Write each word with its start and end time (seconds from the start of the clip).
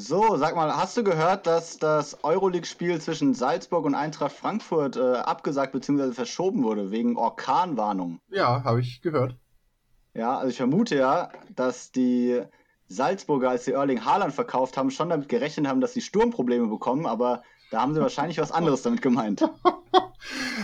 So, 0.00 0.36
sag 0.36 0.54
mal, 0.54 0.76
hast 0.76 0.96
du 0.96 1.02
gehört, 1.02 1.48
dass 1.48 1.76
das 1.76 2.22
Euroleague-Spiel 2.22 3.00
zwischen 3.00 3.34
Salzburg 3.34 3.84
und 3.84 3.96
Eintracht 3.96 4.30
Frankfurt 4.30 4.96
äh, 4.96 5.00
abgesagt 5.00 5.72
bzw. 5.72 6.12
verschoben 6.12 6.62
wurde 6.62 6.92
wegen 6.92 7.16
Orkanwarnung? 7.16 8.20
Ja, 8.30 8.62
habe 8.62 8.80
ich 8.80 9.02
gehört. 9.02 9.34
Ja, 10.14 10.38
also 10.38 10.50
ich 10.50 10.56
vermute 10.56 10.96
ja, 10.96 11.32
dass 11.56 11.90
die 11.90 12.40
Salzburger, 12.86 13.50
als 13.50 13.64
sie 13.64 13.72
Erling 13.72 14.04
Haaland 14.04 14.32
verkauft 14.32 14.76
haben, 14.76 14.92
schon 14.92 15.08
damit 15.08 15.28
gerechnet 15.28 15.66
haben, 15.66 15.80
dass 15.80 15.94
sie 15.94 16.00
Sturmprobleme 16.00 16.68
bekommen, 16.68 17.04
aber 17.04 17.42
da 17.72 17.82
haben 17.82 17.92
sie 17.92 18.00
wahrscheinlich 18.00 18.38
was 18.38 18.52
anderes 18.52 18.82
damit 18.82 19.02
gemeint. 19.02 19.42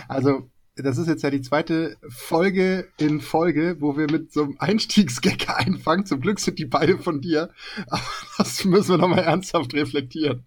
Also, 0.09 0.51
das 0.77 0.99
ist 0.99 1.07
jetzt 1.07 1.23
ja 1.23 1.31
die 1.31 1.43
zweite 1.43 1.97
Folge 2.09 2.89
in 2.99 3.21
Folge, 3.21 3.77
wo 3.79 3.97
wir 3.97 4.11
mit 4.11 4.33
so 4.33 4.43
einem 4.43 4.57
Einstiegsgag 4.59 5.49
einfangen. 5.67 6.07
Zum 6.07 6.21
Glück 6.21 6.41
sind 6.41 6.59
die 6.59 6.67
beide 6.67 6.99
von 6.99 7.21
dir. 7.21 7.51
Aber 7.89 8.03
das 8.39 8.65
müssen 8.65 8.91
wir 8.91 8.99
nochmal 8.99 9.21
ernsthaft 9.21 9.75
reflektieren. 9.75 10.47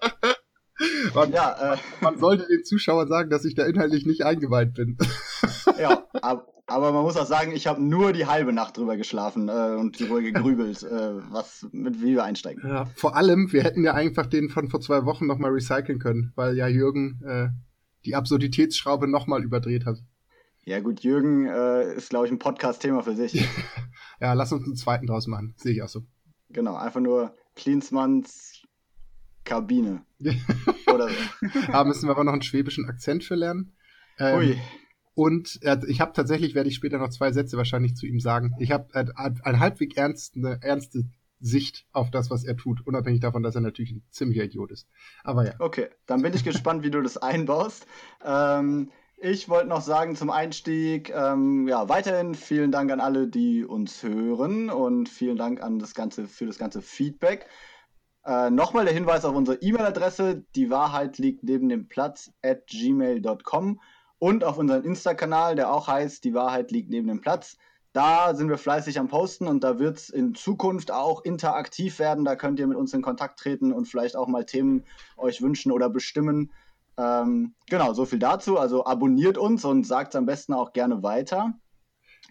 Man, 1.14 1.32
ja, 1.32 1.72
äh, 1.72 1.76
man 2.02 2.18
sollte 2.18 2.46
den 2.48 2.62
Zuschauern 2.62 3.08
sagen, 3.08 3.30
dass 3.30 3.46
ich 3.46 3.54
da 3.54 3.64
inhaltlich 3.64 4.04
nicht 4.04 4.26
eingeweiht 4.26 4.74
bin. 4.74 4.98
Ja, 5.78 6.04
aber, 6.22 6.46
aber 6.66 6.92
man 6.92 7.02
muss 7.02 7.16
auch 7.16 7.26
sagen, 7.26 7.52
ich 7.52 7.66
habe 7.66 7.82
nur 7.82 8.12
die 8.12 8.26
halbe 8.26 8.52
Nacht 8.52 8.78
drüber 8.78 8.96
geschlafen 8.96 9.48
äh, 9.48 9.74
und 9.78 9.98
drüber 9.98 10.22
gegrübelt, 10.22 10.82
äh, 10.84 11.14
was, 11.30 11.66
mit 11.72 12.00
wie 12.00 12.14
wir 12.14 12.24
einsteigen. 12.24 12.66
Ja, 12.66 12.86
vor 12.94 13.16
allem, 13.16 13.52
wir 13.52 13.62
hätten 13.62 13.84
ja 13.84 13.92
einfach 13.92 14.26
den 14.26 14.48
von 14.48 14.68
vor 14.68 14.80
zwei 14.80 15.04
Wochen 15.04 15.26
nochmal 15.26 15.50
recyceln 15.50 15.98
können, 15.98 16.32
weil 16.34 16.56
ja 16.56 16.66
Jürgen 16.66 17.20
äh, 17.26 17.48
die 18.06 18.14
Absurditätsschraube 18.14 19.08
nochmal 19.08 19.42
überdreht 19.42 19.84
hat. 19.84 19.98
Ja 20.64 20.80
gut, 20.80 21.00
Jürgen 21.00 21.46
äh, 21.46 21.94
ist, 21.94 22.10
glaube 22.10 22.26
ich, 22.26 22.32
ein 22.32 22.38
Podcast-Thema 22.38 23.02
für 23.02 23.14
sich. 23.14 23.46
ja, 24.20 24.32
lass 24.32 24.52
uns 24.52 24.64
einen 24.64 24.76
zweiten 24.76 25.06
draus 25.06 25.26
machen. 25.26 25.54
Sehe 25.58 25.72
ich 25.72 25.82
auch 25.82 25.88
so. 25.88 26.02
Genau, 26.48 26.76
einfach 26.76 27.00
nur 27.00 27.34
Klinsmanns 27.54 28.62
Kabine. 29.44 30.02
Oder 30.92 31.08
so. 31.08 31.48
da 31.70 31.84
müssen 31.84 32.06
wir 32.08 32.12
aber 32.12 32.24
noch 32.24 32.32
einen 32.32 32.42
schwäbischen 32.42 32.86
Akzent 32.86 33.24
für 33.24 33.36
lernen. 33.36 33.76
Ähm, 34.18 34.38
Ui. 34.38 34.60
Und 35.14 35.60
äh, 35.62 35.78
ich 35.86 36.00
habe 36.00 36.12
tatsächlich, 36.12 36.54
werde 36.54 36.68
ich 36.68 36.74
später 36.74 36.98
noch 36.98 37.10
zwei 37.10 37.32
Sätze 37.32 37.56
wahrscheinlich 37.56 37.94
zu 37.94 38.06
ihm 38.06 38.20
sagen. 38.20 38.54
Ich 38.58 38.72
habe 38.72 38.92
äh, 38.92 39.06
ein 39.14 39.60
halbwegs 39.60 39.96
ernst, 39.96 40.36
eine 40.36 40.58
ernste 40.62 41.04
Sicht 41.40 41.86
auf 41.92 42.10
das, 42.10 42.30
was 42.30 42.44
er 42.44 42.56
tut, 42.56 42.86
unabhängig 42.86 43.20
davon, 43.20 43.42
dass 43.42 43.54
er 43.54 43.60
natürlich 43.60 43.92
ein 43.92 44.02
ziemlicher 44.10 44.44
Idiot 44.44 44.70
ist. 44.70 44.88
Aber 45.22 45.46
ja. 45.46 45.54
Okay, 45.58 45.88
dann 46.06 46.22
bin 46.22 46.34
ich 46.34 46.44
gespannt, 46.44 46.82
wie 46.82 46.90
du 46.90 47.02
das 47.02 47.16
einbaust. 47.18 47.86
Ähm, 48.24 48.90
ich 49.18 49.48
wollte 49.48 49.68
noch 49.68 49.80
sagen 49.80 50.14
zum 50.14 50.30
Einstieg, 50.30 51.10
ähm, 51.14 51.66
ja, 51.68 51.88
weiterhin 51.88 52.34
vielen 52.34 52.70
Dank 52.70 52.90
an 52.90 53.00
alle, 53.00 53.28
die 53.28 53.64
uns 53.64 54.02
hören 54.02 54.70
und 54.70 55.08
vielen 55.08 55.36
Dank 55.36 55.62
an 55.62 55.78
das 55.78 55.94
ganze, 55.94 56.26
für 56.26 56.46
das 56.46 56.58
ganze 56.58 56.82
Feedback. 56.82 57.46
Äh, 58.24 58.50
Nochmal 58.50 58.84
der 58.84 58.94
Hinweis 58.94 59.24
auf 59.24 59.34
unsere 59.34 59.58
E-Mail-Adresse, 59.62 60.44
die 60.54 60.68
Wahrheit 60.68 61.18
liegt 61.18 61.44
neben 61.44 61.68
dem 61.68 61.88
Platz 61.88 62.30
at 62.42 62.66
gmail.com 62.66 63.80
und 64.18 64.44
auf 64.44 64.58
unseren 64.58 64.84
Insta-Kanal, 64.84 65.56
der 65.56 65.72
auch 65.72 65.88
heißt, 65.88 66.24
die 66.24 66.34
Wahrheit 66.34 66.70
liegt 66.70 66.90
neben 66.90 67.08
dem 67.08 67.20
Platz. 67.20 67.56
Da 67.96 68.34
sind 68.34 68.50
wir 68.50 68.58
fleißig 68.58 68.98
am 68.98 69.08
Posten 69.08 69.46
und 69.46 69.64
da 69.64 69.78
wird 69.78 69.96
es 69.96 70.10
in 70.10 70.34
Zukunft 70.34 70.90
auch 70.90 71.24
interaktiv 71.24 71.98
werden. 71.98 72.26
Da 72.26 72.36
könnt 72.36 72.60
ihr 72.60 72.66
mit 72.66 72.76
uns 72.76 72.92
in 72.92 73.00
Kontakt 73.00 73.38
treten 73.38 73.72
und 73.72 73.86
vielleicht 73.86 74.16
auch 74.16 74.28
mal 74.28 74.44
Themen 74.44 74.84
euch 75.16 75.40
wünschen 75.40 75.72
oder 75.72 75.88
bestimmen. 75.88 76.52
Ähm, 76.98 77.54
genau, 77.70 77.94
so 77.94 78.04
viel 78.04 78.18
dazu. 78.18 78.58
Also 78.58 78.84
abonniert 78.84 79.38
uns 79.38 79.64
und 79.64 79.86
sagt 79.86 80.12
es 80.12 80.16
am 80.16 80.26
besten 80.26 80.52
auch 80.52 80.74
gerne 80.74 81.02
weiter. 81.02 81.54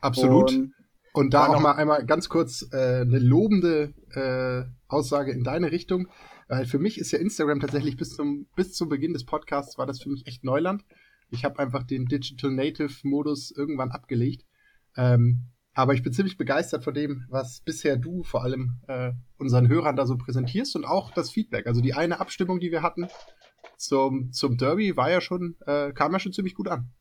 Absolut. 0.01 0.51
Und, 0.51 0.73
und 1.13 1.33
da 1.33 1.47
auch 1.47 1.59
mal 1.59 1.71
einmal 1.71 2.05
ganz 2.05 2.29
kurz 2.29 2.63
äh, 2.71 3.01
eine 3.01 3.17
lobende 3.17 3.95
äh, 4.11 4.69
Aussage 4.87 5.31
in 5.31 5.43
deine 5.43 5.71
Richtung. 5.71 6.09
Weil 6.47 6.67
für 6.67 6.77
mich 6.77 6.99
ist 6.99 7.09
ja 7.09 7.17
Instagram 7.17 7.59
tatsächlich 7.59 7.97
bis 7.97 8.11
zum, 8.11 8.45
bis 8.55 8.73
zum 8.73 8.87
Beginn 8.87 9.13
des 9.13 9.25
Podcasts 9.25 9.79
war 9.79 9.87
das 9.87 9.99
für 9.99 10.11
mich 10.11 10.27
echt 10.27 10.43
Neuland. 10.43 10.85
Ich 11.31 11.43
habe 11.43 11.57
einfach 11.57 11.81
den 11.81 12.05
Digital 12.05 12.51
Native 12.51 12.93
Modus 13.01 13.49
irgendwann 13.49 13.89
abgelegt. 13.89 14.45
Ähm, 14.95 15.47
aber 15.75 15.93
ich 15.93 16.01
bin 16.01 16.13
ziemlich 16.13 16.37
begeistert 16.37 16.83
von 16.83 16.93
dem, 16.93 17.25
was 17.29 17.59
bisher 17.59 17.97
du 17.97 18.23
vor 18.23 18.43
allem 18.43 18.79
äh, 18.87 19.11
unseren 19.37 19.67
Hörern 19.67 19.97
da 19.97 20.05
so 20.05 20.17
präsentierst 20.17 20.75
und 20.77 20.85
auch 20.85 21.11
das 21.11 21.29
Feedback. 21.29 21.67
Also 21.67 21.81
die 21.81 21.93
eine 21.93 22.19
Abstimmung, 22.21 22.59
die 22.59 22.71
wir 22.71 22.81
hatten 22.81 23.07
zum, 23.77 24.31
zum 24.31 24.57
Derby, 24.57 24.95
war 24.95 25.11
ja 25.11 25.19
schon, 25.19 25.57
äh, 25.67 25.91
kam 25.91 26.13
ja 26.13 26.19
schon 26.19 26.31
ziemlich 26.31 26.55
gut 26.55 26.69
an. 26.69 26.91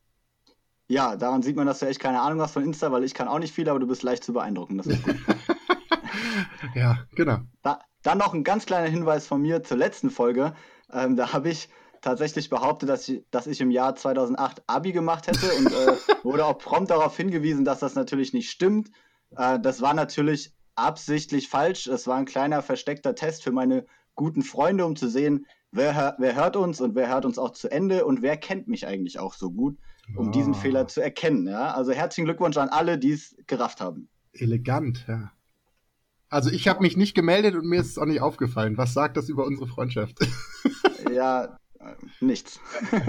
Ja, 0.87 1.15
daran 1.15 1.41
sieht 1.41 1.55
man, 1.55 1.65
dass 1.65 1.79
du 1.79 1.87
echt 1.87 2.01
keine 2.01 2.21
Ahnung 2.21 2.41
hast 2.41 2.51
von 2.51 2.63
Insta, 2.63 2.91
weil 2.91 3.05
ich 3.05 3.13
kann 3.13 3.29
auch 3.29 3.39
nicht 3.39 3.53
viel, 3.53 3.67
aber 3.69 3.79
du 3.79 3.87
bist 3.87 4.03
leicht 4.03 4.23
zu 4.23 4.33
beeindrucken. 4.33 4.77
Das 4.77 4.87
ist 4.87 5.03
gut. 5.03 5.15
ja, 6.75 6.99
genau. 7.15 7.39
Da, 7.63 7.79
dann 8.03 8.17
noch 8.17 8.33
ein 8.33 8.43
ganz 8.43 8.65
kleiner 8.65 8.89
Hinweis 8.89 9.25
von 9.25 9.41
mir 9.41 9.63
zur 9.63 9.77
letzten 9.77 10.09
Folge. 10.09 10.53
Ähm, 10.91 11.15
da 11.15 11.33
habe 11.33 11.49
ich 11.49 11.69
tatsächlich 12.05 12.49
behauptet, 12.49 12.87
dass 12.87 13.09
ich, 13.09 13.23
dass 13.31 13.47
ich 13.47 13.59
im 13.61 13.71
Jahr 13.71 13.95
2008 13.95 14.63
Abi 14.67 14.91
gemacht 14.91 15.27
hätte 15.27 15.51
und 15.53 15.67
äh, 15.67 15.93
wurde 16.23 16.45
auch 16.45 16.57
prompt 16.57 16.91
darauf 16.91 17.17
hingewiesen, 17.17 17.65
dass 17.65 17.79
das 17.79 17.95
natürlich 17.95 18.31
nicht 18.31 18.51
stimmt. 18.51 18.91
Äh, 19.35 19.59
das 19.59 19.81
war 19.81 19.93
natürlich 19.93 20.53
absichtlich 20.75 21.49
falsch. 21.49 21.87
Es 21.87 22.05
war 22.05 22.17
ein 22.17 22.25
kleiner 22.25 22.61
versteckter 22.61 23.15
Test 23.15 23.43
für 23.43 23.51
meine 23.51 23.85
guten 24.13 24.43
Freunde, 24.43 24.85
um 24.85 24.95
zu 24.95 25.09
sehen, 25.09 25.47
wer, 25.71 26.15
wer 26.19 26.35
hört 26.35 26.55
uns 26.55 26.79
und 26.79 26.93
wer 26.93 27.09
hört 27.09 27.25
uns 27.25 27.39
auch 27.39 27.51
zu 27.51 27.71
Ende 27.71 28.05
und 28.05 28.21
wer 28.21 28.37
kennt 28.37 28.67
mich 28.67 28.85
eigentlich 28.85 29.19
auch 29.19 29.33
so 29.33 29.49
gut, 29.49 29.77
um 30.15 30.27
oh. 30.27 30.31
diesen 30.31 30.53
Fehler 30.53 30.87
zu 30.87 31.01
erkennen. 31.01 31.47
Ja? 31.47 31.73
Also 31.73 31.91
herzlichen 31.91 32.25
Glückwunsch 32.25 32.57
an 32.57 32.69
alle, 32.69 32.99
die 32.99 33.11
es 33.13 33.35
gerafft 33.47 33.81
haben. 33.81 34.09
Elegant, 34.31 35.05
ja. 35.07 35.31
Also 36.29 36.51
ich 36.51 36.67
habe 36.67 36.81
mich 36.81 36.97
nicht 36.97 37.15
gemeldet 37.15 37.55
und 37.55 37.65
mir 37.65 37.79
ist 37.79 37.89
es 37.89 37.97
auch 37.97 38.05
nicht 38.05 38.21
aufgefallen. 38.21 38.77
Was 38.77 38.93
sagt 38.93 39.17
das 39.17 39.29
über 39.29 39.45
unsere 39.45 39.67
Freundschaft? 39.67 40.17
ja, 41.13 41.57
nichts. 42.19 42.59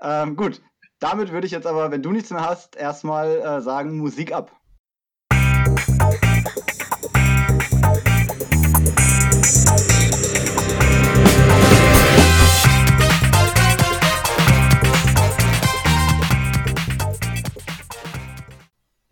ähm, 0.00 0.36
gut, 0.36 0.62
damit 1.00 1.32
würde 1.32 1.46
ich 1.46 1.52
jetzt 1.52 1.66
aber, 1.66 1.90
wenn 1.90 2.02
du 2.02 2.12
nichts 2.12 2.30
mehr 2.30 2.44
hast, 2.44 2.76
erstmal 2.76 3.40
äh, 3.40 3.60
sagen, 3.60 3.98
Musik 3.98 4.32
ab. 4.32 4.52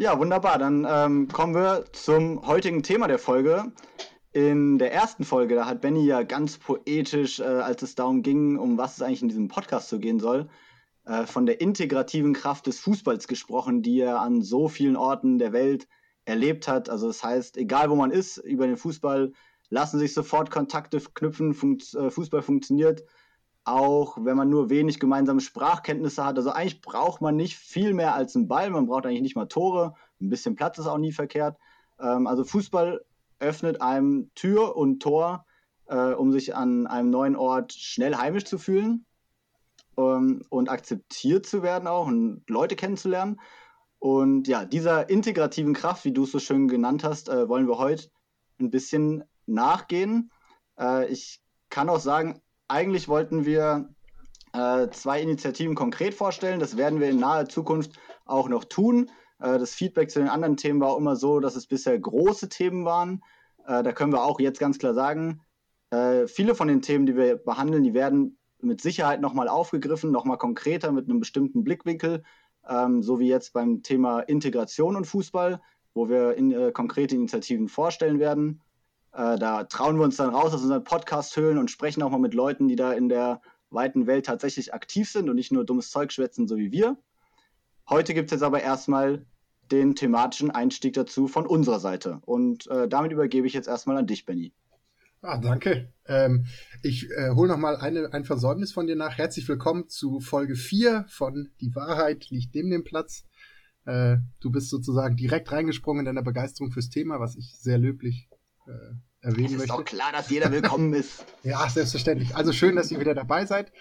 Ja, 0.01 0.19
wunderbar. 0.19 0.57
Dann 0.57 0.87
ähm, 0.89 1.29
kommen 1.29 1.55
wir 1.55 1.85
zum 1.93 2.47
heutigen 2.47 2.83
Thema 2.83 3.07
der 3.07 3.19
Folge. 3.19 3.71
In 4.33 4.79
der 4.79 4.93
ersten 4.93 5.25
Folge, 5.25 5.57
da 5.57 5.67
hat 5.67 5.81
Benny 5.81 6.05
ja 6.05 6.23
ganz 6.23 6.57
poetisch, 6.57 7.41
äh, 7.41 7.45
als 7.45 7.83
es 7.83 7.97
darum 7.97 8.23
ging, 8.23 8.59
um 8.59 8.79
was 8.79 8.95
es 8.95 9.03
eigentlich 9.03 9.23
in 9.23 9.29
diesem 9.29 9.49
Podcast 9.49 9.89
zu 9.89 9.99
gehen 9.99 10.21
soll, 10.21 10.49
äh, 11.05 11.27
von 11.27 11.47
der 11.47 11.61
integrativen 11.61 12.33
Kraft 12.33 12.69
des 12.69 12.79
Fußballs 12.79 13.27
gesprochen, 13.27 13.83
die 13.83 13.99
er 14.01 14.21
an 14.21 14.43
so 14.43 14.69
vielen 14.69 14.95
Orten 14.95 15.39
der 15.39 15.53
Welt 15.53 15.89
erlebt 16.27 16.69
hat. 16.69 16.89
Also 16.89 17.09
das 17.09 17.25
heißt, 17.25 17.57
egal 17.57 17.91
wo 17.91 17.97
man 17.97 18.13
ist, 18.13 18.37
über 18.37 18.69
den 18.69 18.77
Fußball 18.77 19.33
lassen 19.69 19.99
sich 19.99 20.15
sofort 20.15 20.53
Kontakte 20.53 21.01
knüpfen, 21.01 21.53
funkt, 21.53 21.93
äh, 21.95 22.11
Fußball 22.11 22.43
funktioniert, 22.43 23.03
auch 23.65 24.17
wenn 24.21 24.37
man 24.37 24.49
nur 24.49 24.71
wenig 24.71 25.01
gemeinsame 25.01 25.41
Sprachkenntnisse 25.41 26.25
hat. 26.25 26.37
Also 26.37 26.51
eigentlich 26.51 26.83
braucht 26.83 27.21
man 27.21 27.35
nicht 27.35 27.57
viel 27.57 27.95
mehr 27.95 28.15
als 28.15 28.37
einen 28.37 28.47
Ball, 28.47 28.71
man 28.71 28.87
braucht 28.87 29.07
eigentlich 29.07 29.23
nicht 29.23 29.37
mal 29.37 29.47
Tore, 29.47 29.95
ein 30.21 30.31
bisschen 30.31 30.55
Platz 30.55 30.79
ist 30.79 30.87
auch 30.87 30.99
nie 30.99 31.13
verkehrt. 31.13 31.57
Ähm, 31.99 32.29
also 32.29 32.45
Fußball 32.45 33.01
öffnet 33.41 33.83
einem 33.83 34.31
Tür 34.35 34.77
und 34.77 35.01
Tor, 35.01 35.45
äh, 35.87 36.13
um 36.13 36.33
sich 36.33 36.55
an 36.55 36.87
einem 36.87 37.11
neuen 37.11 37.37
Ort 37.37 37.73
schnell 37.73 38.17
heimisch 38.17 38.45
zu 38.45 38.59
fühlen 38.59 39.07
ähm, 39.97 40.43
und 40.49 40.69
akzeptiert 40.69 41.47
zu 41.47 41.63
werden 41.63 41.89
auch 41.89 42.07
und 42.07 42.49
Leute 42.49 42.77
kennenzulernen. 42.77 43.41
Und 43.99 44.49
ja, 44.49 44.65
dieser 44.65 45.11
integrativen 45.11 45.75
Kraft, 45.75 46.05
wie 46.05 46.13
du 46.13 46.25
es 46.25 46.33
so 46.33 46.39
schön 46.39 46.69
genannt 46.69 47.05
hast, 47.05 47.29
äh, 47.29 47.49
wollen 47.49 47.69
wir 47.69 47.79
heute 47.79 48.09
ein 48.59 48.71
bisschen 48.71 49.25
nachgehen. 49.47 50.31
Äh, 50.79 51.09
ich 51.09 51.41
kann 51.69 51.89
auch 51.89 52.01
sagen, 52.01 52.41
eigentlich 52.69 53.09
wollten 53.09 53.45
wir 53.45 53.91
äh, 54.53 54.89
zwei 54.91 55.21
Initiativen 55.21 55.75
konkret 55.75 56.15
vorstellen. 56.15 56.61
Das 56.61 56.77
werden 56.77 57.01
wir 57.01 57.11
in 57.11 57.19
naher 57.19 57.49
Zukunft 57.49 57.99
auch 58.25 58.49
noch 58.49 58.65
tun. 58.65 59.11
Äh, 59.41 59.59
das 59.59 59.75
Feedback 59.75 60.11
zu 60.11 60.21
den 60.21 60.29
anderen 60.29 60.57
Themen 60.57 60.81
war 60.81 60.97
immer 60.97 61.17
so, 61.17 61.41
dass 61.41 61.57
es 61.57 61.67
bisher 61.67 61.99
große 61.99 62.49
Themen 62.49 62.85
waren. 62.85 63.23
Äh, 63.67 63.83
da 63.83 63.93
können 63.93 64.13
wir 64.13 64.23
auch 64.23 64.41
jetzt 64.41 64.61
ganz 64.61 64.79
klar 64.79 64.95
sagen, 64.95 65.41
äh, 65.91 66.27
viele 66.27 66.55
von 66.55 66.69
den 66.69 66.83
Themen, 66.83 67.07
die 67.07 67.17
wir 67.17 67.37
behandeln, 67.37 67.83
die 67.83 67.95
werden 67.95 68.39
mit 68.61 68.81
Sicherheit 68.81 69.21
nochmal 69.21 69.49
aufgegriffen, 69.49 70.11
nochmal 70.11 70.39
konkreter 70.39 70.93
mit 70.93 71.09
einem 71.09 71.19
bestimmten 71.19 71.65
Blickwinkel, 71.65 72.23
ähm, 72.69 73.03
so 73.03 73.19
wie 73.19 73.29
jetzt 73.29 73.53
beim 73.53 73.83
Thema 73.83 74.21
Integration 74.21 74.97
und 74.97 75.07
Fußball, 75.07 75.61
wo 75.95 76.09
wir 76.09 76.35
in, 76.35 76.73
konkrete 76.73 77.17
Initiativen 77.17 77.69
vorstellen 77.69 78.21
werden. 78.21 78.61
Da 79.13 79.65
trauen 79.65 79.97
wir 79.97 80.05
uns 80.05 80.19
dann 80.19 80.33
raus 80.33 80.55
aus 80.55 80.63
unseren 80.63 80.85
Podcast-Höhlen 80.85 81.59
und 81.59 81.69
sprechen 81.69 82.01
auch 82.05 82.11
mal 82.11 82.21
mit 82.21 82.33
Leuten, 82.33 82.69
die 82.69 82.77
da 82.77 82.93
in 82.93 83.09
der 83.09 83.41
weiten 83.71 84.07
Welt 84.07 84.27
tatsächlich 84.27 84.73
aktiv 84.73 85.11
sind 85.11 85.29
und 85.29 85.35
nicht 85.35 85.51
nur 85.51 85.65
dummes 85.65 85.91
Zeug 85.91 86.13
schwätzen, 86.13 86.47
so 86.47 86.57
wie 86.59 86.71
wir. 86.71 86.97
Heute 87.91 88.15
gibt 88.15 88.31
es 88.31 88.37
jetzt 88.37 88.45
aber 88.45 88.63
erstmal 88.63 89.27
den 89.73 89.97
thematischen 89.97 90.53
Einstieg 90.53 90.95
dazu 90.95 91.27
von 91.27 91.45
unserer 91.45 91.81
Seite. 91.81 92.21
Und 92.25 92.69
äh, 92.69 92.89
damit 92.89 93.11
übergebe 93.11 93.49
ich 93.49 93.53
jetzt 93.53 93.67
erstmal 93.67 93.97
an 93.97 94.07
dich, 94.07 94.25
Benny. 94.25 94.55
Ah, 95.23 95.39
danke. 95.39 95.93
Ähm, 96.07 96.47
ich 96.85 97.11
äh, 97.11 97.31
hole 97.31 97.49
noch 97.49 97.59
mal 97.59 97.77
eine, 97.77 98.13
ein 98.13 98.25
Versäumnis 98.25 98.73
von 98.73 98.87
dir 98.87 98.95
nach. 98.95 99.19
Herzlich 99.19 99.49
willkommen 99.49 99.89
zu 99.89 100.21
Folge 100.21 100.55
4 100.55 101.07
von 101.09 101.51
Die 101.61 101.75
Wahrheit 101.75 102.31
liegt 102.31 102.55
neben 102.55 102.71
dem 102.71 102.85
Platz. 102.85 103.27
Äh, 103.87 104.19
du 104.39 104.53
bist 104.53 104.71
sozusagen 104.71 105.17
direkt 105.17 105.51
reingesprungen 105.51 106.01
in 106.01 106.07
deiner 106.07 106.23
Begeisterung 106.23 106.71
fürs 106.71 106.91
Thema, 106.91 107.19
was 107.19 107.35
ich 107.35 107.59
sehr 107.59 107.77
löblich 107.77 108.29
äh, 108.69 108.71
erwähnen 109.21 109.43
möchte. 109.43 109.57
Es 109.57 109.63
ist 109.63 109.71
doch 109.71 109.85
klar, 109.85 110.13
dass 110.13 110.31
jeder 110.31 110.53
willkommen 110.53 110.95
ist. 110.95 111.25
ja, 111.43 111.69
selbstverständlich. 111.69 112.37
Also 112.37 112.53
schön, 112.53 112.77
dass 112.77 112.93
ihr 112.93 113.01
wieder 113.01 113.15
dabei 113.15 113.47
seid. 113.47 113.73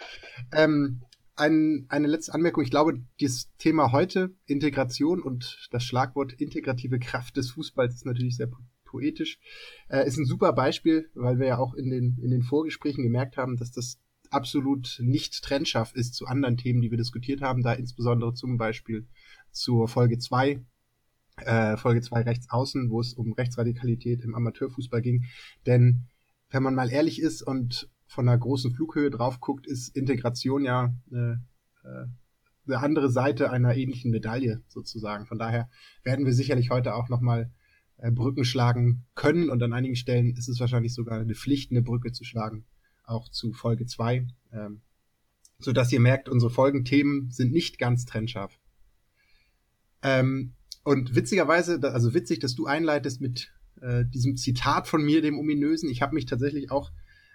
Ähm, 0.51 1.03
ein, 1.39 1.85
eine 1.89 2.07
letzte 2.07 2.33
Anmerkung. 2.33 2.63
Ich 2.63 2.71
glaube, 2.71 3.01
das 3.19 3.49
Thema 3.57 3.91
heute, 3.91 4.35
Integration 4.45 5.21
und 5.21 5.67
das 5.71 5.83
Schlagwort 5.83 6.33
integrative 6.33 6.99
Kraft 6.99 7.37
des 7.37 7.51
Fußballs 7.51 7.95
ist 7.95 8.05
natürlich 8.05 8.35
sehr 8.35 8.49
poetisch. 8.83 9.39
Äh, 9.87 10.07
ist 10.07 10.17
ein 10.17 10.25
super 10.25 10.53
Beispiel, 10.53 11.09
weil 11.13 11.39
wir 11.39 11.47
ja 11.47 11.57
auch 11.57 11.73
in 11.73 11.89
den, 11.89 12.17
in 12.21 12.31
den 12.31 12.43
Vorgesprächen 12.43 13.03
gemerkt 13.03 13.37
haben, 13.37 13.57
dass 13.57 13.71
das 13.71 13.99
absolut 14.31 14.99
nicht 15.01 15.43
trennscharf 15.43 15.93
ist 15.95 16.13
zu 16.13 16.27
anderen 16.27 16.57
Themen, 16.57 16.81
die 16.81 16.91
wir 16.91 16.97
diskutiert 16.97 17.41
haben, 17.41 17.63
da 17.63 17.73
insbesondere 17.73 18.33
zum 18.33 18.57
Beispiel 18.57 19.07
zur 19.51 19.87
Folge 19.87 20.19
2, 20.19 20.63
äh, 21.37 21.77
Folge 21.77 22.01
2 22.01 22.21
rechts 22.21 22.49
außen, 22.49 22.89
wo 22.89 22.99
es 22.99 23.13
um 23.13 23.33
Rechtsradikalität 23.33 24.21
im 24.21 24.35
Amateurfußball 24.35 25.01
ging. 25.01 25.25
Denn 25.65 26.03
wenn 26.51 26.63
man 26.63 26.75
mal 26.75 26.91
ehrlich 26.91 27.21
ist 27.21 27.41
und 27.41 27.89
von 28.09 28.27
einer 28.27 28.37
großen 28.37 28.73
Flughöhe 28.73 29.11
drauf 29.11 29.39
guckt, 29.39 29.67
ist 29.67 29.95
Integration 29.95 30.65
ja 30.65 30.91
eine, 31.11 31.45
äh, 31.83 32.05
eine 32.65 32.79
andere 32.79 33.09
Seite 33.11 33.51
einer 33.51 33.75
ähnlichen 33.75 34.09
Medaille 34.09 34.63
sozusagen. 34.67 35.27
Von 35.27 35.37
daher 35.37 35.69
werden 36.03 36.25
wir 36.25 36.33
sicherlich 36.33 36.71
heute 36.71 36.95
auch 36.95 37.07
nochmal 37.07 37.51
äh, 37.97 38.11
Brücken 38.11 38.45
schlagen 38.45 39.05
können 39.13 39.51
und 39.51 39.61
an 39.61 39.73
einigen 39.73 39.95
Stellen 39.95 40.35
ist 40.35 40.49
es 40.49 40.59
wahrscheinlich 40.59 40.95
sogar 40.95 41.19
eine 41.19 41.35
Pflicht, 41.35 41.69
eine 41.69 41.83
Brücke 41.83 42.11
zu 42.11 42.23
schlagen, 42.23 42.65
auch 43.03 43.29
zu 43.29 43.53
Folge 43.53 43.85
2. 43.85 44.27
Ähm, 44.53 44.81
so 45.59 45.71
dass 45.71 45.91
ihr 45.91 45.99
merkt, 45.99 46.29
unsere 46.29 46.49
Folgenthemen 46.49 47.29
sind 47.29 47.51
nicht 47.51 47.77
ganz 47.77 48.05
trennscharf. 48.05 48.57
Ähm, 50.01 50.55
und 50.83 51.13
witzigerweise, 51.13 51.79
also 51.83 52.15
witzig, 52.15 52.39
dass 52.39 52.55
du 52.55 52.65
einleitest 52.65 53.21
mit 53.21 53.51
äh, 53.81 54.03
diesem 54.05 54.35
Zitat 54.35 54.87
von 54.87 55.03
mir, 55.03 55.21
dem 55.21 55.37
ominösen. 55.37 55.89
Ich 55.89 56.01
habe 56.01 56.15
mich 56.15 56.25
tatsächlich 56.25 56.71
auch 56.71 56.91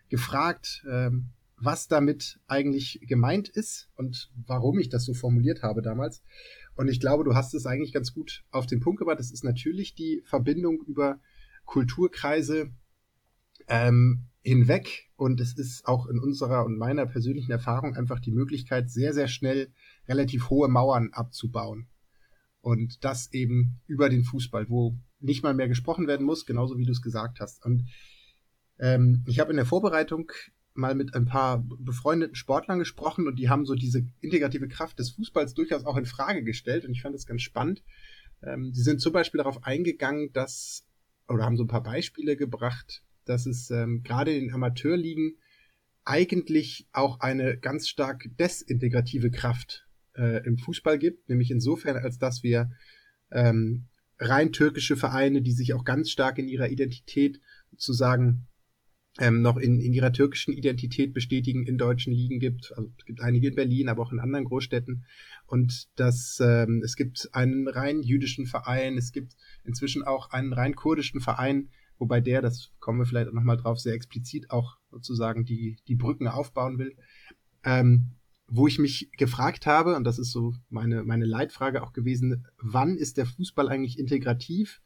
gefragt, 0.08 0.84
ähm, 0.90 1.30
was 1.56 1.88
damit 1.88 2.40
eigentlich 2.46 3.00
gemeint 3.02 3.48
ist 3.48 3.88
und 3.96 4.30
warum 4.46 4.78
ich 4.78 4.88
das 4.88 5.04
so 5.04 5.14
formuliert 5.14 5.62
habe 5.62 5.82
damals. 5.82 6.22
Und 6.76 6.88
ich 6.88 7.00
glaube, 7.00 7.24
du 7.24 7.34
hast 7.34 7.54
es 7.54 7.66
eigentlich 7.66 7.92
ganz 7.92 8.12
gut 8.12 8.44
auf 8.50 8.66
den 8.66 8.80
Punkt 8.80 8.98
gebracht. 8.98 9.20
Das 9.20 9.30
ist 9.30 9.44
natürlich 9.44 9.94
die 9.94 10.22
Verbindung 10.26 10.82
über 10.86 11.20
Kulturkreise 11.64 12.72
ähm, 13.68 14.26
hinweg. 14.42 15.10
Und 15.16 15.40
es 15.40 15.54
ist 15.54 15.86
auch 15.86 16.06
in 16.06 16.18
unserer 16.18 16.64
und 16.64 16.76
meiner 16.76 17.06
persönlichen 17.06 17.52
Erfahrung 17.52 17.94
einfach 17.96 18.20
die 18.20 18.32
Möglichkeit, 18.32 18.90
sehr, 18.90 19.14
sehr 19.14 19.28
schnell 19.28 19.72
relativ 20.08 20.50
hohe 20.50 20.68
Mauern 20.68 21.10
abzubauen. 21.12 21.88
Und 22.60 23.04
das 23.04 23.32
eben 23.32 23.80
über 23.86 24.08
den 24.08 24.24
Fußball, 24.24 24.68
wo 24.68 24.98
nicht 25.20 25.42
mal 25.42 25.54
mehr 25.54 25.68
gesprochen 25.68 26.06
werden 26.06 26.26
muss, 26.26 26.46
genauso 26.46 26.76
wie 26.76 26.84
du 26.84 26.92
es 26.92 27.02
gesagt 27.02 27.40
hast. 27.40 27.64
Und 27.64 27.84
ähm, 28.78 29.24
ich 29.26 29.40
habe 29.40 29.50
in 29.50 29.56
der 29.56 29.66
Vorbereitung 29.66 30.30
mal 30.74 30.94
mit 30.94 31.14
ein 31.14 31.24
paar 31.24 31.64
befreundeten 31.78 32.34
Sportlern 32.34 32.78
gesprochen 32.78 33.28
und 33.28 33.38
die 33.38 33.48
haben 33.48 33.64
so 33.64 33.74
diese 33.74 34.04
integrative 34.20 34.68
Kraft 34.68 34.98
des 34.98 35.10
Fußballs 35.10 35.54
durchaus 35.54 35.84
auch 35.84 35.96
in 35.96 36.06
Frage 36.06 36.42
gestellt 36.42 36.84
und 36.84 36.92
ich 36.92 37.02
fand 37.02 37.14
das 37.14 37.26
ganz 37.26 37.42
spannend. 37.42 37.82
Ähm, 38.42 38.72
die 38.72 38.82
sind 38.82 39.00
zum 39.00 39.12
Beispiel 39.12 39.38
darauf 39.38 39.64
eingegangen, 39.64 40.32
dass, 40.32 40.84
oder 41.28 41.44
haben 41.44 41.56
so 41.56 41.64
ein 41.64 41.68
paar 41.68 41.82
Beispiele 41.82 42.36
gebracht, 42.36 43.02
dass 43.24 43.46
es 43.46 43.70
ähm, 43.70 44.02
gerade 44.02 44.34
in 44.34 44.46
den 44.46 44.54
Amateurligen 44.54 45.36
eigentlich 46.04 46.86
auch 46.92 47.20
eine 47.20 47.56
ganz 47.56 47.88
stark 47.88 48.26
desintegrative 48.38 49.30
Kraft 49.30 49.86
äh, 50.16 50.44
im 50.44 50.58
Fußball 50.58 50.98
gibt, 50.98 51.28
nämlich 51.28 51.50
insofern, 51.50 51.96
als 51.96 52.18
dass 52.18 52.42
wir 52.42 52.70
ähm, 53.30 53.86
rein 54.18 54.52
türkische 54.52 54.96
Vereine, 54.96 55.40
die 55.40 55.52
sich 55.52 55.72
auch 55.72 55.84
ganz 55.84 56.10
stark 56.10 56.38
in 56.38 56.48
ihrer 56.48 56.68
Identität 56.68 57.40
sozusagen 57.70 58.46
ähm, 59.20 59.42
noch 59.42 59.56
in, 59.56 59.80
in 59.80 59.92
ihrer 59.92 60.12
türkischen 60.12 60.52
Identität 60.52 61.14
bestätigen 61.14 61.66
in 61.66 61.78
deutschen 61.78 62.12
Ligen 62.12 62.40
gibt. 62.40 62.72
Also 62.76 62.90
es 62.98 63.04
gibt 63.04 63.20
einige 63.20 63.48
in 63.48 63.54
Berlin, 63.54 63.88
aber 63.88 64.02
auch 64.02 64.12
in 64.12 64.18
anderen 64.18 64.44
Großstädten. 64.44 65.04
Und 65.46 65.88
dass 65.96 66.40
ähm, 66.40 66.82
es 66.84 66.96
gibt 66.96 67.28
einen 67.32 67.68
rein 67.68 68.02
jüdischen 68.02 68.46
Verein, 68.46 68.98
es 68.98 69.12
gibt 69.12 69.36
inzwischen 69.62 70.02
auch 70.02 70.30
einen 70.30 70.52
rein 70.52 70.74
kurdischen 70.74 71.20
Verein, 71.20 71.68
wobei 71.98 72.20
der, 72.20 72.42
das 72.42 72.70
kommen 72.80 72.98
wir 72.98 73.06
vielleicht 73.06 73.28
auch 73.28 73.34
nochmal 73.34 73.56
drauf, 73.56 73.78
sehr 73.78 73.94
explizit 73.94 74.50
auch 74.50 74.78
sozusagen 74.90 75.44
die, 75.44 75.76
die 75.86 75.94
Brücken 75.94 76.26
aufbauen 76.26 76.78
will. 76.78 76.96
Ähm, 77.62 78.10
wo 78.46 78.66
ich 78.66 78.78
mich 78.78 79.10
gefragt 79.16 79.64
habe, 79.64 79.96
und 79.96 80.04
das 80.04 80.18
ist 80.18 80.30
so 80.30 80.54
meine, 80.68 81.02
meine 81.02 81.24
Leitfrage 81.24 81.82
auch 81.82 81.92
gewesen, 81.92 82.46
wann 82.58 82.96
ist 82.96 83.16
der 83.16 83.26
Fußball 83.26 83.68
eigentlich 83.68 83.98
integrativ? 83.98 84.82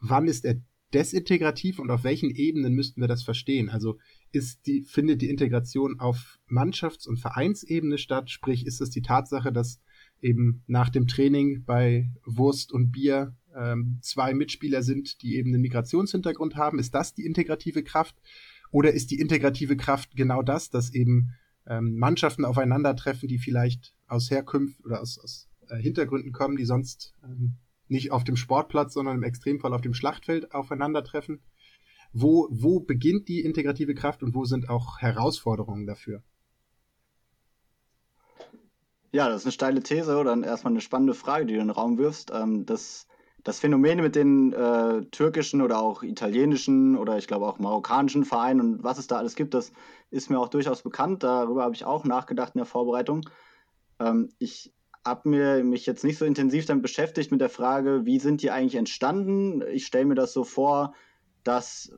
Wann 0.00 0.26
ist 0.26 0.44
er 0.44 0.56
desintegrativ 0.96 1.78
und 1.78 1.90
auf 1.90 2.04
welchen 2.04 2.30
Ebenen 2.30 2.72
müssten 2.72 3.02
wir 3.02 3.08
das 3.08 3.22
verstehen? 3.22 3.68
Also 3.68 3.98
ist 4.32 4.66
die, 4.66 4.82
findet 4.82 5.20
die 5.20 5.28
Integration 5.28 6.00
auf 6.00 6.38
Mannschafts- 6.48 7.06
und 7.06 7.18
Vereinsebene 7.18 7.98
statt? 7.98 8.30
Sprich, 8.30 8.64
ist 8.64 8.80
es 8.80 8.88
die 8.88 9.02
Tatsache, 9.02 9.52
dass 9.52 9.82
eben 10.22 10.62
nach 10.66 10.88
dem 10.88 11.06
Training 11.06 11.64
bei 11.64 12.10
Wurst 12.24 12.72
und 12.72 12.92
Bier 12.92 13.36
ähm, 13.54 13.98
zwei 14.00 14.32
Mitspieler 14.32 14.82
sind, 14.82 15.20
die 15.20 15.36
eben 15.36 15.52
einen 15.52 15.60
Migrationshintergrund 15.60 16.56
haben? 16.56 16.78
Ist 16.78 16.94
das 16.94 17.12
die 17.12 17.26
integrative 17.26 17.82
Kraft? 17.82 18.16
Oder 18.70 18.92
ist 18.92 19.10
die 19.10 19.20
integrative 19.20 19.76
Kraft 19.76 20.16
genau 20.16 20.42
das, 20.42 20.70
dass 20.70 20.94
eben 20.94 21.34
ähm, 21.66 21.98
Mannschaften 21.98 22.46
aufeinandertreffen, 22.46 23.28
die 23.28 23.38
vielleicht 23.38 23.94
aus 24.06 24.30
Herkunft 24.30 24.82
oder 24.82 25.02
aus, 25.02 25.18
aus 25.18 25.46
äh, 25.68 25.76
Hintergründen 25.76 26.32
kommen, 26.32 26.56
die 26.56 26.64
sonst 26.64 27.12
ähm, 27.22 27.58
nicht 27.88 28.12
auf 28.12 28.24
dem 28.24 28.36
Sportplatz, 28.36 28.94
sondern 28.94 29.16
im 29.16 29.22
Extremfall 29.22 29.74
auf 29.74 29.80
dem 29.80 29.94
Schlachtfeld 29.94 30.52
aufeinandertreffen. 30.52 31.40
Wo, 32.12 32.48
wo 32.50 32.80
beginnt 32.80 33.28
die 33.28 33.40
integrative 33.40 33.94
Kraft 33.94 34.22
und 34.22 34.34
wo 34.34 34.44
sind 34.44 34.68
auch 34.68 34.98
Herausforderungen 35.00 35.86
dafür? 35.86 36.22
Ja, 39.12 39.28
das 39.28 39.42
ist 39.42 39.46
eine 39.46 39.52
steile 39.52 39.82
These 39.82 40.18
oder 40.18 40.36
erstmal 40.44 40.72
eine 40.72 40.80
spannende 40.80 41.14
Frage, 41.14 41.46
die 41.46 41.54
du 41.54 41.60
in 41.60 41.68
den 41.68 41.74
Raum 41.74 41.98
wirfst. 41.98 42.32
Ähm, 42.34 42.66
das, 42.66 43.06
das 43.44 43.60
Phänomen 43.60 44.00
mit 44.00 44.14
den 44.14 44.52
äh, 44.52 45.04
türkischen 45.06 45.62
oder 45.62 45.80
auch 45.80 46.02
italienischen 46.02 46.96
oder 46.96 47.16
ich 47.16 47.26
glaube 47.26 47.46
auch 47.46 47.58
marokkanischen 47.58 48.24
Vereinen 48.24 48.60
und 48.60 48.84
was 48.84 48.98
es 48.98 49.06
da 49.06 49.16
alles 49.16 49.34
gibt, 49.34 49.54
das 49.54 49.72
ist 50.10 50.28
mir 50.30 50.38
auch 50.38 50.48
durchaus 50.48 50.82
bekannt. 50.82 51.22
Darüber 51.22 51.62
habe 51.62 51.74
ich 51.74 51.84
auch 51.84 52.04
nachgedacht 52.04 52.54
in 52.54 52.58
der 52.58 52.66
Vorbereitung. 52.66 53.28
Ähm, 54.00 54.28
ich 54.38 54.72
habe 55.06 55.28
mir 55.28 55.64
mich 55.64 55.86
jetzt 55.86 56.04
nicht 56.04 56.18
so 56.18 56.24
intensiv 56.24 56.66
damit 56.66 56.82
beschäftigt 56.82 57.30
mit 57.30 57.40
der 57.40 57.48
Frage, 57.48 58.04
wie 58.04 58.18
sind 58.18 58.42
die 58.42 58.50
eigentlich 58.50 58.74
entstanden. 58.74 59.62
Ich 59.72 59.86
stelle 59.86 60.04
mir 60.04 60.16
das 60.16 60.32
so 60.32 60.44
vor, 60.44 60.94
dass 61.44 61.92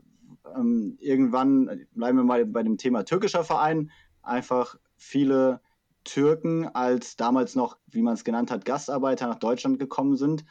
ähm, 0.54 0.96
irgendwann, 1.00 1.86
bleiben 1.92 2.18
wir 2.18 2.24
mal 2.24 2.44
bei 2.44 2.62
dem 2.62 2.76
Thema 2.76 3.04
türkischer 3.04 3.44
Verein, 3.44 3.90
einfach 4.22 4.76
viele 4.96 5.60
Türken 6.04 6.68
als 6.68 7.16
damals 7.16 7.54
noch, 7.54 7.78
wie 7.86 8.02
man 8.02 8.14
es 8.14 8.24
genannt 8.24 8.50
hat, 8.50 8.64
Gastarbeiter 8.64 9.26
nach 9.26 9.38
Deutschland 9.38 9.78
gekommen 9.78 10.16
sind 10.16 10.44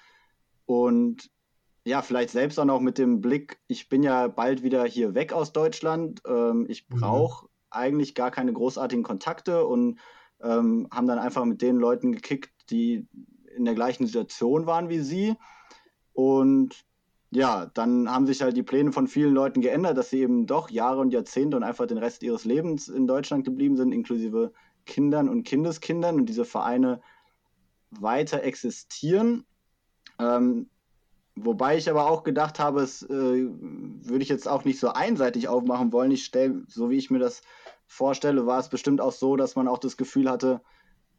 und 0.65 1.29
ja, 1.85 2.01
vielleicht 2.01 2.31
selbst 2.31 2.59
auch 2.59 2.65
noch 2.65 2.81
mit 2.81 2.97
dem 2.97 3.21
Blick, 3.21 3.59
ich 3.67 3.87
bin 3.87 4.03
ja 4.03 4.27
bald 4.27 4.61
wieder 4.61 4.83
hier 4.83 5.15
weg 5.15 5.31
aus 5.31 5.53
Deutschland, 5.53 6.21
ähm, 6.27 6.65
ich 6.67 6.87
brauche 6.87 7.45
mhm. 7.45 7.49
eigentlich 7.69 8.13
gar 8.13 8.29
keine 8.29 8.51
großartigen 8.51 9.03
Kontakte 9.03 9.65
und 9.65 9.99
ähm, 10.41 10.87
haben 10.91 11.07
dann 11.07 11.19
einfach 11.19 11.45
mit 11.45 11.61
den 11.61 11.77
Leuten 11.77 12.11
gekickt, 12.11 12.51
die 12.69 13.07
in 13.55 13.65
der 13.65 13.75
gleichen 13.75 14.05
Situation 14.05 14.65
waren 14.65 14.89
wie 14.89 14.99
sie. 14.99 15.35
Und 16.13 16.85
ja, 17.31 17.65
dann 17.73 18.09
haben 18.09 18.25
sich 18.25 18.41
halt 18.41 18.55
die 18.55 18.63
Pläne 18.63 18.91
von 18.91 19.07
vielen 19.07 19.33
Leuten 19.33 19.61
geändert, 19.61 19.97
dass 19.97 20.09
sie 20.09 20.21
eben 20.21 20.45
doch 20.45 20.69
Jahre 20.69 21.01
und 21.01 21.11
Jahrzehnte 21.11 21.57
und 21.57 21.63
einfach 21.63 21.87
den 21.87 21.97
Rest 21.97 22.23
ihres 22.23 22.45
Lebens 22.45 22.87
in 22.87 23.07
Deutschland 23.07 23.43
geblieben 23.43 23.75
sind, 23.75 23.91
inklusive 23.91 24.53
Kindern 24.85 25.27
und 25.27 25.43
Kindeskindern 25.43 26.15
und 26.15 26.27
diese 26.27 26.45
Vereine 26.45 27.01
weiter 27.91 28.43
existieren. 28.43 29.45
Ähm, 30.19 30.69
wobei 31.39 31.77
ich 31.77 31.89
aber 31.89 32.09
auch 32.09 32.23
gedacht 32.23 32.59
habe, 32.59 32.81
es 32.81 33.03
äh, 33.03 33.09
würde 33.09 34.23
ich 34.23 34.29
jetzt 34.29 34.47
auch 34.47 34.65
nicht 34.65 34.79
so 34.79 34.89
einseitig 34.89 35.47
aufmachen 35.47 35.91
wollen. 35.91 36.11
Ich 36.11 36.25
stelle, 36.25 36.63
so 36.67 36.89
wie 36.89 36.97
ich 36.97 37.09
mir 37.09 37.19
das 37.19 37.41
vorstelle, 37.85 38.45
war 38.45 38.59
es 38.59 38.69
bestimmt 38.69 39.01
auch 39.01 39.11
so, 39.11 39.35
dass 39.35 39.55
man 39.55 39.67
auch 39.67 39.79
das 39.79 39.97
Gefühl 39.97 40.29
hatte, 40.29 40.61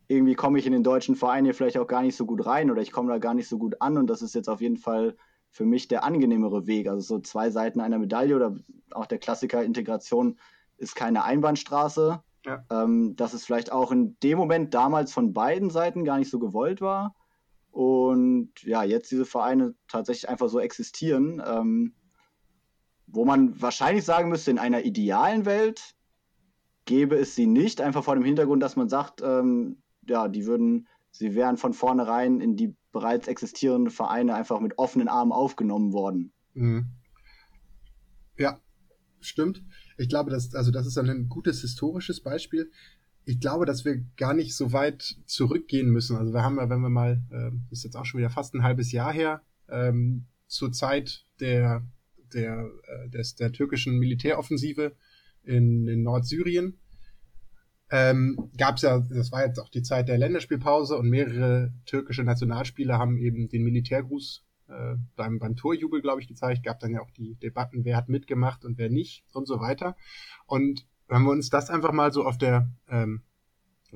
irgendwie 0.09 0.35
komme 0.35 0.59
ich 0.59 0.67
in 0.67 0.73
den 0.73 0.83
deutschen 0.83 1.17
Verein 1.17 1.45
hier 1.45 1.55
vielleicht 1.55 1.79
auch 1.79 1.87
gar 1.87 2.03
nicht 2.03 2.17
so 2.17 2.25
gut 2.27 2.47
rein 2.47 2.71
oder 2.71 2.81
ich 2.81 2.93
komme 2.93 3.13
da 3.13 3.19
gar 3.19 3.35
nicht 3.35 3.49
so 3.49 3.59
gut 3.59 3.81
an 3.81 3.99
und 3.99 4.09
das 4.09 4.23
ist 4.23 4.35
jetzt 4.35 4.49
auf 4.49 4.61
jeden 4.61 4.79
Fall 4.79 5.17
für 5.51 5.65
mich 5.65 5.89
der 5.89 6.05
angenehmere 6.05 6.67
Weg. 6.67 6.89
Also 6.89 7.01
so 7.01 7.21
zwei 7.21 7.51
Seiten 7.51 7.81
einer 7.81 7.99
Medaille 7.99 8.35
oder 8.35 8.57
auch 8.93 9.07
der 9.07 9.19
Klassiker 9.19 9.63
Integration 9.63 10.39
ist 10.77 10.95
keine 10.95 11.25
Einbahnstraße. 11.25 12.23
Ja. 12.47 12.65
Ähm, 12.71 13.17
dass 13.17 13.35
es 13.35 13.45
vielleicht 13.45 13.73
auch 13.73 13.91
in 13.91 14.17
dem 14.23 14.39
Moment 14.39 14.73
damals 14.73 15.13
von 15.13 15.35
beiden 15.35 15.71
Seiten 15.71 16.05
gar 16.05 16.19
nicht 16.19 16.31
so 16.31 16.39
gewollt 16.39 16.81
war. 16.81 17.15
Und 17.79 18.51
ja, 18.65 18.83
jetzt 18.83 19.09
diese 19.13 19.25
Vereine 19.25 19.73
tatsächlich 19.87 20.29
einfach 20.29 20.49
so 20.49 20.59
existieren. 20.59 21.41
Ähm, 21.47 21.95
wo 23.07 23.25
man 23.25 23.63
wahrscheinlich 23.63 24.05
sagen 24.05 24.31
müsste, 24.31 24.51
in 24.51 24.59
einer 24.59 24.85
idealen 24.85 25.45
Welt 25.45 25.95
gäbe 26.87 27.15
es 27.15 27.37
sie 27.37 27.47
nicht, 27.47 27.81
einfach 27.81 28.03
vor 28.03 28.17
dem 28.17 28.25
Hintergrund, 28.25 28.65
dass 28.65 28.75
man 28.75 28.89
sagt, 28.89 29.23
ähm, 29.23 29.81
ja, 30.09 30.27
die 30.27 30.47
würden, 30.47 30.89
sie 31.13 31.37
wären 31.37 31.57
von 31.57 31.73
vornherein 31.73 32.41
in 32.41 32.57
die 32.57 32.75
bereits 32.91 33.29
existierenden 33.29 33.93
Vereine 33.93 34.35
einfach 34.35 34.59
mit 34.59 34.77
offenen 34.77 35.07
Armen 35.07 35.31
aufgenommen 35.31 35.93
worden. 35.93 36.33
Mhm. 36.55 36.87
Ja, 38.37 38.61
stimmt. 39.21 39.63
Ich 39.99 40.09
glaube, 40.09 40.33
dass, 40.33 40.53
also 40.53 40.73
das 40.73 40.85
ist 40.85 40.99
ein 40.99 41.29
gutes 41.29 41.61
historisches 41.61 42.25
Beispiel. 42.25 42.73
Ich 43.29 43.41
glaube, 43.41 43.67
dass 43.67 43.85
wir 43.85 44.03
gar 44.17 44.33
nicht 44.33 44.57
so 44.57 44.73
weit 44.73 45.19
zurückgehen 45.27 45.91
müssen. 45.91 46.17
Also 46.17 46.33
wir 46.33 46.43
haben 46.43 46.57
ja, 46.57 46.71
wenn 46.71 46.81
wir 46.81 46.89
mal, 46.89 47.23
äh, 47.31 47.51
ist 47.71 47.85
jetzt 47.85 47.95
auch 47.95 48.07
schon 48.07 48.21
wieder 48.21 48.31
fast 48.31 48.55
ein 48.55 48.63
halbes 48.63 48.91
Jahr 48.91 49.13
her, 49.13 49.43
ähm, 49.69 50.25
zur 50.47 50.73
Zeit 50.73 51.27
der, 51.39 51.87
der, 52.33 52.71
äh, 52.85 53.11
des, 53.11 53.35
der 53.35 53.53
türkischen 53.53 53.99
Militäroffensive 53.99 54.97
in, 55.43 55.87
in 55.89 56.03
Nordsyrien, 56.05 56.79
ähm, 57.91 58.51
gab 58.57 58.77
es 58.77 58.83
ja, 58.83 58.99
das 58.99 59.31
war 59.31 59.45
jetzt 59.45 59.59
auch 59.59 59.69
die 59.69 59.83
Zeit 59.83 60.09
der 60.09 60.17
Länderspielpause 60.17 60.97
und 60.97 61.11
mehrere 61.11 61.75
türkische 61.85 62.23
Nationalspieler 62.23 62.99
haben 62.99 63.19
eben 63.19 63.51
den 63.51 63.63
Militärgruß 63.63 64.43
äh, 64.69 64.95
beim, 65.17 65.39
beim 65.39 65.55
Torjubel, 65.55 66.01
glaube 66.01 66.23
ich, 66.23 66.29
gezeigt. 66.29 66.65
Gab 66.65 66.81
dann 66.81 66.93
ja 66.93 67.03
auch 67.03 67.11
die 67.11 67.35
Debatten, 67.35 67.85
wer 67.85 67.99
hat 67.99 68.09
mitgemacht 68.09 68.65
und 68.65 68.79
wer 68.79 68.89
nicht 68.89 69.23
und 69.35 69.47
so 69.47 69.61
weiter. 69.61 69.97
Und 70.47 70.87
wenn 71.09 71.23
wir 71.23 71.31
uns 71.31 71.51
das 71.51 71.71
einfach 71.71 71.93
mal 71.93 72.13
so 72.13 72.25
auf 72.25 72.39
der 72.39 72.71
ähm, 72.89 73.23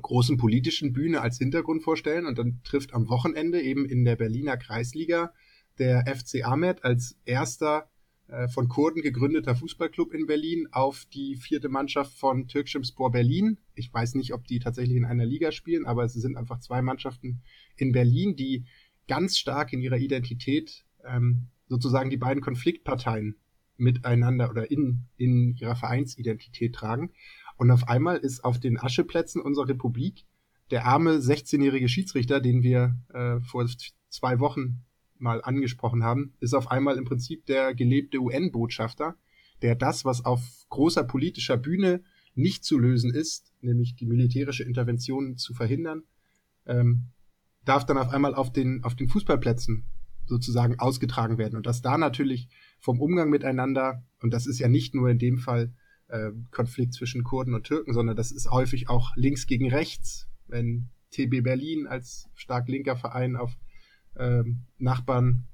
großen 0.01 0.37
politischen 0.37 0.93
Bühne 0.93 1.21
als 1.21 1.37
Hintergrund 1.37 1.83
vorstellen 1.83 2.25
und 2.25 2.37
dann 2.37 2.61
trifft 2.63 2.93
am 2.93 3.09
Wochenende 3.09 3.61
eben 3.61 3.85
in 3.85 4.03
der 4.05 4.15
Berliner 4.15 4.57
Kreisliga 4.57 5.33
der 5.77 6.05
FC 6.07 6.45
Ahmed 6.45 6.83
als 6.83 7.17
erster 7.25 7.89
äh, 8.27 8.47
von 8.47 8.67
Kurden 8.67 9.01
gegründeter 9.01 9.55
Fußballclub 9.55 10.13
in 10.13 10.25
Berlin 10.25 10.67
auf 10.71 11.05
die 11.13 11.35
vierte 11.35 11.69
Mannschaft 11.69 12.17
von 12.17 12.47
Türkschem 12.47 12.83
Spor 12.83 13.11
Berlin. 13.11 13.57
Ich 13.75 13.93
weiß 13.93 14.15
nicht, 14.15 14.33
ob 14.33 14.47
die 14.47 14.59
tatsächlich 14.59 14.97
in 14.97 15.05
einer 15.05 15.25
Liga 15.25 15.51
spielen, 15.51 15.85
aber 15.85 16.03
es 16.03 16.13
sind 16.13 16.37
einfach 16.37 16.59
zwei 16.59 16.81
Mannschaften 16.81 17.41
in 17.75 17.91
Berlin, 17.91 18.35
die 18.35 18.65
ganz 19.07 19.37
stark 19.37 19.73
in 19.73 19.81
ihrer 19.81 19.97
Identität 19.97 20.85
ähm, 21.03 21.49
sozusagen 21.67 22.09
die 22.09 22.17
beiden 22.17 22.41
Konfliktparteien 22.41 23.35
miteinander 23.83 24.49
oder 24.49 24.71
in, 24.71 25.05
in 25.17 25.55
ihrer 25.55 25.75
Vereinsidentität 25.75 26.73
tragen. 26.73 27.11
Und 27.57 27.71
auf 27.71 27.87
einmal 27.87 28.17
ist 28.17 28.43
auf 28.43 28.59
den 28.59 28.79
Ascheplätzen 28.79 29.41
unserer 29.41 29.69
Republik 29.69 30.25
der 30.71 30.85
arme 30.85 31.17
16-jährige 31.17 31.87
Schiedsrichter, 31.87 32.39
den 32.39 32.63
wir 32.63 32.97
äh, 33.13 33.39
vor 33.41 33.67
zwei 34.09 34.39
Wochen 34.39 34.83
mal 35.19 35.41
angesprochen 35.43 36.03
haben, 36.03 36.33
ist 36.39 36.53
auf 36.53 36.71
einmal 36.71 36.97
im 36.97 37.05
Prinzip 37.05 37.45
der 37.45 37.75
gelebte 37.75 38.19
UN-Botschafter, 38.19 39.15
der 39.61 39.75
das, 39.75 40.03
was 40.03 40.25
auf 40.25 40.41
großer 40.69 41.03
politischer 41.03 41.57
Bühne 41.57 42.03
nicht 42.35 42.63
zu 42.65 42.79
lösen 42.79 43.13
ist, 43.13 43.53
nämlich 43.61 43.95
die 43.95 44.05
militärische 44.05 44.63
Intervention 44.63 45.37
zu 45.37 45.53
verhindern, 45.53 46.03
ähm, 46.65 47.09
darf 47.63 47.85
dann 47.85 47.97
auf 47.97 48.09
einmal 48.09 48.33
auf 48.33 48.51
den, 48.51 48.83
auf 48.83 48.95
den 48.95 49.07
Fußballplätzen 49.07 49.85
sozusagen 50.25 50.79
ausgetragen 50.79 51.37
werden. 51.37 51.55
Und 51.55 51.65
dass 51.65 51.81
da 51.81 51.97
natürlich 51.97 52.49
vom 52.83 52.99
Umgang 52.99 53.29
miteinander, 53.29 54.03
und 54.21 54.33
das 54.33 54.45
ist 54.45 54.59
ja 54.59 54.67
nicht 54.67 54.93
nur 54.93 55.09
in 55.09 55.17
dem 55.17 55.37
Fall 55.37 55.71
äh, 56.09 56.31
Konflikt 56.51 56.93
zwischen 56.93 57.23
Kurden 57.23 57.53
und 57.53 57.63
Türken, 57.63 57.93
sondern 57.93 58.17
das 58.17 58.31
ist 58.33 58.51
häufig 58.51 58.89
auch 58.89 59.15
links 59.15 59.47
gegen 59.47 59.71
rechts, 59.71 60.27
wenn 60.47 60.89
TB 61.11 61.43
Berlin 61.43 61.87
als 61.87 62.29
stark 62.35 62.67
linker 62.67 62.97
Verein 62.97 63.37
auf 63.37 63.57
äh, 64.15 64.43
Nachbarn 64.79 65.45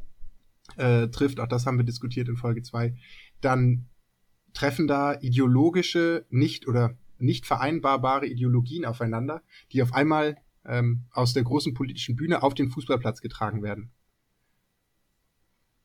äh, 0.77 1.07
trifft, 1.09 1.39
auch 1.39 1.47
das 1.47 1.67
haben 1.67 1.77
wir 1.77 1.85
diskutiert 1.85 2.27
in 2.29 2.35
Folge 2.35 2.63
2, 2.63 2.95
dann 3.41 3.85
treffen 4.53 4.87
da 4.87 5.13
ideologische, 5.21 6.25
nicht 6.31 6.67
oder 6.67 6.97
nicht 7.19 7.45
vereinbarbare 7.45 8.25
Ideologien 8.25 8.85
aufeinander, 8.85 9.43
die 9.71 9.83
auf 9.83 9.93
einmal 9.93 10.37
ähm, 10.65 11.05
aus 11.11 11.33
der 11.33 11.43
großen 11.43 11.75
politischen 11.75 12.15
Bühne 12.15 12.41
auf 12.41 12.55
den 12.55 12.71
Fußballplatz 12.71 13.21
getragen 13.21 13.61
werden. 13.61 13.91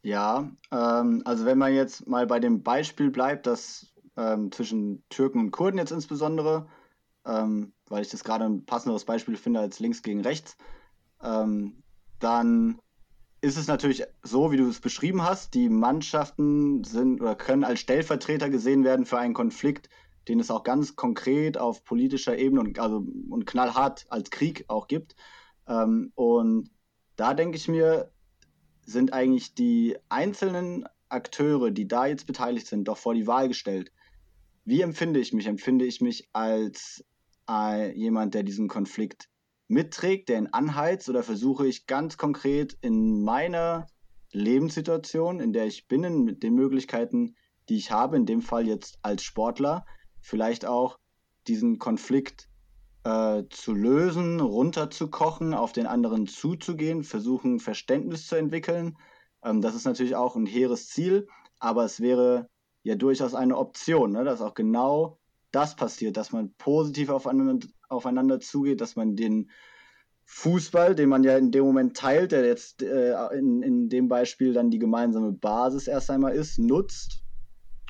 Ja, 0.04 0.50
ähm, 0.70 1.22
also 1.24 1.46
wenn 1.46 1.56
man 1.56 1.72
jetzt 1.72 2.06
mal 2.06 2.26
bei 2.26 2.38
dem 2.38 2.62
Beispiel 2.62 3.10
bleibt, 3.10 3.46
dass 3.46 3.94
ähm, 4.18 4.52
zwischen 4.52 5.02
Türken 5.08 5.40
und 5.40 5.50
Kurden 5.50 5.78
jetzt 5.78 5.92
insbesondere, 5.92 6.68
ähm, 7.24 7.72
weil 7.88 8.02
ich 8.02 8.10
das 8.10 8.22
gerade 8.22 8.44
ein 8.44 8.66
passenderes 8.66 9.06
Beispiel 9.06 9.36
finde 9.36 9.60
als 9.60 9.80
links 9.80 10.02
gegen 10.02 10.20
rechts, 10.20 10.58
ähm, 11.22 11.82
dann 12.18 12.80
ist 13.40 13.56
es 13.56 13.66
natürlich 13.66 14.04
so, 14.22 14.52
wie 14.52 14.58
du 14.58 14.68
es 14.68 14.80
beschrieben 14.80 15.22
hast, 15.22 15.54
die 15.54 15.70
Mannschaften 15.70 16.84
sind 16.84 17.22
oder 17.22 17.34
können 17.34 17.64
als 17.64 17.80
Stellvertreter 17.80 18.50
gesehen 18.50 18.84
werden 18.84 19.06
für 19.06 19.18
einen 19.18 19.34
Konflikt, 19.34 19.88
den 20.28 20.38
es 20.38 20.50
auch 20.50 20.64
ganz 20.64 20.96
konkret 20.96 21.56
auf 21.56 21.82
politischer 21.84 22.36
Ebene 22.36 22.60
und, 22.60 22.78
also, 22.78 23.06
und 23.30 23.46
knallhart 23.46 24.04
als 24.10 24.30
Krieg 24.30 24.66
auch 24.68 24.86
gibt. 24.86 25.16
Ähm, 25.66 26.12
und 26.14 26.70
da 27.16 27.32
denke 27.32 27.56
ich 27.56 27.68
mir, 27.68 28.13
sind 28.86 29.12
eigentlich 29.12 29.54
die 29.54 29.96
einzelnen 30.08 30.86
Akteure, 31.08 31.70
die 31.70 31.88
da 31.88 32.06
jetzt 32.06 32.26
beteiligt 32.26 32.66
sind, 32.66 32.88
doch 32.88 32.98
vor 32.98 33.14
die 33.14 33.26
Wahl 33.26 33.48
gestellt. 33.48 33.92
Wie 34.64 34.80
empfinde 34.80 35.20
ich 35.20 35.32
mich? 35.32 35.46
Empfinde 35.46 35.84
ich 35.84 36.00
mich 36.00 36.28
als 36.32 37.04
äh, 37.48 37.92
jemand, 37.96 38.34
der 38.34 38.42
diesen 38.42 38.68
Konflikt 38.68 39.28
mitträgt, 39.68 40.28
der 40.28 40.38
ihn 40.38 40.48
anheizt, 40.48 41.08
oder 41.08 41.22
versuche 41.22 41.66
ich 41.66 41.86
ganz 41.86 42.16
konkret 42.16 42.76
in 42.80 43.22
meiner 43.22 43.86
Lebenssituation, 44.32 45.40
in 45.40 45.52
der 45.52 45.66
ich 45.66 45.86
bin, 45.86 46.24
mit 46.24 46.42
den 46.42 46.54
Möglichkeiten, 46.54 47.36
die 47.68 47.76
ich 47.76 47.90
habe, 47.90 48.16
in 48.16 48.26
dem 48.26 48.42
Fall 48.42 48.66
jetzt 48.66 48.98
als 49.02 49.22
Sportler, 49.22 49.86
vielleicht 50.20 50.66
auch 50.66 50.98
diesen 51.46 51.78
Konflikt 51.78 52.48
äh, 53.04 53.44
zu 53.50 53.74
lösen, 53.74 54.40
runterzukochen, 54.40 55.54
auf 55.54 55.72
den 55.72 55.86
anderen 55.86 56.26
zuzugehen, 56.26 57.04
versuchen 57.04 57.60
Verständnis 57.60 58.26
zu 58.26 58.36
entwickeln. 58.36 58.96
Ähm, 59.42 59.60
das 59.60 59.74
ist 59.74 59.84
natürlich 59.84 60.16
auch 60.16 60.36
ein 60.36 60.46
hehres 60.46 60.88
Ziel, 60.88 61.28
aber 61.58 61.84
es 61.84 62.00
wäre 62.00 62.48
ja 62.82 62.94
durchaus 62.94 63.34
eine 63.34 63.56
Option, 63.56 64.12
ne? 64.12 64.24
dass 64.24 64.40
auch 64.40 64.54
genau 64.54 65.18
das 65.52 65.76
passiert, 65.76 66.16
dass 66.16 66.32
man 66.32 66.54
positiv 66.54 67.10
aufeinander, 67.10 67.66
aufeinander 67.88 68.40
zugeht, 68.40 68.80
dass 68.80 68.96
man 68.96 69.16
den 69.16 69.50
Fußball, 70.26 70.94
den 70.94 71.10
man 71.10 71.22
ja 71.22 71.36
in 71.36 71.50
dem 71.50 71.64
Moment 71.64 71.96
teilt, 71.96 72.32
der 72.32 72.46
jetzt 72.46 72.82
äh, 72.82 73.14
in, 73.36 73.62
in 73.62 73.88
dem 73.90 74.08
Beispiel 74.08 74.54
dann 74.54 74.70
die 74.70 74.78
gemeinsame 74.78 75.32
Basis 75.32 75.86
erst 75.86 76.10
einmal 76.10 76.34
ist, 76.34 76.58
nutzt 76.58 77.24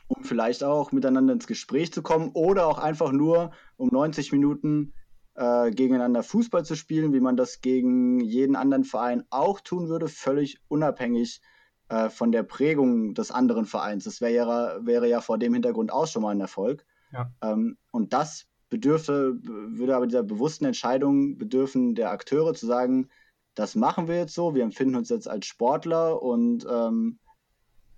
um 0.09 0.25
vielleicht 0.25 0.63
auch 0.63 0.93
miteinander 0.93 1.33
ins 1.33 1.47
Gespräch 1.47 1.93
zu 1.93 2.03
kommen 2.03 2.31
oder 2.35 2.67
auch 2.67 2.79
einfach 2.79 3.13
nur 3.13 3.53
um 3.77 3.89
90 3.89 4.33
Minuten 4.33 4.93
äh, 5.35 5.71
gegeneinander 5.71 6.23
Fußball 6.23 6.65
zu 6.65 6.77
spielen, 6.77 7.13
wie 7.13 7.21
man 7.21 7.37
das 7.37 7.61
gegen 7.61 8.21
jeden 8.21 8.57
anderen 8.57 8.85
Verein 8.85 9.25
auch 9.31 9.61
tun 9.61 9.89
würde, 9.89 10.09
völlig 10.09 10.61
unabhängig 10.69 11.41
äh, 11.89 12.09
von 12.09 12.33
der 12.33 12.43
Prägung 12.43 13.15
des 13.15 13.31
anderen 13.31 13.67
Vereins. 13.67 14.05
Das 14.05 14.21
wäre 14.21 14.35
ja, 14.35 14.87
wäre 14.87 15.09
ja 15.09 15.21
vor 15.21 15.39
dem 15.39 15.55
Hintergrund 15.55 15.93
auch 15.93 16.07
schon 16.07 16.23
mal 16.23 16.31
ein 16.31 16.41
Erfolg. 16.41 16.85
Ja. 17.13 17.31
Ähm, 17.43 17.77
und 17.91 18.13
das 18.13 18.47
bedürfte, 18.71 19.39
würde 19.43 19.95
aber 19.95 20.07
dieser 20.07 20.23
bewussten 20.23 20.65
Entscheidung 20.65 21.39
bedürfen 21.39 21.95
der 21.95 22.11
Akteure 22.11 22.55
zu 22.55 22.67
sagen, 22.67 23.09
das 23.55 23.77
machen 23.77 24.09
wir 24.09 24.17
jetzt 24.17 24.35
so, 24.35 24.55
wir 24.55 24.65
empfinden 24.65 24.97
uns 24.97 25.11
jetzt 25.11 25.29
als 25.29 25.47
Sportler 25.47 26.21
und 26.21 26.67
ähm, 26.69 27.19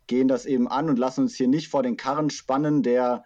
gehen 0.06 0.28
das 0.28 0.44
eben 0.44 0.68
an 0.68 0.90
und 0.90 0.98
lassen 0.98 1.22
uns 1.22 1.34
hier 1.34 1.48
nicht 1.48 1.68
vor 1.68 1.82
den 1.82 1.96
Karren 1.96 2.30
spannen 2.30 2.82
der 2.82 3.24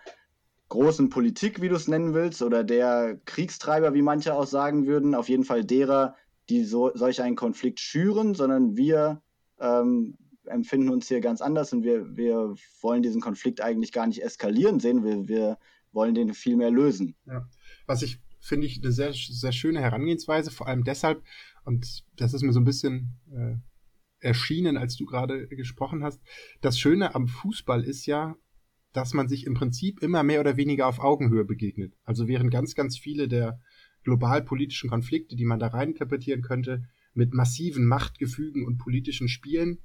großen 0.71 1.11
Politik, 1.11 1.61
wie 1.61 1.69
du 1.69 1.75
es 1.75 1.89
nennen 1.89 2.15
willst, 2.15 2.43
oder 2.43 2.65
der 2.65 3.21
Kriegstreiber, 3.27 3.93
wie 3.93 4.03
manche 4.03 4.35
auch 4.35 4.47
sagen 4.47 4.87
würden, 4.87 5.15
auf 5.15 5.29
jeden 5.29 5.45
Fall 5.45 5.65
derer, 5.65 6.17
die 6.49 6.65
so, 6.65 6.91
solch 6.95 7.21
einen 7.23 7.37
Konflikt 7.37 7.81
schüren, 7.81 8.35
sondern 8.35 8.77
wir 8.77 9.23
ähm, 9.61 10.17
empfinden 10.47 10.89
uns 10.89 11.09
hier 11.09 11.21
ganz 11.21 11.41
anders 11.43 11.73
und 11.73 11.83
wir, 11.85 12.17
wir 12.17 12.55
wollen 12.81 13.03
diesen 13.03 13.21
Konflikt 13.21 13.61
eigentlich 13.61 13.93
gar 13.93 14.07
nicht 14.07 14.23
eskalieren 14.23 14.81
sehen, 14.81 15.05
wir, 15.05 15.29
wir 15.29 15.59
wollen 15.93 16.15
den 16.15 16.35
viel 16.35 16.57
mehr 16.57 16.71
lösen. 16.71 17.15
Ja. 17.27 17.49
Was 17.87 18.03
ich 18.03 18.21
finde 18.41 18.67
ich 18.67 18.83
eine 18.83 18.93
sehr, 18.93 19.12
sehr 19.12 19.53
schöne 19.53 19.81
Herangehensweise, 19.81 20.50
vor 20.50 20.67
allem 20.67 20.85
deshalb, 20.85 21.23
und 21.65 22.05
das 22.17 22.33
ist 22.33 22.43
mir 22.43 22.53
so 22.53 22.61
ein 22.61 22.65
bisschen 22.65 23.21
äh, 23.31 23.57
erschienen, 24.27 24.77
als 24.77 24.97
du 24.97 25.05
gerade 25.05 25.47
gesprochen 25.49 26.03
hast. 26.03 26.21
Das 26.61 26.79
Schöne 26.79 27.15
am 27.15 27.29
Fußball 27.29 27.85
ist 27.85 28.07
ja, 28.07 28.37
dass 28.92 29.14
man 29.14 29.28
sich 29.28 29.47
im 29.47 29.54
Prinzip 29.54 30.02
immer 30.02 30.23
mehr 30.23 30.40
oder 30.40 30.56
weniger 30.56 30.87
auf 30.87 30.99
Augenhöhe 30.99 31.44
begegnet. 31.44 31.94
Also 32.04 32.28
während 32.28 32.50
ganz, 32.50 32.75
ganz 32.75 32.99
viele 32.99 33.28
der 33.28 33.61
globalpolitischen 34.04 34.90
Konflikte, 34.90 35.37
die 35.37 35.44
man 35.44 35.59
da 35.59 35.68
reininterpretieren 35.68 36.42
könnte, 36.42 36.85
mit 37.14 37.35
massiven 37.35 37.87
Machtgefügen 37.87 38.64
und 38.66 38.78
politischen 38.78 39.28
Spielen 39.28 39.78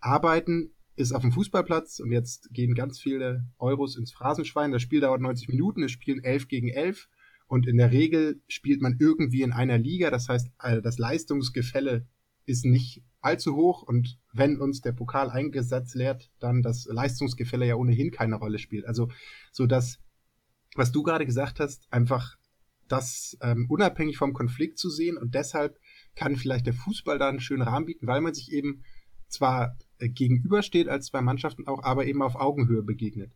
arbeiten, 0.00 0.72
ist 0.96 1.12
auf 1.12 1.22
dem 1.22 1.32
Fußballplatz 1.32 2.00
und 2.00 2.12
jetzt 2.12 2.52
gehen 2.52 2.74
ganz 2.74 3.00
viele 3.00 3.46
Euros 3.58 3.96
ins 3.96 4.12
Phrasenschwein. 4.12 4.72
Das 4.72 4.82
Spiel 4.82 5.00
dauert 5.00 5.20
90 5.20 5.48
Minuten, 5.48 5.82
es 5.82 5.92
spielen 5.92 6.22
11 6.22 6.48
gegen 6.48 6.68
11 6.68 7.08
und 7.46 7.66
in 7.66 7.76
der 7.76 7.90
Regel 7.90 8.42
spielt 8.48 8.80
man 8.80 8.96
irgendwie 8.98 9.42
in 9.42 9.52
einer 9.52 9.78
Liga. 9.78 10.10
Das 10.10 10.28
heißt, 10.28 10.50
das 10.82 10.98
Leistungsgefälle 10.98 12.06
ist 12.50 12.64
nicht 12.64 13.02
allzu 13.20 13.54
hoch 13.54 13.82
und 13.82 14.18
wenn 14.32 14.60
uns 14.60 14.80
der 14.80 14.92
Pokal 14.92 15.30
eingesetzt 15.30 15.94
lehrt, 15.94 16.30
dann 16.38 16.62
das 16.62 16.86
Leistungsgefälle 16.86 17.66
ja 17.66 17.76
ohnehin 17.76 18.10
keine 18.10 18.36
Rolle 18.36 18.58
spielt. 18.58 18.86
Also 18.86 19.08
so 19.52 19.66
dass, 19.66 19.98
was 20.74 20.92
du 20.92 21.02
gerade 21.02 21.26
gesagt 21.26 21.60
hast, 21.60 21.86
einfach 21.90 22.36
das 22.88 23.36
ähm, 23.40 23.66
unabhängig 23.68 24.16
vom 24.16 24.32
Konflikt 24.32 24.78
zu 24.78 24.90
sehen 24.90 25.16
und 25.16 25.34
deshalb 25.34 25.78
kann 26.16 26.36
vielleicht 26.36 26.66
der 26.66 26.74
Fußball 26.74 27.18
da 27.18 27.28
einen 27.28 27.40
schönen 27.40 27.62
Rahmen 27.62 27.86
bieten, 27.86 28.06
weil 28.06 28.20
man 28.20 28.34
sich 28.34 28.52
eben 28.52 28.82
zwar 29.28 29.78
äh, 29.98 30.08
gegenübersteht 30.08 30.88
als 30.88 31.06
zwei 31.06 31.20
Mannschaften 31.20 31.66
auch, 31.68 31.82
aber 31.84 32.06
eben 32.06 32.22
auf 32.22 32.34
Augenhöhe 32.34 32.82
begegnet. 32.82 33.32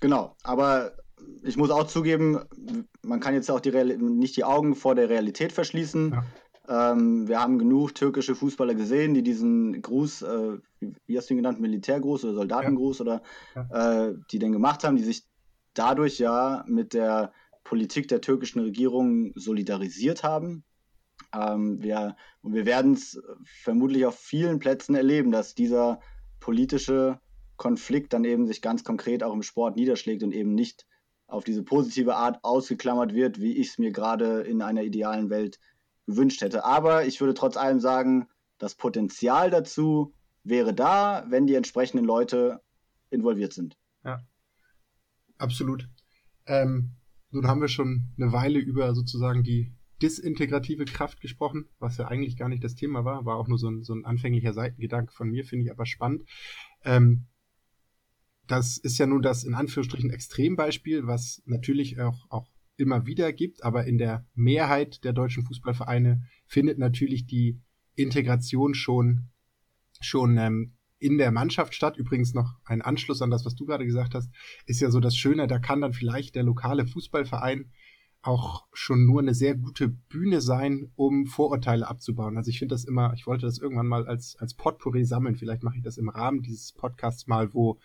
Genau, 0.00 0.36
aber 0.42 0.96
ich 1.42 1.56
muss 1.56 1.70
auch 1.70 1.86
zugeben, 1.86 2.40
man 3.02 3.20
kann 3.20 3.34
jetzt 3.34 3.50
auch 3.50 3.60
die 3.60 3.70
nicht 3.70 4.36
die 4.36 4.42
Augen 4.42 4.74
vor 4.74 4.96
der 4.96 5.08
Realität 5.08 5.52
verschließen. 5.52 6.10
Ja. 6.10 6.24
Ähm, 6.72 7.28
wir 7.28 7.38
haben 7.38 7.58
genug 7.58 7.94
türkische 7.94 8.34
Fußballer 8.34 8.74
gesehen, 8.74 9.12
die 9.12 9.22
diesen 9.22 9.82
Gruß, 9.82 10.22
äh, 10.22 10.58
wie 11.06 11.18
hast 11.18 11.28
du 11.28 11.34
ihn 11.34 11.38
genannt, 11.38 11.60
Militärgruß 11.60 12.24
oder 12.24 12.34
Soldatengruß 12.34 13.00
ja. 13.00 13.04
oder 13.04 13.22
ja. 13.54 14.06
Äh, 14.08 14.14
die 14.30 14.38
den 14.38 14.52
gemacht 14.52 14.82
haben, 14.82 14.96
die 14.96 15.02
sich 15.02 15.26
dadurch 15.74 16.18
ja 16.18 16.64
mit 16.66 16.94
der 16.94 17.32
Politik 17.62 18.08
der 18.08 18.22
türkischen 18.22 18.60
Regierung 18.60 19.32
solidarisiert 19.34 20.22
haben. 20.22 20.64
Ähm, 21.34 21.82
wir, 21.82 22.16
und 22.40 22.54
wir 22.54 22.64
werden 22.64 22.94
es 22.94 23.20
vermutlich 23.44 24.06
auf 24.06 24.18
vielen 24.18 24.58
Plätzen 24.58 24.94
erleben, 24.94 25.30
dass 25.30 25.54
dieser 25.54 26.00
politische 26.40 27.20
Konflikt 27.58 28.14
dann 28.14 28.24
eben 28.24 28.46
sich 28.46 28.62
ganz 28.62 28.82
konkret 28.82 29.22
auch 29.22 29.34
im 29.34 29.42
Sport 29.42 29.76
niederschlägt 29.76 30.22
und 30.22 30.32
eben 30.32 30.54
nicht 30.54 30.86
auf 31.26 31.44
diese 31.44 31.62
positive 31.62 32.16
Art 32.16 32.42
ausgeklammert 32.42 33.14
wird, 33.14 33.40
wie 33.40 33.58
ich 33.58 33.68
es 33.68 33.78
mir 33.78 33.92
gerade 33.92 34.40
in 34.40 34.62
einer 34.62 34.82
idealen 34.82 35.28
Welt 35.28 35.58
gewünscht 36.06 36.40
hätte. 36.40 36.64
Aber 36.64 37.06
ich 37.06 37.20
würde 37.20 37.34
trotz 37.34 37.56
allem 37.56 37.80
sagen, 37.80 38.28
das 38.58 38.74
Potenzial 38.74 39.50
dazu 39.50 40.14
wäre 40.44 40.74
da, 40.74 41.24
wenn 41.28 41.46
die 41.46 41.54
entsprechenden 41.54 42.04
Leute 42.04 42.60
involviert 43.10 43.52
sind. 43.52 43.76
Ja, 44.04 44.20
absolut. 45.38 45.88
Ähm, 46.46 46.96
nun 47.30 47.46
haben 47.46 47.60
wir 47.60 47.68
schon 47.68 48.12
eine 48.16 48.32
Weile 48.32 48.58
über 48.58 48.94
sozusagen 48.94 49.42
die 49.42 49.72
disintegrative 50.02 50.84
Kraft 50.84 51.20
gesprochen, 51.20 51.68
was 51.78 51.96
ja 51.96 52.08
eigentlich 52.08 52.36
gar 52.36 52.48
nicht 52.48 52.64
das 52.64 52.74
Thema 52.74 53.04
war, 53.04 53.24
war 53.24 53.36
auch 53.36 53.46
nur 53.46 53.58
so 53.58 53.70
ein, 53.70 53.84
so 53.84 53.94
ein 53.94 54.04
anfänglicher 54.04 54.52
Seitengedanke 54.52 55.12
von 55.12 55.28
mir, 55.28 55.44
finde 55.44 55.66
ich 55.66 55.70
aber 55.70 55.86
spannend. 55.86 56.28
Ähm, 56.84 57.26
das 58.48 58.76
ist 58.78 58.98
ja 58.98 59.06
nun 59.06 59.22
das 59.22 59.44
in 59.44 59.54
Anführungsstrichen 59.54 60.10
Extrembeispiel, 60.10 61.06
was 61.06 61.42
natürlich 61.46 62.00
auch, 62.00 62.26
auch 62.30 62.48
immer 62.82 63.06
wieder 63.06 63.32
gibt, 63.32 63.64
aber 63.64 63.86
in 63.86 63.98
der 63.98 64.26
Mehrheit 64.34 65.04
der 65.04 65.12
deutschen 65.12 65.44
Fußballvereine 65.44 66.22
findet 66.46 66.78
natürlich 66.78 67.26
die 67.26 67.60
Integration 67.94 68.74
schon, 68.74 69.28
schon 70.00 70.36
ähm, 70.38 70.74
in 70.98 71.18
der 71.18 71.32
Mannschaft 71.32 71.74
statt. 71.74 71.96
Übrigens 71.96 72.34
noch 72.34 72.54
ein 72.64 72.82
Anschluss 72.82 73.22
an 73.22 73.30
das, 73.30 73.44
was 73.44 73.54
du 73.54 73.66
gerade 73.66 73.86
gesagt 73.86 74.14
hast, 74.14 74.30
ist 74.66 74.80
ja 74.80 74.90
so 74.90 75.00
das 75.00 75.16
Schöne, 75.16 75.46
da 75.46 75.58
kann 75.58 75.80
dann 75.80 75.92
vielleicht 75.92 76.34
der 76.34 76.42
lokale 76.42 76.86
Fußballverein 76.86 77.70
auch 78.22 78.66
schon 78.72 79.04
nur 79.04 79.20
eine 79.20 79.34
sehr 79.34 79.56
gute 79.56 79.88
Bühne 79.88 80.40
sein, 80.40 80.92
um 80.94 81.26
Vorurteile 81.26 81.88
abzubauen. 81.88 82.36
Also 82.36 82.50
ich 82.50 82.60
finde 82.60 82.74
das 82.74 82.84
immer, 82.84 83.12
ich 83.14 83.26
wollte 83.26 83.46
das 83.46 83.58
irgendwann 83.58 83.88
mal 83.88 84.06
als, 84.06 84.36
als 84.36 84.54
Potpourri 84.54 85.04
sammeln. 85.04 85.34
Vielleicht 85.34 85.64
mache 85.64 85.76
ich 85.78 85.82
das 85.82 85.98
im 85.98 86.08
Rahmen 86.08 86.40
dieses 86.40 86.72
Podcasts 86.72 87.26
mal, 87.26 87.52
wo 87.52 87.80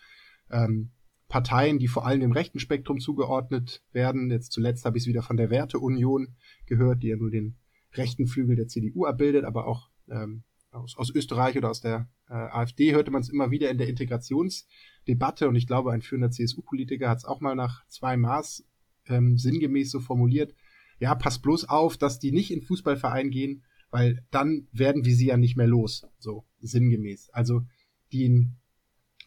ähm, 0.52 0.92
Parteien, 1.28 1.78
die 1.80 1.88
vor 1.88 2.06
allem 2.06 2.22
dem 2.22 2.32
rechten 2.32 2.60
Spektrum 2.60 3.00
zugeordnet 3.00 3.84
werden. 3.92 4.32
Jetzt 4.32 4.52
zuletzt 4.52 4.86
habe 4.86 4.98
ich 4.98 5.04
es 5.04 5.08
wieder 5.08 5.22
von 5.22 5.38
der 5.38 5.50
Werteunion 5.50 6.36
gehört, 6.66 7.04
die 7.04 7.08
ja 7.08 7.18
nur 7.18 7.32
den 7.32 7.58
rechten 7.94 8.28
Flügel 8.28 8.56
der 8.56 8.68
CDU 8.68 9.06
abbildet, 9.06 9.44
aber 9.44 9.68
auch 9.68 9.90
ähm, 10.10 10.44
aus, 10.72 10.98
aus 10.98 11.10
Österreich 11.14 11.58
oder 11.58 11.70
aus 11.70 11.82
der 11.82 12.10
äh, 12.30 12.34
AfD 12.34 12.94
hörte 12.94 13.12
man 13.12 13.22
es 13.22 13.30
immer 13.30 13.52
wieder 13.52 13.70
in 13.70 13.78
der 13.78 13.88
Integrationsdebatte 13.88 15.48
und 15.48 15.56
ich 15.56 15.68
glaube, 15.68 15.92
ein 15.92 16.02
führender 16.02 16.32
CSU-Politiker 16.32 17.10
hat 17.10 17.20
es 17.20 17.26
auch 17.26 17.42
mal 17.42 17.56
nach 17.56 17.86
zwei 17.88 18.18
Maß 18.18 18.66
ähm, 19.08 19.38
sinngemäß 19.38 19.92
so 19.92 20.00
formuliert, 20.00 20.54
ja, 21.00 21.14
pass 21.16 21.40
bloß 21.40 21.70
auf, 21.70 21.98
dass 21.98 22.20
die 22.20 22.32
nicht 22.32 22.52
in 22.52 22.62
Fußballverein 22.62 23.30
gehen, 23.30 23.64
weil 23.92 24.26
dann 24.32 24.68
werden 24.72 25.06
wir 25.06 25.16
sie 25.16 25.28
ja 25.28 25.38
nicht 25.38 25.56
mehr 25.56 25.68
los, 25.68 26.08
so 26.18 26.46
sinngemäß. 26.60 27.30
Also 27.30 27.66
die 28.12 28.50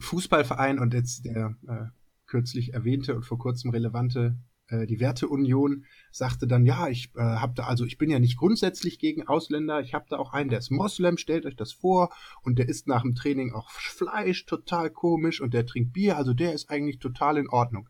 Fußballverein 0.01 0.79
und 0.79 0.95
jetzt 0.95 1.25
der 1.25 1.57
äh, 1.67 2.00
kürzlich 2.31 2.73
erwähnte 2.73 3.15
und 3.15 3.25
vor 3.25 3.39
kurzem 3.39 3.71
relevante 3.71 4.39
äh, 4.71 4.87
die 4.87 5.01
Werteunion 5.01 5.85
sagte 6.13 6.47
dann, 6.47 6.65
ja, 6.65 6.89
ich 6.89 7.11
äh, 7.17 7.21
habe 7.21 7.55
da, 7.55 7.65
also 7.65 7.85
ich 7.85 7.99
bin 7.99 8.09
ja 8.09 8.19
nicht 8.19 8.39
grundsätzlich 8.39 8.99
gegen 8.99 9.27
Ausländer, 9.27 9.81
ich 9.81 9.95
habe 9.95 10.07
da 10.09 10.17
auch 10.17 10.33
einen, 10.33 10.49
der 10.49 10.61
ist 10.61 10.71
Moslem, 10.71 11.19
stellt 11.19 11.45
euch 11.45 11.57
das 11.57 11.73
vor, 11.73 12.11
und 12.43 12.59
der 12.59 12.69
isst 12.69 12.87
nach 12.87 13.03
dem 13.03 13.15
Training 13.15 13.53
auch 13.53 13.71
Fleisch, 13.71 14.47
total 14.47 14.91
komisch, 14.91 15.41
und 15.41 15.53
der 15.55 15.67
trinkt 15.67 15.93
Bier, 15.93 16.17
also 16.17 16.33
der 16.33 16.55
ist 16.55 16.71
eigentlich 16.71 16.99
total 17.01 17.37
in 17.37 17.49
Ordnung. 17.49 17.89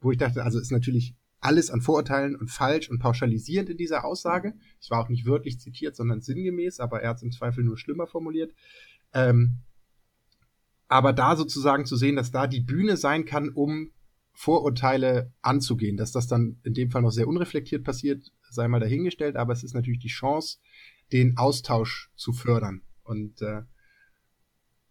Wo 0.00 0.10
ich 0.10 0.18
dachte, 0.18 0.42
also 0.44 0.58
ist 0.58 0.72
natürlich 0.72 1.14
alles 1.40 1.70
an 1.70 1.80
Vorurteilen 1.80 2.36
und 2.36 2.50
falsch 2.50 2.90
und 2.90 2.98
pauschalisierend 2.98 3.70
in 3.70 3.76
dieser 3.76 4.04
Aussage. 4.04 4.54
Es 4.80 4.90
war 4.90 5.04
auch 5.04 5.08
nicht 5.08 5.26
wörtlich 5.26 5.60
zitiert, 5.60 5.94
sondern 5.94 6.20
sinngemäß, 6.20 6.80
aber 6.80 7.02
er 7.02 7.10
hat 7.10 7.18
es 7.18 7.22
im 7.22 7.30
Zweifel 7.30 7.62
nur 7.62 7.78
schlimmer 7.78 8.06
formuliert. 8.06 8.52
Ähm, 9.12 9.58
aber 10.88 11.12
da 11.12 11.36
sozusagen 11.36 11.84
zu 11.84 11.96
sehen, 11.96 12.16
dass 12.16 12.30
da 12.30 12.46
die 12.46 12.60
Bühne 12.60 12.96
sein 12.96 13.24
kann, 13.24 13.50
um 13.50 13.92
Vorurteile 14.32 15.32
anzugehen, 15.42 15.96
dass 15.96 16.12
das 16.12 16.26
dann 16.26 16.60
in 16.62 16.72
dem 16.72 16.90
Fall 16.90 17.02
noch 17.02 17.10
sehr 17.10 17.28
unreflektiert 17.28 17.84
passiert, 17.84 18.30
sei 18.50 18.68
mal 18.68 18.80
dahingestellt, 18.80 19.36
aber 19.36 19.52
es 19.52 19.64
ist 19.64 19.74
natürlich 19.74 19.98
die 19.98 20.08
Chance, 20.08 20.58
den 21.12 21.36
Austausch 21.36 22.10
zu 22.16 22.32
fördern. 22.32 22.82
Und 23.02 23.42
äh, 23.42 23.62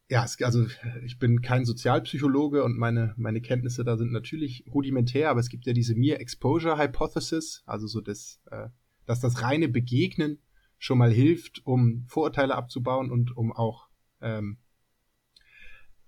ja, 0.10 0.23
es, 0.23 0.41
also 0.41 0.67
ich 1.05 1.17
bin 1.17 1.41
kein 1.41 1.65
Sozialpsychologe 1.65 2.63
und 2.63 2.77
meine, 2.77 3.13
meine 3.17 3.41
Kenntnisse 3.41 3.83
da 3.83 3.97
sind 3.97 4.12
natürlich 4.12 4.65
rudimentär, 4.71 5.29
aber 5.29 5.39
es 5.39 5.49
gibt 5.49 5.65
ja 5.65 5.73
diese 5.73 5.95
Mere 5.95 6.19
Exposure 6.19 6.77
Hypothesis, 6.77 7.63
also 7.65 7.88
so 7.88 8.01
das, 8.01 8.41
äh, 8.51 8.67
dass 9.05 9.19
das 9.19 9.41
reine 9.41 9.67
Begegnen 9.67 10.39
schon 10.77 10.97
mal 10.97 11.12
hilft, 11.12 11.65
um 11.65 12.05
Vorurteile 12.07 12.55
abzubauen 12.55 13.12
und 13.12 13.36
um 13.36 13.51
auch 13.51 13.89
ähm, 14.21 14.60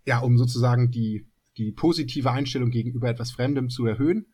ja, 0.06 0.20
um 0.20 0.38
sozusagen 0.38 0.92
die, 0.92 1.28
die 1.58 1.72
positive 1.72 2.32
Einstellung 2.32 2.72
gegenüber 2.72 3.10
etwas 3.10 3.32
Fremdem 3.32 3.70
zu 3.70 3.86
erhöhen, 3.86 4.28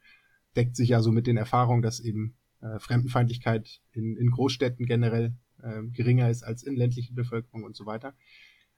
deckt 0.55 0.75
sich 0.75 0.89
ja 0.89 1.01
so 1.01 1.11
mit 1.11 1.27
den 1.27 1.37
Erfahrungen, 1.37 1.81
dass 1.81 1.99
eben 1.99 2.37
äh, 2.61 2.79
Fremdenfeindlichkeit 2.79 3.81
in, 3.91 4.15
in 4.15 4.31
Großstädten 4.31 4.85
generell 4.85 5.35
äh, 5.61 5.83
geringer 5.91 6.29
ist 6.29 6.43
als 6.43 6.63
in 6.63 6.75
ländlichen 6.75 7.15
Bevölkerung 7.15 7.63
und 7.63 7.75
so 7.75 7.85
weiter. 7.85 8.15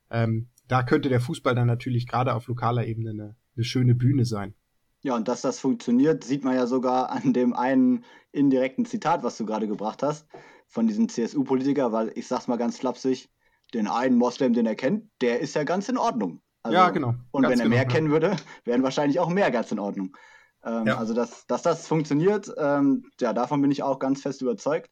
Ähm, 0.09 0.49
da 0.67 0.83
könnte 0.83 1.09
der 1.09 1.21
Fußball 1.21 1.55
dann 1.55 1.67
natürlich 1.67 2.07
gerade 2.07 2.33
auf 2.33 2.47
lokaler 2.47 2.87
Ebene 2.87 3.11
eine, 3.11 3.35
eine 3.55 3.63
schöne 3.63 3.95
Bühne 3.95 4.25
sein. 4.25 4.53
Ja, 5.01 5.15
und 5.15 5.27
dass 5.27 5.41
das 5.41 5.59
funktioniert, 5.59 6.23
sieht 6.23 6.43
man 6.43 6.55
ja 6.55 6.65
sogar 6.65 7.11
an 7.11 7.33
dem 7.33 7.53
einen 7.53 8.03
indirekten 8.31 8.85
Zitat, 8.85 9.23
was 9.23 9.37
du 9.37 9.45
gerade 9.45 9.67
gebracht 9.67 10.03
hast, 10.03 10.27
von 10.67 10.87
diesem 10.87 11.07
CSU-Politiker, 11.07 11.91
weil 11.91 12.11
ich 12.15 12.27
sag's 12.27 12.47
mal 12.47 12.57
ganz 12.57 12.77
flapsig, 12.79 13.29
den 13.73 13.87
einen 13.87 14.17
Moslem, 14.17 14.53
den 14.53 14.65
er 14.65 14.75
kennt, 14.75 15.09
der 15.21 15.39
ist 15.39 15.55
ja 15.55 15.63
ganz 15.63 15.89
in 15.89 15.97
Ordnung. 15.97 16.41
Also, 16.67 16.77
ja, 16.77 16.89
genau. 16.89 17.15
Und 17.31 17.43
wenn 17.43 17.51
er 17.51 17.57
genau, 17.57 17.69
mehr 17.69 17.83
ja. 17.83 17.87
kennen 17.87 18.11
würde, 18.11 18.35
wären 18.63 18.83
wahrscheinlich 18.83 19.19
auch 19.19 19.29
mehr 19.29 19.51
ganz 19.51 19.71
in 19.71 19.79
Ordnung. 19.79 20.15
Ähm, 20.63 20.87
ja. 20.87 20.97
Also, 20.97 21.13
dass, 21.13 21.45
dass 21.47 21.61
das 21.61 21.87
funktioniert, 21.87 22.51
ähm, 22.57 23.05
ja, 23.19 23.33
davon 23.33 23.61
bin 23.61 23.71
ich 23.71 23.83
auch 23.83 23.99
ganz 23.99 24.21
fest 24.21 24.41
überzeugt. 24.41 24.89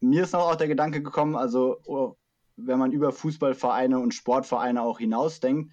Mir 0.00 0.24
ist 0.24 0.32
noch 0.32 0.48
auch 0.48 0.56
der 0.56 0.68
Gedanke 0.68 1.02
gekommen, 1.02 1.36
also, 1.36 1.78
oh, 1.86 2.16
wenn 2.56 2.78
man 2.78 2.92
über 2.92 3.12
Fußballvereine 3.12 3.98
und 3.98 4.14
Sportvereine 4.14 4.82
auch 4.82 4.98
hinausdenkt, 4.98 5.72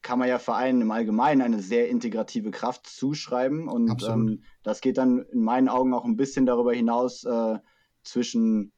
kann 0.00 0.18
man 0.18 0.28
ja 0.28 0.38
Vereinen 0.38 0.80
im 0.80 0.90
Allgemeinen 0.90 1.42
eine 1.42 1.60
sehr 1.60 1.88
integrative 1.88 2.50
Kraft 2.50 2.86
zuschreiben. 2.88 3.68
Und 3.68 4.02
ähm, 4.08 4.42
das 4.64 4.80
geht 4.80 4.98
dann 4.98 5.20
in 5.32 5.42
meinen 5.42 5.68
Augen 5.68 5.94
auch 5.94 6.04
ein 6.04 6.16
bisschen 6.16 6.44
darüber 6.44 6.72
hinaus 6.72 7.24
äh, 7.24 7.58
zwischen 8.02 8.72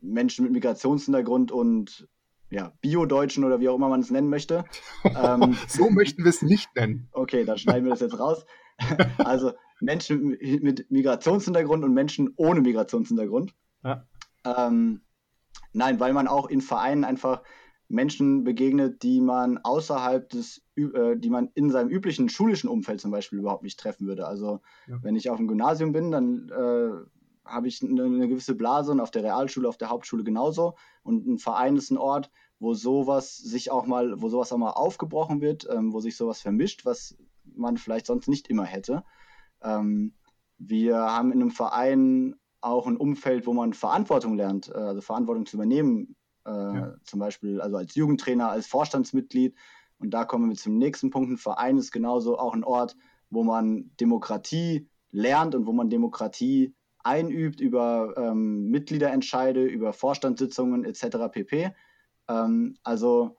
Menschen 0.00 0.44
mit 0.44 0.52
Migrationshintergrund 0.52 1.52
und 1.52 2.08
ja, 2.52 2.72
Bio-Deutschen 2.82 3.44
oder 3.44 3.60
wie 3.60 3.68
auch 3.68 3.76
immer 3.76 3.88
man 3.88 4.00
es 4.00 4.10
nennen 4.10 4.28
möchte. 4.28 4.64
ähm, 5.04 5.56
so 5.68 5.90
möchten 5.90 6.22
wir 6.22 6.28
es 6.28 6.42
nicht 6.42 6.68
nennen. 6.76 7.08
Okay, 7.12 7.44
dann 7.44 7.56
schneiden 7.56 7.84
wir 7.84 7.90
das 7.90 8.00
jetzt 8.00 8.18
raus. 8.18 8.44
also 9.18 9.52
Menschen 9.80 10.36
mit 10.60 10.90
Migrationshintergrund 10.90 11.82
und 11.82 11.94
Menschen 11.94 12.34
ohne 12.36 12.60
Migrationshintergrund. 12.60 13.54
Ja. 13.82 14.06
Ähm, 14.44 15.00
nein, 15.72 15.98
weil 15.98 16.12
man 16.12 16.28
auch 16.28 16.48
in 16.48 16.60
Vereinen 16.60 17.04
einfach 17.04 17.42
Menschen 17.88 18.44
begegnet, 18.44 19.02
die 19.02 19.20
man 19.20 19.58
außerhalb 19.58 20.28
des, 20.28 20.62
äh, 20.76 21.16
die 21.16 21.30
man 21.30 21.50
in 21.54 21.70
seinem 21.70 21.88
üblichen 21.88 22.28
schulischen 22.28 22.68
Umfeld 22.68 23.00
zum 23.00 23.10
Beispiel 23.10 23.38
überhaupt 23.38 23.62
nicht 23.62 23.80
treffen 23.80 24.06
würde. 24.06 24.26
Also 24.26 24.60
ja. 24.86 24.98
wenn 25.02 25.16
ich 25.16 25.30
auf 25.30 25.38
dem 25.38 25.48
Gymnasium 25.48 25.92
bin, 25.92 26.10
dann 26.10 26.48
äh, 26.50 27.06
habe 27.44 27.68
ich 27.68 27.82
eine, 27.82 28.04
eine, 28.04 28.28
gewisse 28.28 28.54
Blase 28.54 28.92
und 28.92 29.00
auf 29.00 29.10
der 29.10 29.24
Realschule, 29.24 29.68
auf 29.68 29.76
der 29.76 29.90
Hauptschule 29.90 30.24
genauso. 30.24 30.74
Und 31.02 31.26
ein 31.26 31.38
Verein 31.38 31.76
ist 31.76 31.90
ein 31.90 31.98
Ort, 31.98 32.30
wo 32.58 32.74
sowas 32.74 33.36
sich 33.36 33.70
auch 33.70 33.86
mal, 33.86 34.20
wo 34.20 34.28
sowas 34.28 34.52
auch 34.52 34.58
mal 34.58 34.70
aufgebrochen 34.70 35.40
wird, 35.40 35.68
ähm, 35.70 35.92
wo 35.92 36.00
sich 36.00 36.16
sowas 36.16 36.40
vermischt, 36.40 36.84
was 36.84 37.16
man 37.44 37.76
vielleicht 37.76 38.06
sonst 38.06 38.28
nicht 38.28 38.48
immer 38.48 38.64
hätte. 38.64 39.02
Ähm, 39.62 40.14
wir 40.58 40.96
haben 40.96 41.32
in 41.32 41.40
einem 41.40 41.50
Verein 41.50 42.36
auch 42.60 42.86
ein 42.86 42.96
Umfeld, 42.96 43.46
wo 43.46 43.52
man 43.52 43.72
Verantwortung 43.72 44.36
lernt, 44.36 44.68
äh, 44.68 44.78
also 44.78 45.00
Verantwortung 45.00 45.46
zu 45.46 45.56
übernehmen, 45.56 46.14
äh, 46.46 46.50
ja. 46.50 46.94
zum 47.04 47.18
Beispiel 47.18 47.60
also 47.60 47.76
als 47.76 47.94
Jugendtrainer, 47.94 48.50
als 48.50 48.66
Vorstandsmitglied. 48.68 49.56
Und 49.98 50.10
da 50.10 50.24
kommen 50.24 50.48
wir 50.48 50.56
zum 50.56 50.78
nächsten 50.78 51.10
Punkt. 51.10 51.30
Ein 51.30 51.36
Verein 51.36 51.76
ist 51.78 51.92
genauso 51.92 52.38
auch 52.38 52.54
ein 52.54 52.64
Ort, 52.64 52.96
wo 53.30 53.42
man 53.42 53.90
Demokratie 54.00 54.88
lernt 55.10 55.54
und 55.54 55.66
wo 55.66 55.72
man 55.72 55.90
Demokratie 55.90 56.74
einübt 57.04 57.60
über 57.60 58.14
ähm, 58.16 58.70
Mitgliederentscheide, 58.70 59.64
über 59.64 59.92
Vorstandssitzungen 59.92 60.84
etc. 60.84 61.18
pp. 61.30 61.74
Ähm, 62.28 62.76
also 62.82 63.36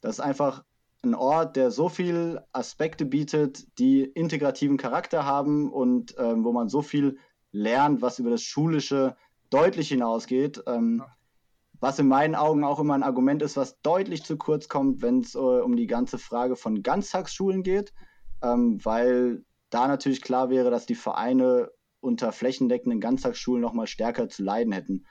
das 0.00 0.18
ist 0.18 0.20
einfach 0.20 0.64
ein 1.02 1.14
Ort, 1.14 1.56
der 1.56 1.70
so 1.70 1.88
viele 1.88 2.46
Aspekte 2.52 3.06
bietet, 3.06 3.78
die 3.78 4.02
integrativen 4.02 4.76
Charakter 4.76 5.24
haben 5.24 5.72
und 5.72 6.14
ähm, 6.18 6.44
wo 6.44 6.52
man 6.52 6.68
so 6.68 6.82
viel 6.82 7.18
lernt, 7.52 8.02
was 8.02 8.18
über 8.18 8.30
das 8.30 8.42
Schulische 8.42 9.16
deutlich 9.48 9.88
hinausgeht. 9.88 10.62
Ähm, 10.66 11.02
was 11.80 11.98
in 11.98 12.08
meinen 12.08 12.34
Augen 12.34 12.62
auch 12.62 12.78
immer 12.78 12.94
ein 12.94 13.02
Argument 13.02 13.40
ist, 13.42 13.56
was 13.56 13.80
deutlich 13.80 14.22
zu 14.22 14.36
kurz 14.36 14.68
kommt, 14.68 15.00
wenn 15.00 15.20
es 15.20 15.34
äh, 15.34 15.38
um 15.38 15.76
die 15.76 15.86
ganze 15.86 16.18
Frage 16.18 16.54
von 16.54 16.82
Ganztagsschulen 16.82 17.62
geht, 17.62 17.94
ähm, 18.42 18.84
weil 18.84 19.44
da 19.70 19.88
natürlich 19.88 20.20
klar 20.20 20.50
wäre, 20.50 20.70
dass 20.70 20.84
die 20.84 20.94
Vereine 20.94 21.70
unter 22.00 22.32
flächendeckenden 22.32 23.00
Ganztagsschulen 23.00 23.62
noch 23.62 23.72
mal 23.72 23.86
stärker 23.86 24.28
zu 24.28 24.42
leiden 24.42 24.72
hätten. 24.72 25.06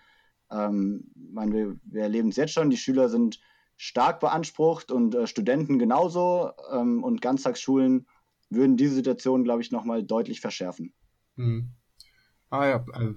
Ähm, 0.52 1.12
meine, 1.16 1.54
wir, 1.54 1.80
wir 1.84 2.04
erleben 2.04 2.30
es 2.30 2.36
jetzt 2.36 2.54
schon, 2.54 2.70
die 2.70 2.78
Schüler 2.78 3.10
sind 3.10 3.40
stark 3.78 4.20
beansprucht 4.20 4.92
und 4.92 5.16
äh, 5.16 5.28
Studenten 5.28 5.80
genauso 5.80 6.52
ähm, 6.72 7.04
und 7.04 7.22
Ganztagsschulen 7.22 8.08
würden 8.50 8.78
diese 8.78 8.96
Situation, 8.96 9.44
glaube 9.44 9.62
ich, 9.62 9.72
noch 9.72 9.86
mal 9.86 10.04
deutlich 10.04 10.42
verschärfen. 10.42 10.94
Hm. 11.36 11.70
Ah 12.50 12.68
ja, 12.68 12.86
also, 12.94 13.16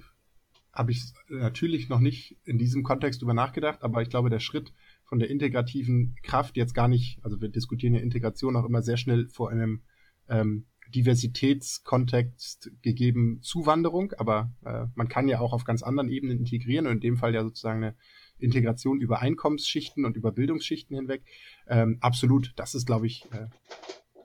habe 0.72 0.92
ich 0.92 1.02
natürlich 1.28 1.88
noch 1.88 2.00
nicht 2.00 2.38
in 2.44 2.58
diesem 2.58 2.82
Kontext 2.82 3.20
drüber 3.20 3.34
nachgedacht, 3.34 3.82
aber 3.82 4.02
ich 4.02 4.08
glaube, 4.08 4.30
der 4.30 4.40
Schritt 4.40 4.72
von 5.04 5.18
der 5.18 5.28
integrativen 5.28 6.16
Kraft 6.22 6.56
jetzt 6.56 6.74
gar 6.74 6.88
nicht, 6.88 7.18
also 7.22 7.40
wir 7.40 7.48
diskutieren 7.48 7.94
ja 7.94 8.00
Integration 8.00 8.56
auch 8.56 8.64
immer 8.64 8.82
sehr 8.82 8.96
schnell 8.96 9.28
vor 9.28 9.50
einem 9.50 9.82
ähm, 10.28 10.66
Diversitätskontext 10.94 12.70
gegeben 12.82 13.40
Zuwanderung, 13.42 14.12
aber 14.18 14.52
äh, 14.64 14.86
man 14.94 15.08
kann 15.08 15.28
ja 15.28 15.40
auch 15.40 15.52
auf 15.52 15.64
ganz 15.64 15.82
anderen 15.82 16.08
Ebenen 16.08 16.38
integrieren 16.38 16.86
und 16.86 16.94
in 16.94 17.00
dem 17.00 17.16
Fall 17.16 17.34
ja 17.34 17.42
sozusagen 17.42 17.82
eine 17.82 17.96
Integration 18.38 19.00
über 19.00 19.20
Einkommensschichten 19.20 20.04
und 20.04 20.16
über 20.16 20.32
Bildungsschichten 20.32 20.96
hinweg. 20.96 21.24
Ähm, 21.66 21.98
absolut, 22.00 22.52
das 22.56 22.74
ist, 22.74 22.86
glaube 22.86 23.06
ich, 23.06 23.24
äh, 23.32 23.46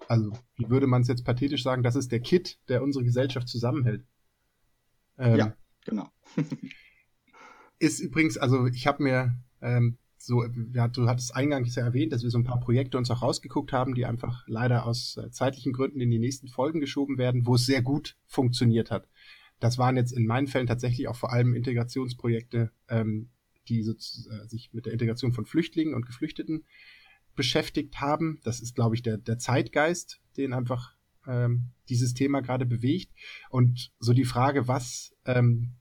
also 0.08 0.32
wie 0.56 0.70
würde 0.70 0.88
man 0.88 1.02
es 1.02 1.08
jetzt 1.08 1.26
pathetisch 1.26 1.64
sagen, 1.64 1.84
das 1.84 1.96
ist 1.96 2.12
der 2.12 2.20
Kit, 2.20 2.60
der 2.70 2.84
unsere 2.84 3.04
Gesellschaft 3.04 3.48
zusammenhält. 3.48 4.06
Ähm, 5.18 5.38
ja, 5.38 5.58
genau. 5.86 6.10
ist 7.80 8.00
übrigens, 8.00 8.38
also 8.38 8.68
ich 8.68 8.88
habe 8.88 9.04
mir 9.04 9.36
ähm, 9.62 9.98
so, 10.28 10.44
ja, 10.74 10.90
du 10.90 11.08
hattest 11.08 11.34
eingangs 11.34 11.74
ja 11.76 11.86
erwähnt, 11.86 12.12
dass 12.12 12.22
wir 12.22 12.30
so 12.30 12.38
ein 12.38 12.44
paar 12.44 12.60
Projekte 12.60 12.98
uns 12.98 13.10
auch 13.10 13.22
rausgeguckt 13.22 13.72
haben, 13.72 13.96
die 13.96 14.06
einfach 14.06 14.44
leider 14.46 14.86
aus 14.86 15.16
äh, 15.16 15.32
zeitlichen 15.32 15.72
Gründen 15.72 16.02
in 16.02 16.12
die 16.12 16.20
nächsten 16.20 16.50
Folgen 16.50 16.82
geschoben 16.82 17.18
werden, 17.18 17.46
wo 17.46 17.56
es 17.56 17.66
sehr 17.66 17.82
gut 17.82 18.18
funktioniert 18.26 18.92
hat. 18.92 19.08
Das 19.62 19.78
waren 19.78 19.96
jetzt 19.96 20.12
in 20.12 20.28
meinen 20.28 20.48
Fällen 20.48 20.68
tatsächlich 20.68 21.08
auch 21.08 21.16
vor 21.16 21.32
allem 21.32 21.54
Integrationsprojekte, 21.54 22.74
ähm, 22.90 23.30
die 23.70 23.84
so, 23.84 23.94
äh, 23.94 24.48
sich 24.50 24.74
mit 24.74 24.86
der 24.86 24.92
Integration 24.92 25.32
von 25.32 25.46
Flüchtlingen 25.46 25.94
und 25.94 26.06
Geflüchteten 26.06 26.66
beschäftigt 27.38 28.02
haben. 28.02 28.42
Das 28.44 28.60
ist, 28.60 28.76
glaube 28.76 28.96
ich, 28.96 29.04
der, 29.04 29.18
der 29.18 29.38
Zeitgeist, 29.38 30.20
den 30.36 30.52
einfach 30.52 30.92
ähm, 31.26 31.70
dieses 31.88 32.14
Thema 32.14 32.42
gerade 32.42 32.66
bewegt. 32.66 33.14
Und 33.50 33.94
so 34.00 34.12
die 34.12 34.26
Frage, 34.26 34.68
was 34.68 35.16
ähm, 35.24 35.78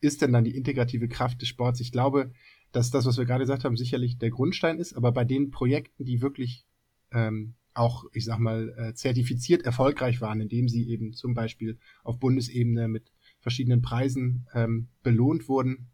ist 0.00 0.20
denn 0.20 0.32
dann 0.32 0.42
die 0.42 0.56
integrative 0.56 1.06
Kraft 1.06 1.42
des 1.42 1.48
Sports? 1.48 1.78
Ich 1.78 1.92
glaube, 1.92 2.32
dass 2.74 2.90
das, 2.90 3.06
was 3.06 3.16
wir 3.16 3.24
gerade 3.24 3.44
gesagt 3.44 3.64
haben, 3.64 3.76
sicherlich 3.76 4.18
der 4.18 4.30
Grundstein 4.30 4.78
ist, 4.78 4.94
aber 4.94 5.12
bei 5.12 5.24
den 5.24 5.50
Projekten, 5.50 6.04
die 6.04 6.20
wirklich 6.20 6.66
ähm, 7.12 7.54
auch, 7.72 8.04
ich 8.12 8.24
sag 8.24 8.38
mal, 8.38 8.74
äh, 8.76 8.94
zertifiziert 8.94 9.62
erfolgreich 9.62 10.20
waren, 10.20 10.40
indem 10.40 10.68
sie 10.68 10.88
eben 10.88 11.12
zum 11.12 11.34
Beispiel 11.34 11.78
auf 12.02 12.18
Bundesebene 12.18 12.88
mit 12.88 13.12
verschiedenen 13.38 13.80
Preisen 13.80 14.46
ähm, 14.54 14.88
belohnt 15.04 15.48
wurden, 15.48 15.88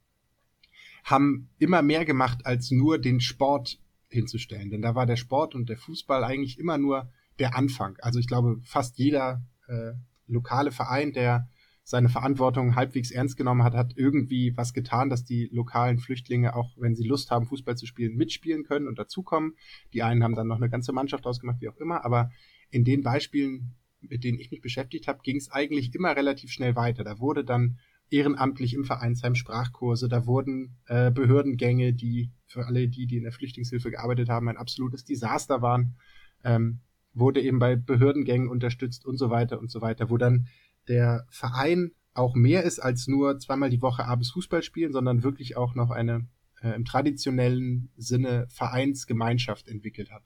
haben 1.04 1.50
immer 1.58 1.82
mehr 1.82 2.04
gemacht, 2.04 2.46
als 2.46 2.70
nur 2.70 2.98
den 2.98 3.20
Sport 3.20 3.78
hinzustellen. 4.08 4.70
Denn 4.70 4.82
da 4.82 4.94
war 4.94 5.04
der 5.04 5.16
Sport 5.16 5.54
und 5.54 5.68
der 5.68 5.76
Fußball 5.76 6.24
eigentlich 6.24 6.58
immer 6.58 6.78
nur 6.78 7.10
der 7.38 7.56
Anfang. 7.56 7.96
Also 8.00 8.18
ich 8.18 8.26
glaube, 8.26 8.58
fast 8.62 8.98
jeder 8.98 9.42
äh, 9.68 9.92
lokale 10.26 10.72
Verein, 10.72 11.12
der 11.12 11.48
seine 11.90 12.08
Verantwortung 12.08 12.76
halbwegs 12.76 13.10
ernst 13.10 13.36
genommen 13.36 13.64
hat, 13.64 13.74
hat 13.74 13.94
irgendwie 13.96 14.56
was 14.56 14.72
getan, 14.72 15.10
dass 15.10 15.24
die 15.24 15.48
lokalen 15.50 15.98
Flüchtlinge, 15.98 16.54
auch 16.54 16.76
wenn 16.76 16.94
sie 16.94 17.02
Lust 17.02 17.32
haben, 17.32 17.46
Fußball 17.46 17.76
zu 17.76 17.84
spielen, 17.84 18.14
mitspielen 18.14 18.62
können 18.62 18.86
und 18.86 19.00
dazukommen. 19.00 19.56
Die 19.92 20.04
einen 20.04 20.22
haben 20.22 20.36
dann 20.36 20.46
noch 20.46 20.58
eine 20.58 20.70
ganze 20.70 20.92
Mannschaft 20.92 21.26
ausgemacht, 21.26 21.60
wie 21.60 21.68
auch 21.68 21.76
immer. 21.78 22.04
Aber 22.04 22.30
in 22.70 22.84
den 22.84 23.02
Beispielen, 23.02 23.74
mit 24.02 24.22
denen 24.22 24.38
ich 24.38 24.52
mich 24.52 24.60
beschäftigt 24.60 25.08
habe, 25.08 25.18
ging 25.24 25.36
es 25.36 25.50
eigentlich 25.50 25.92
immer 25.92 26.14
relativ 26.14 26.52
schnell 26.52 26.76
weiter. 26.76 27.02
Da 27.02 27.18
wurde 27.18 27.44
dann 27.44 27.80
ehrenamtlich 28.08 28.74
im 28.74 28.84
Vereinsheim 28.84 29.34
Sprachkurse, 29.34 30.08
da 30.08 30.26
wurden 30.26 30.76
äh, 30.86 31.10
Behördengänge, 31.10 31.92
die 31.92 32.30
für 32.46 32.66
alle 32.66 32.86
die, 32.86 33.08
die 33.08 33.16
in 33.16 33.24
der 33.24 33.32
Flüchtlingshilfe 33.32 33.90
gearbeitet 33.90 34.28
haben, 34.28 34.48
ein 34.48 34.56
absolutes 34.56 35.04
Desaster 35.04 35.60
waren, 35.60 35.96
ähm, 36.44 36.82
wurde 37.14 37.40
eben 37.40 37.58
bei 37.58 37.74
Behördengängen 37.74 38.48
unterstützt 38.48 39.04
und 39.04 39.16
so 39.16 39.28
weiter 39.28 39.58
und 39.58 39.72
so 39.72 39.80
weiter, 39.80 40.08
wo 40.08 40.18
dann 40.18 40.46
der 40.90 41.26
Verein 41.30 41.92
auch 42.12 42.34
mehr 42.34 42.64
ist 42.64 42.80
als 42.80 43.06
nur 43.06 43.38
zweimal 43.38 43.70
die 43.70 43.80
Woche 43.80 44.04
abends 44.04 44.32
Fußball 44.32 44.62
spielen, 44.62 44.92
sondern 44.92 45.22
wirklich 45.22 45.56
auch 45.56 45.74
noch 45.74 45.90
eine 45.90 46.26
äh, 46.60 46.70
im 46.70 46.84
traditionellen 46.84 47.90
Sinne 47.96 48.46
Vereinsgemeinschaft 48.50 49.68
entwickelt 49.68 50.10
hat, 50.10 50.24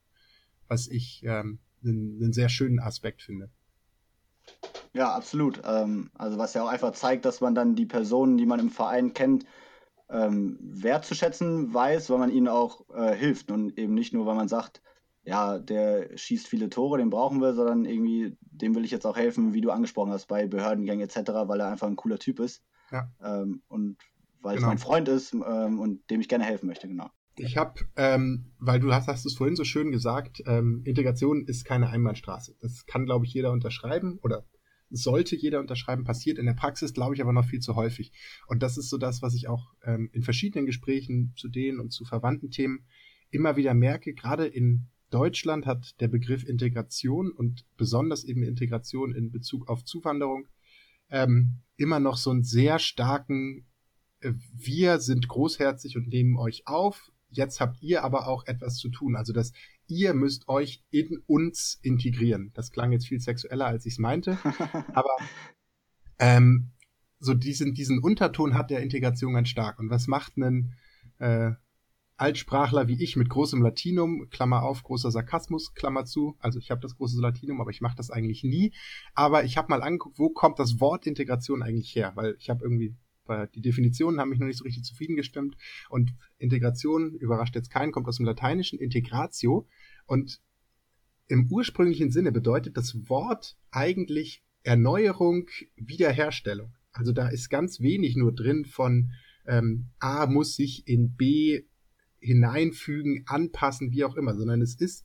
was 0.66 0.88
ich 0.88 1.22
ähm, 1.24 1.61
einen 1.85 2.33
sehr 2.33 2.48
schönen 2.48 2.81
Aspekt 2.81 3.22
finde. 3.22 3.50
Ja, 4.94 5.14
absolut. 5.14 5.62
Ähm, 5.64 6.11
also 6.14 6.38
was 6.38 6.55
ja 6.55 6.64
auch 6.64 6.68
einfach 6.68 6.92
zeigt, 6.92 7.24
dass 7.24 7.40
man 7.40 7.55
dann 7.55 7.77
die 7.77 7.87
Personen, 7.87 8.37
die 8.38 8.46
man 8.46 8.61
im 8.61 8.70
Verein 8.70 9.12
kennt, 9.12 9.44
ähm, 10.09 10.59
wertzuschätzen 10.61 11.72
weiß, 11.74 12.11
weil 12.11 12.18
man 12.18 12.31
ihnen 12.31 12.48
auch 12.48 12.88
äh, 12.94 13.14
hilft 13.14 13.50
und 13.50 13.79
eben 13.79 13.94
nicht 13.94 14.12
nur, 14.14 14.27
weil 14.27 14.37
man 14.37 14.48
sagt, 14.48 14.83
ja, 15.24 15.58
der 15.58 16.16
schießt 16.16 16.46
viele 16.46 16.68
Tore, 16.68 16.98
den 16.98 17.10
brauchen 17.10 17.40
wir, 17.40 17.54
sondern 17.54 17.84
irgendwie, 17.84 18.37
dem 18.40 18.74
will 18.74 18.84
ich 18.84 18.90
jetzt 18.90 19.06
auch 19.06 19.16
helfen, 19.16 19.54
wie 19.54 19.60
du 19.60 19.70
angesprochen 19.70 20.12
hast, 20.12 20.26
bei 20.26 20.46
Behördengängen 20.46 21.08
etc., 21.08 21.30
weil 21.46 21.60
er 21.60 21.68
einfach 21.68 21.87
ein 21.87 21.96
cooler 21.96 22.18
Typ 22.18 22.40
ist. 22.40 22.62
Ja. 22.90 23.10
Ähm, 23.22 23.62
und 23.68 23.96
weil 24.42 24.56
genau. 24.56 24.68
es 24.68 24.70
mein 24.70 24.78
Freund 24.78 25.08
ist 25.08 25.32
ähm, 25.32 25.80
und 25.80 26.08
dem 26.10 26.20
ich 26.20 26.28
gerne 26.28 26.44
helfen 26.44 26.66
möchte, 26.66 26.87
genau. 26.87 27.10
Ich 27.37 27.56
habe, 27.56 27.80
ähm, 27.96 28.52
weil 28.58 28.78
du 28.78 28.92
hast, 28.92 29.08
hast 29.08 29.26
es 29.26 29.34
vorhin 29.34 29.56
so 29.56 29.64
schön 29.64 29.90
gesagt, 29.90 30.42
ähm, 30.46 30.82
Integration 30.84 31.46
ist 31.46 31.64
keine 31.64 31.88
Einbahnstraße. 31.88 32.56
Das 32.60 32.87
kann, 32.87 33.06
glaube 33.06 33.24
ich, 33.24 33.34
jeder 33.34 33.50
unterschreiben 33.50 34.18
oder 34.22 34.44
sollte 34.90 35.34
jeder 35.34 35.58
unterschreiben, 35.58 36.04
passiert 36.04 36.38
in 36.38 36.46
der 36.46 36.52
Praxis, 36.52 36.92
glaube 36.92 37.14
ich, 37.14 37.22
aber 37.22 37.32
noch 37.32 37.46
viel 37.46 37.58
zu 37.58 37.74
häufig. 37.74 38.12
Und 38.46 38.62
das 38.62 38.76
ist 38.76 38.90
so 38.90 38.98
das, 38.98 39.22
was 39.22 39.34
ich 39.34 39.48
auch 39.48 39.72
ähm, 39.82 40.10
in 40.12 40.22
verschiedenen 40.22 40.66
Gesprächen 40.66 41.32
zu 41.37 41.48
denen 41.48 41.80
und 41.80 41.92
zu 41.92 42.04
verwandten 42.04 42.50
Themen 42.50 42.87
immer 43.30 43.56
wieder 43.56 43.74
merke. 43.74 44.14
Gerade 44.14 44.46
in 44.46 44.87
Deutschland 45.14 45.64
hat 45.64 46.00
der 46.00 46.09
Begriff 46.09 46.42
Integration 46.42 47.31
und 47.31 47.64
besonders 47.77 48.24
eben 48.24 48.42
Integration 48.42 49.14
in 49.14 49.31
Bezug 49.31 49.68
auf 49.68 49.85
Zuwanderung 49.85 50.48
ähm, 51.09 51.61
immer 51.77 52.00
noch 52.00 52.16
so 52.16 52.31
einen 52.31 52.42
sehr 52.42 52.81
starken 52.81 53.66
äh, 54.20 54.33
Wir 54.53 54.98
sind 54.98 55.29
großherzig 55.29 55.96
und 55.96 56.09
nehmen 56.09 56.37
euch 56.37 56.66
auf. 56.66 57.12
Jetzt 57.31 57.61
habt 57.61 57.81
ihr 57.81 58.03
aber 58.03 58.27
auch 58.27 58.46
etwas 58.46 58.77
zu 58.77 58.88
tun. 58.88 59.14
Also 59.14 59.33
das 59.33 59.53
ihr 59.87 60.14
müsst 60.14 60.48
euch 60.48 60.83
in 60.90 61.22
uns 61.27 61.79
integrieren. 61.83 62.50
Das 62.55 62.72
klang 62.72 62.90
jetzt 62.90 63.07
viel 63.07 63.20
sexueller, 63.20 63.66
als 63.66 63.87
ich 63.87 63.94
es 63.94 63.98
meinte. 63.98 64.38
Aber 64.94 65.14
ähm, 66.18 66.72
so 67.20 67.35
diesen, 67.35 67.74
diesen 67.74 67.98
Unterton 68.00 68.55
hat 68.55 68.70
der 68.70 68.83
Integration 68.83 69.35
ganz 69.35 69.48
stark. 69.48 69.79
Und 69.79 69.90
was 69.90 70.07
macht 70.07 70.37
ein 70.37 70.74
äh, 71.18 71.53
Altsprachler 72.16 72.87
wie 72.87 73.03
ich 73.03 73.16
mit 73.16 73.29
großem 73.29 73.61
Latinum, 73.62 74.29
Klammer 74.31 74.62
auf, 74.62 74.83
großer 74.83 75.11
Sarkasmus, 75.11 75.74
Klammer 75.74 76.05
zu. 76.05 76.37
Also 76.38 76.59
ich 76.59 76.70
habe 76.70 76.81
das 76.81 76.96
große 76.96 77.20
Latinum, 77.20 77.61
aber 77.61 77.70
ich 77.70 77.81
mache 77.81 77.96
das 77.96 78.11
eigentlich 78.11 78.44
nie. 78.44 78.72
Aber 79.14 79.44
ich 79.44 79.57
habe 79.57 79.68
mal 79.68 79.83
angeguckt, 79.83 80.18
wo 80.18 80.31
kommt 80.31 80.59
das 80.59 80.81
Wort 80.81 81.07
Integration 81.07 81.62
eigentlich 81.62 81.94
her? 81.94 82.12
Weil 82.14 82.37
ich 82.38 82.50
habe 82.50 82.64
irgendwie 82.64 82.94
die 83.55 83.62
Definitionen 83.62 84.20
haben 84.20 84.29
mich 84.29 84.38
noch 84.38 84.46
nicht 84.46 84.59
so 84.59 84.64
richtig 84.64 84.85
zufrieden 84.85 85.16
gestimmt. 85.16 85.57
Und 85.88 86.14
Integration, 86.38 87.14
überrascht 87.14 87.55
jetzt 87.55 87.70
keinen, 87.70 87.90
kommt 87.90 88.07
aus 88.07 88.18
dem 88.18 88.27
Lateinischen, 88.27 88.79
Integratio. 88.79 89.66
Und 90.07 90.40
im 91.29 91.50
ursprünglichen 91.50 92.11
Sinne 92.11 92.33
bedeutet 92.33 92.77
das 92.77 93.09
Wort 93.09 93.57
eigentlich 93.70 94.44
Erneuerung, 94.62 95.48
Wiederherstellung. 95.77 96.74
Also 96.92 97.12
da 97.12 97.29
ist 97.29 97.48
ganz 97.48 97.81
wenig 97.81 98.16
nur 98.16 98.35
drin 98.35 98.64
von 98.66 99.12
ähm, 99.46 99.88
A 99.98 100.27
muss 100.27 100.55
sich 100.55 100.87
in 100.87 101.16
B 101.16 101.62
hineinfügen, 102.24 103.24
anpassen, 103.26 103.92
wie 103.92 104.04
auch 104.04 104.16
immer, 104.16 104.34
sondern 104.34 104.62
es 104.62 104.74
ist 104.74 105.04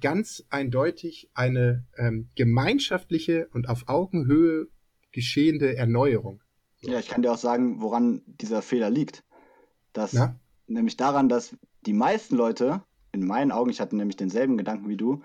ganz 0.00 0.44
eindeutig 0.50 1.30
eine 1.34 1.84
ähm, 1.96 2.28
gemeinschaftliche 2.36 3.48
und 3.52 3.68
auf 3.68 3.88
Augenhöhe 3.88 4.68
geschehende 5.12 5.76
Erneuerung. 5.76 6.42
Ja, 6.80 6.98
ich 6.98 7.08
kann 7.08 7.22
dir 7.22 7.32
auch 7.32 7.38
sagen, 7.38 7.80
woran 7.80 8.22
dieser 8.26 8.62
Fehler 8.62 8.90
liegt. 8.90 9.24
Das 9.92 10.14
nämlich 10.66 10.96
daran, 10.96 11.28
dass 11.28 11.56
die 11.86 11.94
meisten 11.94 12.36
Leute, 12.36 12.82
in 13.12 13.26
meinen 13.26 13.50
Augen, 13.50 13.70
ich 13.70 13.80
hatte 13.80 13.96
nämlich 13.96 14.16
denselben 14.16 14.58
Gedanken 14.58 14.88
wie 14.88 14.96
du, 14.96 15.22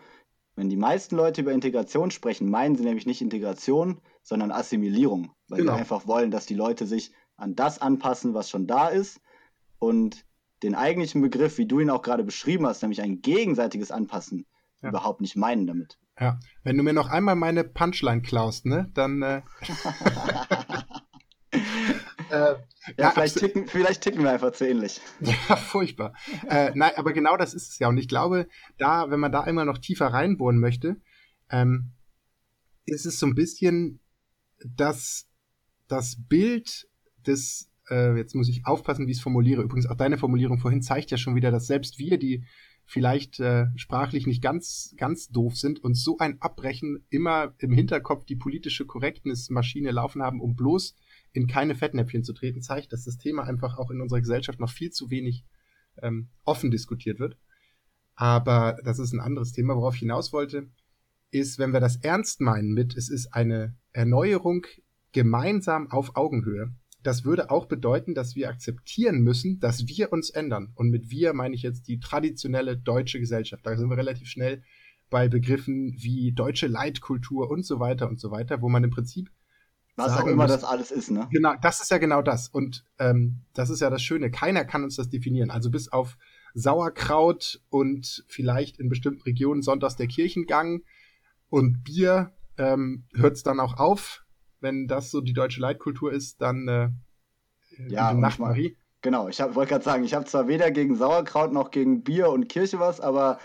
wenn 0.55 0.69
die 0.69 0.77
meisten 0.77 1.15
Leute 1.15 1.41
über 1.41 1.51
Integration 1.51 2.11
sprechen, 2.11 2.49
meinen 2.49 2.75
sie 2.75 2.83
nämlich 2.83 3.05
nicht 3.05 3.21
Integration, 3.21 3.99
sondern 4.21 4.51
Assimilierung, 4.51 5.31
weil 5.47 5.59
genau. 5.59 5.73
sie 5.73 5.79
einfach 5.79 6.07
wollen, 6.07 6.31
dass 6.31 6.45
die 6.45 6.55
Leute 6.55 6.85
sich 6.85 7.11
an 7.35 7.55
das 7.55 7.81
anpassen, 7.81 8.33
was 8.33 8.49
schon 8.49 8.67
da 8.67 8.87
ist 8.87 9.19
und 9.79 10.25
den 10.63 10.75
eigentlichen 10.75 11.21
Begriff, 11.21 11.57
wie 11.57 11.65
du 11.65 11.79
ihn 11.79 11.89
auch 11.89 12.01
gerade 12.01 12.23
beschrieben 12.23 12.65
hast, 12.65 12.81
nämlich 12.81 13.01
ein 13.01 13.21
gegenseitiges 13.21 13.91
Anpassen, 13.91 14.45
ja. 14.81 14.89
überhaupt 14.89 15.21
nicht 15.21 15.35
meinen 15.35 15.67
damit. 15.67 15.97
Ja, 16.19 16.39
wenn 16.63 16.77
du 16.77 16.83
mir 16.83 16.93
noch 16.93 17.09
einmal 17.09 17.35
meine 17.35 17.63
Punchline 17.63 18.21
klaust, 18.21 18.65
ne, 18.65 18.91
dann. 18.93 19.21
Äh... 19.21 19.41
äh, 22.29 22.55
ja, 22.97 23.11
vielleicht 23.11 23.37
ticken, 23.37 23.67
vielleicht 23.67 24.01
ticken 24.01 24.23
wir 24.23 24.31
einfach 24.31 24.51
zu 24.51 24.67
ähnlich. 24.67 25.01
Ja, 25.19 25.55
furchtbar. 25.55 26.13
äh, 26.47 26.71
nein, 26.75 26.91
aber 26.95 27.13
genau 27.13 27.37
das 27.37 27.53
ist 27.53 27.69
es 27.69 27.79
ja. 27.79 27.87
Und 27.87 27.97
ich 27.97 28.07
glaube, 28.07 28.47
da, 28.77 29.09
wenn 29.09 29.19
man 29.19 29.31
da 29.31 29.41
einmal 29.41 29.65
noch 29.65 29.77
tiefer 29.77 30.07
reinbohren 30.07 30.59
möchte, 30.59 30.97
ähm, 31.49 31.91
ist 32.85 33.05
es 33.05 33.19
so 33.19 33.25
ein 33.25 33.35
bisschen 33.35 33.99
das, 34.63 35.27
das 35.87 36.17
Bild 36.27 36.87
des, 37.25 37.70
äh, 37.91 38.15
jetzt 38.15 38.33
muss 38.33 38.49
ich 38.49 38.65
aufpassen, 38.65 39.05
wie 39.05 39.11
ich 39.11 39.17
es 39.17 39.23
formuliere. 39.23 39.61
Übrigens, 39.61 39.87
auch 39.87 39.95
deine 39.95 40.17
Formulierung 40.17 40.57
vorhin 40.57 40.81
zeigt 40.81 41.11
ja 41.11 41.17
schon 41.17 41.35
wieder, 41.35 41.51
dass 41.51 41.67
selbst 41.67 41.99
wir, 41.99 42.17
die 42.17 42.43
vielleicht 42.85 43.39
äh, 43.39 43.67
sprachlich 43.75 44.25
nicht 44.27 44.41
ganz, 44.41 44.95
ganz 44.97 45.29
doof 45.29 45.55
sind 45.55 45.83
und 45.83 45.95
so 45.95 46.17
ein 46.17 46.41
Abbrechen 46.41 47.05
immer 47.09 47.53
im 47.59 47.71
Hinterkopf 47.71 48.25
die 48.25 48.35
politische 48.35 48.85
Korrektness-Maschine 48.85 49.91
laufen 49.91 50.21
haben, 50.21 50.41
um 50.41 50.55
bloß 50.55 50.95
in 51.33 51.47
keine 51.47 51.75
Fettnäpfchen 51.75 52.23
zu 52.23 52.33
treten, 52.33 52.61
zeigt, 52.61 52.91
dass 52.91 53.05
das 53.05 53.17
Thema 53.17 53.43
einfach 53.43 53.77
auch 53.77 53.91
in 53.91 54.01
unserer 54.01 54.19
Gesellschaft 54.19 54.59
noch 54.59 54.71
viel 54.71 54.91
zu 54.91 55.09
wenig 55.09 55.45
ähm, 56.01 56.29
offen 56.43 56.71
diskutiert 56.71 57.19
wird. 57.19 57.37
Aber 58.15 58.77
das 58.83 58.99
ist 58.99 59.13
ein 59.13 59.19
anderes 59.19 59.53
Thema. 59.53 59.75
Worauf 59.75 59.95
ich 59.95 60.01
hinaus 60.01 60.33
wollte, 60.33 60.67
ist, 61.31 61.59
wenn 61.59 61.71
wir 61.71 61.79
das 61.79 61.97
ernst 61.97 62.41
meinen 62.41 62.73
mit, 62.73 62.95
es 62.97 63.09
ist 63.09 63.33
eine 63.33 63.75
Erneuerung 63.93 64.65
gemeinsam 65.13 65.89
auf 65.91 66.15
Augenhöhe, 66.15 66.73
das 67.03 67.25
würde 67.25 67.49
auch 67.49 67.65
bedeuten, 67.65 68.13
dass 68.13 68.35
wir 68.35 68.49
akzeptieren 68.49 69.21
müssen, 69.21 69.59
dass 69.59 69.87
wir 69.87 70.11
uns 70.11 70.29
ändern. 70.29 70.71
Und 70.75 70.89
mit 70.89 71.09
wir 71.09 71.33
meine 71.33 71.55
ich 71.55 71.61
jetzt 71.61 71.87
die 71.87 71.99
traditionelle 71.99 72.77
deutsche 72.77 73.19
Gesellschaft. 73.19 73.65
Da 73.65 73.75
sind 73.75 73.89
wir 73.89 73.97
relativ 73.97 74.27
schnell 74.27 74.63
bei 75.09 75.27
Begriffen 75.27 75.95
wie 75.97 76.31
deutsche 76.31 76.67
Leitkultur 76.67 77.49
und 77.49 77.65
so 77.65 77.79
weiter 77.79 78.07
und 78.07 78.19
so 78.19 78.31
weiter, 78.31 78.61
wo 78.61 78.69
man 78.69 78.83
im 78.83 78.91
Prinzip 78.91 79.29
was 79.95 80.13
auch 80.13 80.25
immer 80.25 80.43
muss, 80.43 80.53
das 80.53 80.63
alles 80.63 80.91
ist, 80.91 81.11
ne? 81.11 81.27
Genau, 81.31 81.53
das 81.61 81.81
ist 81.81 81.91
ja 81.91 81.97
genau 81.97 82.21
das. 82.21 82.47
Und 82.47 82.85
ähm, 82.97 83.41
das 83.53 83.69
ist 83.69 83.81
ja 83.81 83.89
das 83.89 84.01
Schöne. 84.01 84.31
Keiner 84.31 84.63
kann 84.63 84.83
uns 84.83 84.95
das 84.95 85.09
definieren. 85.09 85.51
Also 85.51 85.69
bis 85.69 85.91
auf 85.91 86.17
Sauerkraut 86.53 87.61
und 87.69 88.23
vielleicht 88.27 88.79
in 88.79 88.89
bestimmten 88.89 89.21
Regionen 89.23 89.61
sonntags 89.61 89.95
der 89.95 90.07
Kirchengang 90.07 90.83
und 91.49 91.83
Bier 91.83 92.31
ähm, 92.57 93.05
hört 93.13 93.35
es 93.35 93.43
dann 93.43 93.59
auch 93.59 93.77
auf. 93.77 94.25
Wenn 94.61 94.87
das 94.87 95.11
so 95.11 95.21
die 95.21 95.33
deutsche 95.33 95.59
Leitkultur 95.59 96.13
ist, 96.13 96.41
dann 96.41 96.67
äh, 96.67 96.89
ja, 97.89 98.13
Nacht, 98.13 98.39
Marie. 98.39 98.77
Genau, 99.01 99.27
ich 99.27 99.39
wollte 99.39 99.69
gerade 99.69 99.83
sagen, 99.83 100.03
ich 100.03 100.13
habe 100.13 100.25
zwar 100.25 100.47
weder 100.47 100.71
gegen 100.71 100.95
Sauerkraut 100.95 101.51
noch 101.51 101.71
gegen 101.71 102.03
Bier 102.03 102.29
und 102.29 102.47
Kirche 102.47 102.79
was, 102.79 103.01
aber 103.01 103.39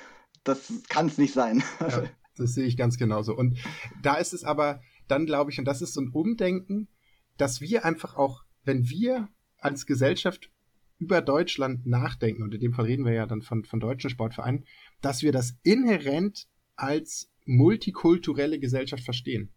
das 0.44 0.70
kann 0.88 1.06
es 1.06 1.18
nicht 1.18 1.32
sein. 1.34 1.62
Ja, 1.80 2.04
das 2.36 2.52
sehe 2.52 2.66
ich 2.66 2.76
ganz 2.76 2.98
genauso. 2.98 3.34
Und 3.34 3.58
da 4.02 4.16
ist 4.16 4.34
es 4.34 4.44
aber 4.44 4.80
dann 5.08 5.26
glaube 5.26 5.50
ich, 5.50 5.58
und 5.58 5.64
das 5.64 5.82
ist 5.82 5.94
so 5.94 6.00
ein 6.00 6.10
Umdenken, 6.10 6.88
dass 7.36 7.60
wir 7.60 7.84
einfach 7.84 8.16
auch, 8.16 8.44
wenn 8.64 8.88
wir 8.88 9.28
als 9.58 9.86
Gesellschaft 9.86 10.50
über 10.98 11.20
Deutschland 11.20 11.86
nachdenken, 11.86 12.42
und 12.42 12.54
in 12.54 12.60
dem 12.60 12.72
Fall 12.72 12.86
reden 12.86 13.04
wir 13.04 13.12
ja 13.12 13.26
dann 13.26 13.42
von, 13.42 13.64
von 13.64 13.80
deutschen 13.80 14.10
Sportvereinen, 14.10 14.64
dass 15.00 15.22
wir 15.22 15.32
das 15.32 15.58
inhärent 15.62 16.48
als 16.74 17.30
multikulturelle 17.44 18.58
Gesellschaft 18.58 19.04
verstehen. 19.04 19.52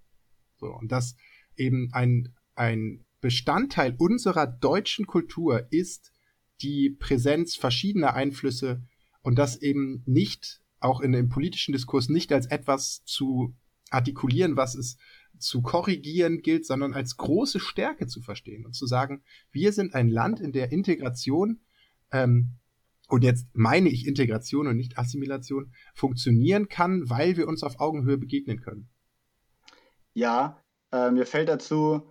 So, 0.57 0.67
und 0.67 0.91
dass 0.91 1.15
eben 1.59 1.89
ein, 1.93 2.33
ein 2.55 3.05
Bestandteil 3.21 3.95
unserer 3.97 4.47
deutschen 4.47 5.05
Kultur 5.05 5.67
ist 5.71 6.11
die 6.61 6.89
Präsenz 6.89 7.55
verschiedener 7.55 8.13
Einflüsse 8.13 8.83
und 9.21 9.37
das 9.37 9.61
eben 9.61 10.03
nicht, 10.05 10.61
auch 10.79 11.01
in 11.01 11.11
dem 11.11 11.29
politischen 11.29 11.73
Diskurs, 11.73 12.09
nicht 12.09 12.31
als 12.31 12.47
etwas 12.47 13.03
zu 13.03 13.55
artikulieren, 13.89 14.55
was 14.55 14.75
es 14.75 14.97
zu 15.37 15.61
korrigieren 15.61 16.41
gilt, 16.41 16.65
sondern 16.65 16.93
als 16.93 17.17
große 17.17 17.59
Stärke 17.59 18.07
zu 18.07 18.21
verstehen 18.21 18.65
und 18.65 18.73
zu 18.73 18.85
sagen, 18.85 19.23
wir 19.51 19.71
sind 19.71 19.93
ein 19.93 20.09
Land, 20.09 20.39
in 20.39 20.51
der 20.51 20.71
Integration, 20.71 21.61
ähm, 22.11 22.55
und 23.07 23.23
jetzt 23.23 23.47
meine 23.53 23.89
ich 23.89 24.05
Integration 24.05 24.67
und 24.67 24.77
nicht 24.77 24.97
Assimilation, 24.97 25.73
funktionieren 25.95 26.69
kann, 26.69 27.09
weil 27.09 27.37
wir 27.37 27.47
uns 27.47 27.63
auf 27.63 27.79
Augenhöhe 27.79 28.17
begegnen 28.17 28.61
können. 28.61 28.89
Ja, 30.13 30.61
äh, 30.91 31.11
mir 31.11 31.25
fällt 31.25 31.49
dazu 31.49 32.01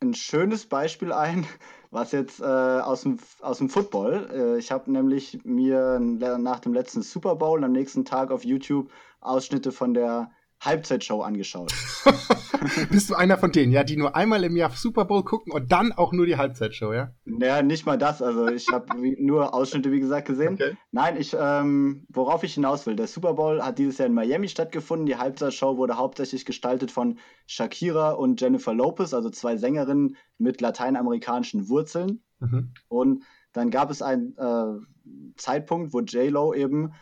ein 0.00 0.14
schönes 0.14 0.66
Beispiel 0.66 1.12
ein, 1.12 1.46
was 1.90 2.12
jetzt 2.12 2.40
äh, 2.40 2.44
aus, 2.44 3.02
dem, 3.02 3.18
aus 3.40 3.58
dem 3.58 3.68
Football. 3.68 4.30
Äh, 4.32 4.58
ich 4.58 4.70
habe 4.70 4.90
nämlich 4.90 5.44
mir 5.44 5.98
nach 6.00 6.60
dem 6.60 6.74
letzten 6.74 7.02
Super 7.02 7.36
Bowl 7.36 7.62
am 7.64 7.72
nächsten 7.72 8.04
Tag 8.04 8.30
auf 8.30 8.44
YouTube 8.44 8.90
Ausschnitte 9.20 9.72
von 9.72 9.94
der 9.94 10.30
Halbzeitshow 10.66 11.22
angeschaut. 11.22 11.72
Bist 12.90 13.10
du 13.10 13.14
einer 13.14 13.38
von 13.38 13.52
denen, 13.52 13.72
ja, 13.72 13.84
die 13.84 13.96
nur 13.96 14.16
einmal 14.16 14.44
im 14.44 14.56
Jahr 14.56 14.70
Super 14.70 15.04
Bowl 15.04 15.24
gucken 15.24 15.52
und 15.52 15.72
dann 15.72 15.92
auch 15.92 16.12
nur 16.12 16.26
die 16.26 16.36
Halbzeitshow, 16.36 16.92
ja? 16.92 17.12
Naja, 17.24 17.62
nicht 17.62 17.86
mal 17.86 17.96
das. 17.96 18.20
Also 18.20 18.48
ich 18.48 18.66
habe 18.72 18.86
nur 19.18 19.54
Ausschnitte, 19.54 19.92
wie 19.92 20.00
gesagt, 20.00 20.26
gesehen. 20.26 20.54
Okay. 20.54 20.76
Nein, 20.90 21.16
ich, 21.16 21.36
ähm, 21.38 22.06
worauf 22.08 22.42
ich 22.42 22.54
hinaus 22.54 22.86
will, 22.86 22.96
der 22.96 23.06
Super 23.06 23.34
Bowl 23.34 23.62
hat 23.62 23.78
dieses 23.78 23.98
Jahr 23.98 24.06
in 24.06 24.14
Miami 24.14 24.48
stattgefunden. 24.48 25.06
Die 25.06 25.16
Halbzeitshow 25.16 25.76
wurde 25.76 25.96
hauptsächlich 25.96 26.44
gestaltet 26.44 26.90
von 26.90 27.18
Shakira 27.46 28.10
und 28.12 28.40
Jennifer 28.40 28.74
Lopez, 28.74 29.14
also 29.14 29.30
zwei 29.30 29.56
Sängerinnen 29.56 30.16
mit 30.38 30.60
lateinamerikanischen 30.60 31.68
Wurzeln. 31.68 32.22
Mhm. 32.40 32.72
Und 32.88 33.24
dann 33.52 33.70
gab 33.70 33.90
es 33.90 34.02
einen 34.02 34.36
äh, 34.36 35.32
Zeitpunkt, 35.36 35.92
wo 35.92 36.00
J-Lo 36.00 36.52
eben 36.52 36.92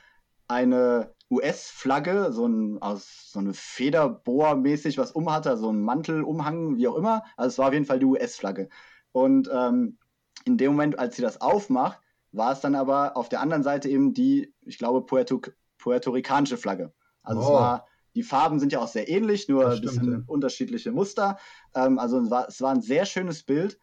eine 0.49 1.15
US-Flagge, 1.31 2.33
so, 2.33 2.47
ein, 2.47 2.81
aus, 2.81 3.31
so 3.31 3.39
eine 3.39 3.53
Federbohr-mäßig 3.53 4.99
was 4.99 5.13
umhatte, 5.13 5.57
so 5.57 5.71
ein 5.71 5.83
Mantelumhang, 5.83 6.77
wie 6.77 6.89
auch 6.89 6.97
immer. 6.97 7.25
Also 7.37 7.49
es 7.49 7.59
war 7.59 7.69
auf 7.69 7.73
jeden 7.73 7.87
Fall 7.87 7.99
die 7.99 8.07
US-Flagge. 8.07 8.69
Und 9.13 9.49
ähm, 9.53 9.99
in 10.45 10.59
dem 10.59 10.73
Moment, 10.73 10.99
als 10.99 11.17
sie 11.17 11.23
das 11.23 11.41
aufmacht, 11.41 12.01
war 12.33 12.53
es 12.53 12.61
dann 12.61 12.75
aber 12.75 13.17
auf 13.17 13.29
der 13.29 13.41
anderen 13.41 13.63
Seite 13.63 13.89
eben 13.89 14.13
die, 14.13 14.53
ich 14.63 14.79
glaube, 14.79 15.07
Puerto, 15.07 15.41
puerto-ricanische 15.79 16.57
Flagge. 16.57 16.93
Also 17.23 17.41
oh. 17.41 17.45
es 17.45 17.51
war, 17.51 17.87
die 18.15 18.23
Farben 18.23 18.61
sind 18.61 18.73
ja 18.73 18.81
auch 18.81 18.89
sehr 18.89 19.09
ähnlich, 19.09 19.49
nur 19.49 19.69
ein 19.69 19.81
bisschen 19.81 20.13
ja. 20.13 20.19
unterschiedliche 20.27 20.93
Muster. 20.93 21.39
Ähm, 21.75 21.99
also 21.99 22.21
es 22.21 22.31
war, 22.31 22.49
es 22.49 22.61
war 22.61 22.73
ein 22.73 22.83
sehr 22.83 23.07
schönes 23.07 23.43
Bild. 23.43 23.79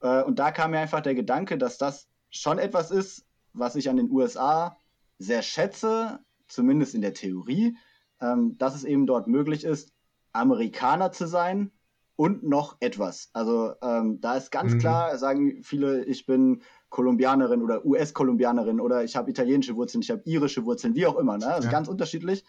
Äh, 0.00 0.22
und 0.22 0.38
da 0.38 0.50
kam 0.50 0.70
mir 0.70 0.78
einfach 0.78 1.00
der 1.00 1.14
Gedanke, 1.14 1.58
dass 1.58 1.78
das 1.78 2.08
schon 2.30 2.58
etwas 2.58 2.90
ist, 2.90 3.26
was 3.52 3.76
ich 3.76 3.88
an 3.88 3.96
den 3.96 4.10
USA 4.10 4.78
sehr 5.18 5.42
schätze, 5.42 6.20
zumindest 6.48 6.94
in 6.94 7.00
der 7.00 7.14
Theorie, 7.14 7.76
ähm, 8.20 8.56
dass 8.58 8.74
es 8.74 8.84
eben 8.84 9.06
dort 9.06 9.26
möglich 9.26 9.64
ist, 9.64 9.92
Amerikaner 10.32 11.12
zu 11.12 11.26
sein 11.26 11.72
und 12.16 12.42
noch 12.42 12.76
etwas. 12.80 13.30
Also 13.32 13.74
ähm, 13.82 14.20
da 14.20 14.36
ist 14.36 14.50
ganz 14.50 14.74
mhm. 14.74 14.78
klar, 14.78 15.18
sagen 15.18 15.62
viele, 15.62 16.04
ich 16.04 16.26
bin 16.26 16.62
Kolumbianerin 16.88 17.62
oder 17.62 17.84
US-Kolumbianerin 17.84 18.80
oder 18.80 19.04
ich 19.04 19.16
habe 19.16 19.30
italienische 19.30 19.76
Wurzeln, 19.76 20.02
ich 20.02 20.10
habe 20.10 20.22
irische 20.24 20.64
Wurzeln, 20.64 20.94
wie 20.94 21.06
auch 21.06 21.16
immer. 21.16 21.36
Ne? 21.36 21.46
Also 21.46 21.66
ja. 21.66 21.72
ganz 21.72 21.88
unterschiedlich. 21.88 22.44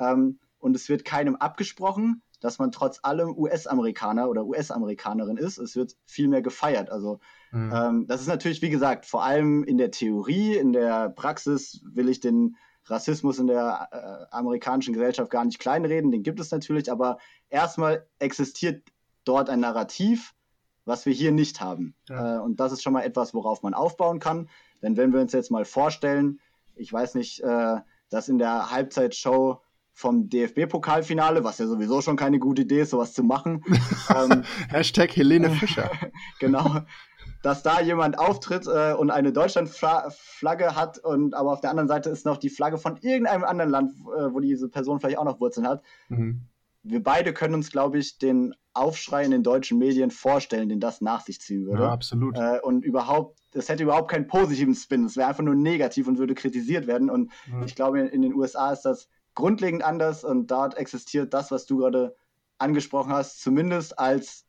Ähm, 0.00 0.38
und 0.58 0.76
es 0.76 0.88
wird 0.88 1.04
keinem 1.04 1.36
abgesprochen, 1.36 2.22
dass 2.42 2.58
man 2.58 2.72
trotz 2.72 2.98
allem 3.02 3.36
US-Amerikaner 3.38 4.28
oder 4.28 4.44
US-Amerikanerin 4.44 5.36
ist. 5.36 5.58
Es 5.58 5.76
wird 5.76 5.96
viel 6.04 6.28
mehr 6.28 6.42
gefeiert. 6.42 6.90
Also 6.90 7.20
mhm. 7.52 7.72
ähm, 7.74 8.06
das 8.08 8.20
ist 8.20 8.26
natürlich, 8.26 8.60
wie 8.60 8.70
gesagt, 8.70 9.06
vor 9.06 9.24
allem 9.24 9.64
in 9.64 9.78
der 9.78 9.92
Theorie, 9.92 10.56
in 10.56 10.72
der 10.72 11.08
Praxis 11.08 11.80
will 11.84 12.08
ich 12.08 12.20
den 12.20 12.56
Rassismus 12.86 13.38
in 13.38 13.46
der 13.46 13.88
äh, 13.92 14.34
amerikanischen 14.34 14.92
Gesellschaft 14.92 15.30
gar 15.30 15.44
nicht 15.44 15.60
kleinreden, 15.60 16.10
den 16.10 16.24
gibt 16.24 16.40
es 16.40 16.50
natürlich, 16.50 16.90
aber 16.90 17.18
erstmal 17.48 18.06
existiert 18.18 18.82
dort 19.24 19.48
ein 19.48 19.60
Narrativ, 19.60 20.34
was 20.84 21.06
wir 21.06 21.12
hier 21.12 21.30
nicht 21.30 21.60
haben. 21.60 21.94
Ja. 22.08 22.38
Äh, 22.38 22.40
und 22.40 22.58
das 22.58 22.72
ist 22.72 22.82
schon 22.82 22.92
mal 22.92 23.04
etwas, 23.04 23.34
worauf 23.34 23.62
man 23.62 23.72
aufbauen 23.72 24.18
kann. 24.18 24.48
Denn 24.82 24.96
wenn 24.96 25.12
wir 25.12 25.20
uns 25.20 25.32
jetzt 25.32 25.52
mal 25.52 25.64
vorstellen, 25.64 26.40
ich 26.74 26.92
weiß 26.92 27.14
nicht, 27.14 27.40
äh, 27.40 27.76
dass 28.10 28.28
in 28.28 28.38
der 28.38 28.72
Halbzeitshow 28.72 29.60
vom 29.94 30.28
DFB-Pokalfinale, 30.28 31.44
was 31.44 31.58
ja 31.58 31.66
sowieso 31.66 32.00
schon 32.00 32.16
keine 32.16 32.38
gute 32.38 32.62
Idee 32.62 32.80
ist, 32.80 32.90
sowas 32.90 33.12
zu 33.12 33.22
machen. 33.22 33.62
ähm, 34.14 34.42
Hashtag 34.68 35.14
Helene 35.16 35.50
Fischer. 35.58 35.90
genau 36.38 36.82
dass 37.42 37.62
da 37.62 37.80
jemand 37.80 38.18
auftritt 38.18 38.66
äh, 38.66 38.94
und 38.94 39.10
eine 39.10 39.32
Deutschlandflagge 39.32 40.76
hat 40.76 40.98
und 40.98 41.34
aber 41.34 41.52
auf 41.52 41.60
der 41.60 41.70
anderen 41.70 41.88
Seite 41.88 42.08
ist 42.08 42.24
noch 42.24 42.36
die 42.36 42.50
Flagge 42.50 42.78
von 42.78 42.96
irgendeinem 42.98 43.44
anderen 43.44 43.70
Land, 43.70 43.92
äh, 43.92 44.32
wo 44.32 44.40
diese 44.40 44.68
Person 44.68 45.00
vielleicht 45.00 45.18
auch 45.18 45.24
noch 45.24 45.40
Wurzeln 45.40 45.66
hat. 45.66 45.82
Mhm. 46.08 46.42
wir 46.84 47.02
beide 47.02 47.32
können 47.32 47.54
uns, 47.54 47.70
glaube 47.70 47.98
ich, 47.98 48.18
den 48.18 48.54
Aufschrei 48.74 49.24
in 49.24 49.30
den 49.30 49.42
deutschen 49.42 49.78
Medien 49.78 50.10
vorstellen, 50.10 50.68
den 50.68 50.80
das 50.80 51.00
nach 51.00 51.20
sich 51.20 51.40
ziehen 51.40 51.66
würde. 51.66 51.82
Ja, 51.82 51.92
absolut. 51.92 52.36
Äh, 52.36 52.60
und 52.62 52.84
überhaupt, 52.84 53.38
das 53.52 53.68
hätte 53.68 53.82
überhaupt 53.82 54.10
keinen 54.10 54.26
positiven 54.26 54.74
Spin. 54.74 55.04
Es 55.04 55.16
wäre 55.16 55.28
einfach 55.28 55.42
nur 55.42 55.54
negativ 55.54 56.08
und 56.08 56.18
würde 56.18 56.34
kritisiert 56.34 56.86
werden. 56.86 57.10
Und 57.10 57.30
ja. 57.50 57.64
ich 57.64 57.74
glaube, 57.74 58.00
in 58.00 58.22
den 58.22 58.34
USA 58.34 58.72
ist 58.72 58.82
das 58.82 59.08
grundlegend 59.34 59.82
anders 59.82 60.24
und 60.24 60.50
dort 60.50 60.76
existiert 60.76 61.32
das, 61.34 61.50
was 61.50 61.66
du 61.66 61.78
gerade 61.78 62.16
angesprochen 62.58 63.12
hast, 63.12 63.40
zumindest 63.40 63.98
als 63.98 64.46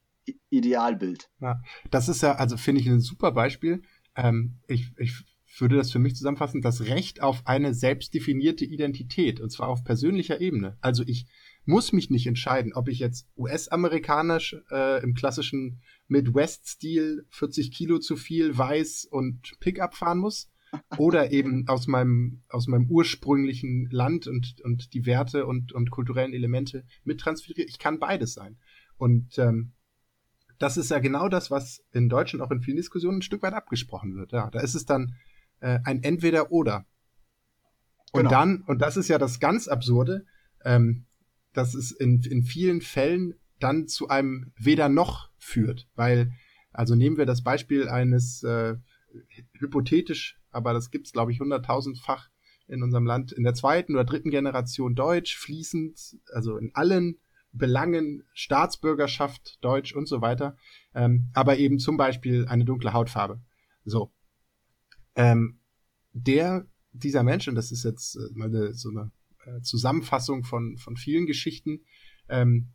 Idealbild. 0.49 1.29
Ja, 1.41 1.61
das 1.91 2.09
ist 2.09 2.21
ja, 2.21 2.35
also 2.35 2.57
finde 2.57 2.81
ich 2.81 2.87
ein 2.87 3.01
super 3.01 3.31
Beispiel. 3.31 3.81
Ähm, 4.15 4.59
ich, 4.67 4.91
ich 4.97 5.23
würde 5.59 5.75
das 5.75 5.91
für 5.91 5.99
mich 5.99 6.15
zusammenfassen, 6.15 6.61
das 6.61 6.81
Recht 6.81 7.21
auf 7.21 7.45
eine 7.45 7.73
selbstdefinierte 7.73 8.65
Identität, 8.65 9.39
und 9.39 9.51
zwar 9.51 9.67
auf 9.67 9.83
persönlicher 9.83 10.41
Ebene. 10.41 10.77
Also 10.81 11.03
ich 11.05 11.27
muss 11.65 11.93
mich 11.93 12.09
nicht 12.09 12.27
entscheiden, 12.27 12.73
ob 12.73 12.87
ich 12.89 12.99
jetzt 12.99 13.27
US-amerikanisch 13.37 14.57
äh, 14.71 15.03
im 15.03 15.13
klassischen 15.13 15.81
Midwest-Stil 16.07 17.25
40 17.29 17.71
Kilo 17.71 17.99
zu 17.99 18.15
viel 18.15 18.57
weiß 18.57 19.05
und 19.05 19.53
Pickup 19.59 19.95
fahren 19.95 20.19
muss 20.19 20.49
oder 20.97 21.31
eben 21.31 21.67
aus 21.67 21.87
meinem, 21.87 22.41
aus 22.49 22.67
meinem 22.67 22.89
ursprünglichen 22.89 23.89
Land 23.91 24.27
und, 24.27 24.61
und 24.61 24.93
die 24.93 25.05
Werte 25.05 25.45
und, 25.45 25.71
und 25.73 25.91
kulturellen 25.91 26.33
Elemente 26.33 26.85
mittransferiere. 27.03 27.67
Ich 27.67 27.79
kann 27.79 27.99
beides 27.99 28.33
sein. 28.33 28.57
Und 28.97 29.37
ähm, 29.37 29.73
das 30.59 30.77
ist 30.77 30.91
ja 30.91 30.99
genau 30.99 31.29
das, 31.29 31.51
was 31.51 31.83
in 31.91 32.09
Deutschland 32.09 32.41
auch 32.41 32.51
in 32.51 32.61
vielen 32.61 32.77
Diskussionen 32.77 33.19
ein 33.19 33.23
Stück 33.23 33.43
weit 33.43 33.53
abgesprochen 33.53 34.15
wird. 34.15 34.31
Ja, 34.31 34.49
da 34.49 34.59
ist 34.61 34.75
es 34.75 34.85
dann 34.85 35.15
äh, 35.59 35.79
ein 35.83 36.03
Entweder-Oder. 36.03 36.85
Und 38.11 38.19
genau. 38.23 38.29
dann, 38.29 38.61
und 38.61 38.81
das 38.81 38.95
ist 38.95 39.07
ja 39.07 39.17
das 39.17 39.39
ganz 39.39 39.67
Absurde, 39.67 40.25
ähm, 40.63 41.05
dass 41.53 41.73
es 41.73 41.91
in, 41.91 42.21
in 42.21 42.43
vielen 42.43 42.81
Fällen 42.81 43.35
dann 43.59 43.87
zu 43.87 44.07
einem 44.09 44.51
Weder-Noch 44.57 45.29
führt. 45.37 45.87
Weil, 45.95 46.31
also 46.71 46.95
nehmen 46.95 47.17
wir 47.17 47.25
das 47.25 47.43
Beispiel 47.43 47.89
eines 47.89 48.43
äh, 48.43 48.75
hypothetisch, 49.57 50.39
aber 50.53 50.73
das 50.73 50.91
gibt's 50.91 51.11
glaube 51.11 51.31
ich, 51.31 51.39
hunderttausendfach 51.39 52.29
in 52.67 52.81
unserem 52.81 53.05
Land, 53.05 53.31
in 53.31 53.43
der 53.43 53.53
zweiten 53.53 53.93
oder 53.93 54.05
dritten 54.05 54.29
Generation 54.29 54.95
Deutsch, 54.95 55.35
fließend, 55.37 56.17
also 56.31 56.57
in 56.57 56.71
allen 56.73 57.19
Belangen, 57.51 58.23
Staatsbürgerschaft, 58.33 59.59
Deutsch 59.61 59.93
und 59.93 60.07
so 60.07 60.21
weiter, 60.21 60.57
ähm, 60.95 61.29
aber 61.33 61.57
eben 61.57 61.77
zum 61.77 61.97
Beispiel 61.97 62.47
eine 62.47 62.65
dunkle 62.65 62.93
Hautfarbe. 62.93 63.41
So. 63.85 64.11
Ähm, 65.15 65.59
der, 66.13 66.65
dieser 66.91 67.23
Mensch, 67.23 67.47
und 67.47 67.55
das 67.55 67.71
ist 67.71 67.83
jetzt 67.83 68.15
äh, 68.15 68.29
mal 68.33 68.47
eine, 68.47 68.73
so 68.73 68.89
eine 68.89 69.11
äh, 69.45 69.61
Zusammenfassung 69.61 70.43
von, 70.43 70.77
von 70.77 70.95
vielen 70.95 71.27
Geschichten, 71.27 71.81
ähm, 72.27 72.69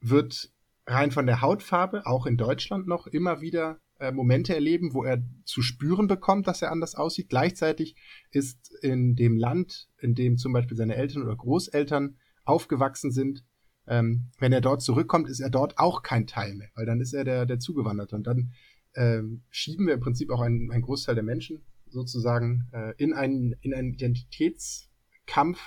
wird 0.00 0.52
rein 0.86 1.10
von 1.12 1.26
der 1.26 1.40
Hautfarbe, 1.40 2.06
auch 2.06 2.26
in 2.26 2.36
Deutschland 2.36 2.86
noch, 2.86 3.06
immer 3.06 3.40
wieder 3.40 3.80
äh, 4.00 4.12
Momente 4.12 4.54
erleben, 4.54 4.94
wo 4.94 5.04
er 5.04 5.22
zu 5.44 5.62
spüren 5.62 6.06
bekommt, 6.06 6.46
dass 6.46 6.62
er 6.62 6.72
anders 6.72 6.94
aussieht. 6.94 7.28
Gleichzeitig 7.28 7.96
ist 8.30 8.72
in 8.82 9.14
dem 9.14 9.36
Land, 9.36 9.88
in 9.98 10.14
dem 10.14 10.36
zum 10.36 10.52
Beispiel 10.52 10.76
seine 10.76 10.96
Eltern 10.96 11.22
oder 11.22 11.36
Großeltern 11.36 12.16
aufgewachsen 12.44 13.12
sind, 13.12 13.44
ähm, 13.86 14.30
wenn 14.38 14.52
er 14.52 14.60
dort 14.60 14.82
zurückkommt, 14.82 15.28
ist 15.28 15.40
er 15.40 15.50
dort 15.50 15.78
auch 15.78 16.02
kein 16.02 16.26
Teil 16.26 16.54
mehr, 16.54 16.68
weil 16.74 16.86
dann 16.86 17.00
ist 17.00 17.12
er 17.12 17.24
der, 17.24 17.46
der 17.46 17.58
Zugewanderte. 17.58 18.16
Und 18.16 18.26
dann 18.26 18.52
ähm, 18.94 19.42
schieben 19.50 19.86
wir 19.86 19.94
im 19.94 20.00
Prinzip 20.00 20.30
auch 20.30 20.40
einen, 20.40 20.70
einen 20.70 20.82
Großteil 20.82 21.14
der 21.14 21.24
Menschen 21.24 21.64
sozusagen 21.88 22.68
äh, 22.72 22.94
in 22.98 23.12
einen, 23.12 23.54
in 23.60 23.74
einen 23.74 23.92
Identitätskampf, 23.92 25.60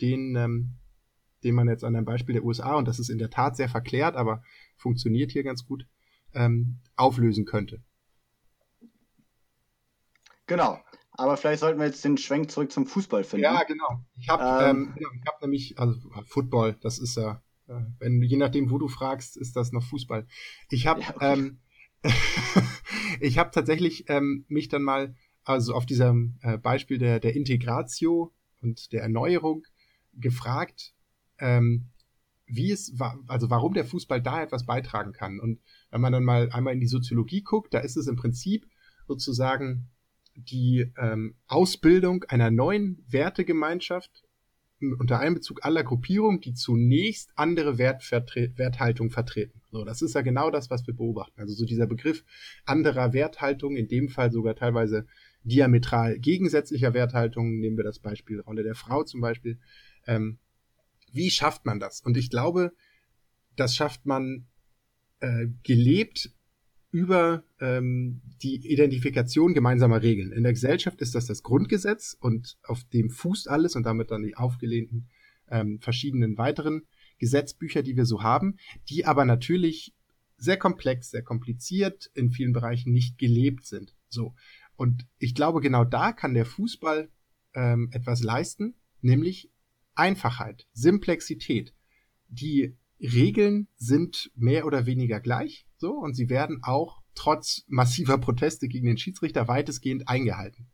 den, 0.00 0.34
ähm, 0.36 0.76
den 1.44 1.54
man 1.54 1.68
jetzt 1.68 1.84
an 1.84 1.94
einem 1.94 2.04
Beispiel 2.04 2.34
der 2.34 2.44
USA, 2.44 2.74
und 2.74 2.88
das 2.88 2.98
ist 2.98 3.10
in 3.10 3.18
der 3.18 3.30
Tat 3.30 3.56
sehr 3.56 3.68
verklärt, 3.68 4.16
aber 4.16 4.42
funktioniert 4.76 5.30
hier 5.30 5.44
ganz 5.44 5.64
gut, 5.64 5.86
ähm, 6.38 6.78
auflösen 6.96 7.44
könnte. 7.44 7.82
Genau. 10.46 10.80
Aber 11.10 11.36
vielleicht 11.36 11.60
sollten 11.60 11.80
wir 11.80 11.86
jetzt 11.86 12.04
den 12.04 12.16
Schwenk 12.16 12.50
zurück 12.50 12.70
zum 12.70 12.86
Fußball 12.86 13.24
finden. 13.24 13.42
Ja, 13.42 13.64
genau. 13.64 14.04
Ich 14.16 14.28
habe 14.28 14.64
ähm, 14.64 14.94
ähm, 14.96 15.06
ich 15.20 15.26
hab 15.26 15.42
nämlich, 15.42 15.78
also 15.78 15.98
Football, 16.26 16.76
das 16.80 17.00
ist 17.00 17.16
ja, 17.16 17.42
äh, 17.66 17.80
wenn 17.98 18.22
je 18.22 18.36
nachdem, 18.36 18.70
wo 18.70 18.78
du 18.78 18.86
fragst, 18.86 19.36
ist 19.36 19.56
das 19.56 19.72
noch 19.72 19.82
Fußball. 19.82 20.28
Ich 20.70 20.86
habe 20.86 21.00
ja, 21.00 21.16
okay. 21.16 21.32
ähm, 21.32 21.60
ich 23.20 23.36
habe 23.38 23.50
tatsächlich 23.50 24.08
ähm, 24.08 24.44
mich 24.46 24.68
dann 24.68 24.82
mal, 24.82 25.16
also 25.42 25.74
auf 25.74 25.86
diesem 25.86 26.38
äh, 26.42 26.56
Beispiel 26.56 26.98
der, 26.98 27.18
der 27.18 27.34
Integratio 27.34 28.32
und 28.62 28.92
der 28.92 29.02
Erneuerung 29.02 29.64
gefragt, 30.14 30.94
ähm, 31.40 31.90
wie 32.48 32.72
es, 32.72 32.94
also 33.26 33.50
warum 33.50 33.74
der 33.74 33.84
Fußball 33.84 34.22
da 34.22 34.42
etwas 34.42 34.66
beitragen 34.66 35.12
kann. 35.12 35.38
Und 35.38 35.60
wenn 35.90 36.00
man 36.00 36.12
dann 36.12 36.24
mal 36.24 36.50
einmal 36.50 36.74
in 36.74 36.80
die 36.80 36.86
Soziologie 36.86 37.42
guckt, 37.42 37.74
da 37.74 37.80
ist 37.80 37.96
es 37.96 38.06
im 38.06 38.16
Prinzip 38.16 38.66
sozusagen 39.06 39.88
die 40.34 40.92
ähm, 40.98 41.34
Ausbildung 41.46 42.24
einer 42.24 42.50
neuen 42.50 43.04
Wertegemeinschaft 43.08 44.24
unter 44.80 45.18
Einbezug 45.18 45.64
aller 45.64 45.82
Gruppierungen, 45.82 46.40
die 46.40 46.54
zunächst 46.54 47.32
andere 47.34 47.78
Wertvertre 47.78 48.52
Werthaltung 48.56 49.10
vertreten. 49.10 49.60
So, 49.70 49.84
das 49.84 50.02
ist 50.02 50.14
ja 50.14 50.22
genau 50.22 50.50
das, 50.50 50.70
was 50.70 50.86
wir 50.86 50.94
beobachten. 50.94 51.40
Also 51.40 51.54
so 51.54 51.64
dieser 51.64 51.86
Begriff 51.86 52.24
anderer 52.64 53.12
Werthaltung, 53.12 53.76
in 53.76 53.88
dem 53.88 54.08
Fall 54.08 54.30
sogar 54.30 54.54
teilweise 54.54 55.06
diametral 55.42 56.18
gegensätzlicher 56.18 56.94
Werthaltung, 56.94 57.58
nehmen 57.58 57.76
wir 57.76 57.84
das 57.84 57.98
Beispiel 57.98 58.40
Rolle 58.40 58.62
der 58.62 58.76
Frau 58.76 59.02
zum 59.02 59.20
Beispiel. 59.20 59.58
Ähm, 60.06 60.38
wie 61.12 61.30
schafft 61.30 61.66
man 61.66 61.80
das? 61.80 62.00
Und 62.00 62.16
ich 62.16 62.30
glaube, 62.30 62.72
das 63.56 63.74
schafft 63.74 64.06
man 64.06 64.46
äh, 65.20 65.46
gelebt 65.62 66.30
über 66.90 67.44
ähm, 67.60 68.22
die 68.42 68.56
Identifikation 68.72 69.52
gemeinsamer 69.52 70.02
Regeln. 70.02 70.32
In 70.32 70.42
der 70.42 70.52
Gesellschaft 70.52 71.00
ist 71.00 71.14
das 71.14 71.26
das 71.26 71.42
Grundgesetz 71.42 72.16
und 72.18 72.56
auf 72.62 72.84
dem 72.84 73.10
fußt 73.10 73.48
alles 73.48 73.76
und 73.76 73.84
damit 73.84 74.10
dann 74.10 74.22
die 74.22 74.36
aufgelehnten 74.36 75.08
ähm, 75.50 75.80
verschiedenen 75.80 76.38
weiteren 76.38 76.86
Gesetzbücher, 77.18 77.82
die 77.82 77.96
wir 77.96 78.06
so 78.06 78.22
haben, 78.22 78.56
die 78.88 79.04
aber 79.04 79.24
natürlich 79.24 79.94
sehr 80.36 80.56
komplex, 80.56 81.10
sehr 81.10 81.22
kompliziert, 81.22 82.10
in 82.14 82.30
vielen 82.30 82.52
Bereichen 82.52 82.92
nicht 82.92 83.18
gelebt 83.18 83.66
sind. 83.66 83.94
So. 84.08 84.34
Und 84.76 85.06
ich 85.18 85.34
glaube, 85.34 85.60
genau 85.60 85.84
da 85.84 86.12
kann 86.12 86.34
der 86.34 86.46
Fußball 86.46 87.10
ähm, 87.54 87.90
etwas 87.92 88.22
leisten, 88.22 88.74
nämlich 89.00 89.50
Einfachheit, 89.98 90.66
Simplexität. 90.72 91.74
Die 92.28 92.76
Regeln 93.00 93.68
sind 93.76 94.30
mehr 94.34 94.66
oder 94.66 94.86
weniger 94.86 95.20
gleich, 95.20 95.66
so, 95.76 95.92
und 95.92 96.14
sie 96.14 96.28
werden 96.28 96.60
auch 96.62 97.02
trotz 97.14 97.64
massiver 97.66 98.18
Proteste 98.18 98.68
gegen 98.68 98.86
den 98.86 98.98
Schiedsrichter 98.98 99.48
weitestgehend 99.48 100.08
eingehalten. 100.08 100.68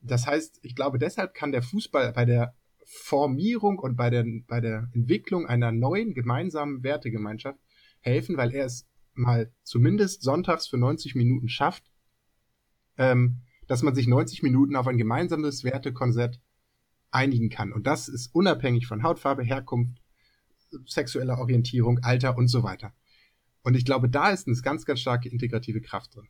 Das 0.00 0.26
heißt, 0.26 0.58
ich 0.62 0.74
glaube, 0.74 0.98
deshalb 0.98 1.34
kann 1.34 1.52
der 1.52 1.62
Fußball 1.62 2.12
bei 2.12 2.24
der 2.24 2.54
Formierung 2.84 3.78
und 3.78 3.96
bei 3.96 4.10
der, 4.10 4.24
bei 4.48 4.60
der 4.60 4.90
Entwicklung 4.92 5.46
einer 5.46 5.72
neuen 5.72 6.14
gemeinsamen 6.14 6.82
Wertegemeinschaft 6.82 7.58
helfen, 8.00 8.36
weil 8.36 8.52
er 8.52 8.66
es 8.66 8.88
mal 9.14 9.52
zumindest 9.62 10.22
sonntags 10.22 10.66
für 10.66 10.78
90 10.78 11.14
Minuten 11.14 11.48
schafft, 11.48 11.90
ähm, 12.98 13.42
dass 13.66 13.82
man 13.82 13.94
sich 13.94 14.06
90 14.08 14.42
Minuten 14.42 14.76
auf 14.76 14.86
ein 14.86 14.98
gemeinsames 14.98 15.64
Wertekonzept 15.64 16.40
einigen 17.12 17.50
kann. 17.50 17.72
Und 17.72 17.86
das 17.86 18.08
ist 18.08 18.34
unabhängig 18.34 18.86
von 18.86 19.02
Hautfarbe, 19.02 19.42
Herkunft, 19.42 19.98
sexueller 20.86 21.38
Orientierung, 21.38 22.00
Alter 22.02 22.36
und 22.36 22.48
so 22.48 22.62
weiter. 22.62 22.92
Und 23.62 23.74
ich 23.74 23.84
glaube, 23.84 24.08
da 24.08 24.30
ist 24.30 24.48
eine 24.48 24.56
ganz, 24.56 24.84
ganz 24.84 25.00
starke 25.00 25.28
integrative 25.28 25.80
Kraft 25.80 26.16
drin. 26.16 26.28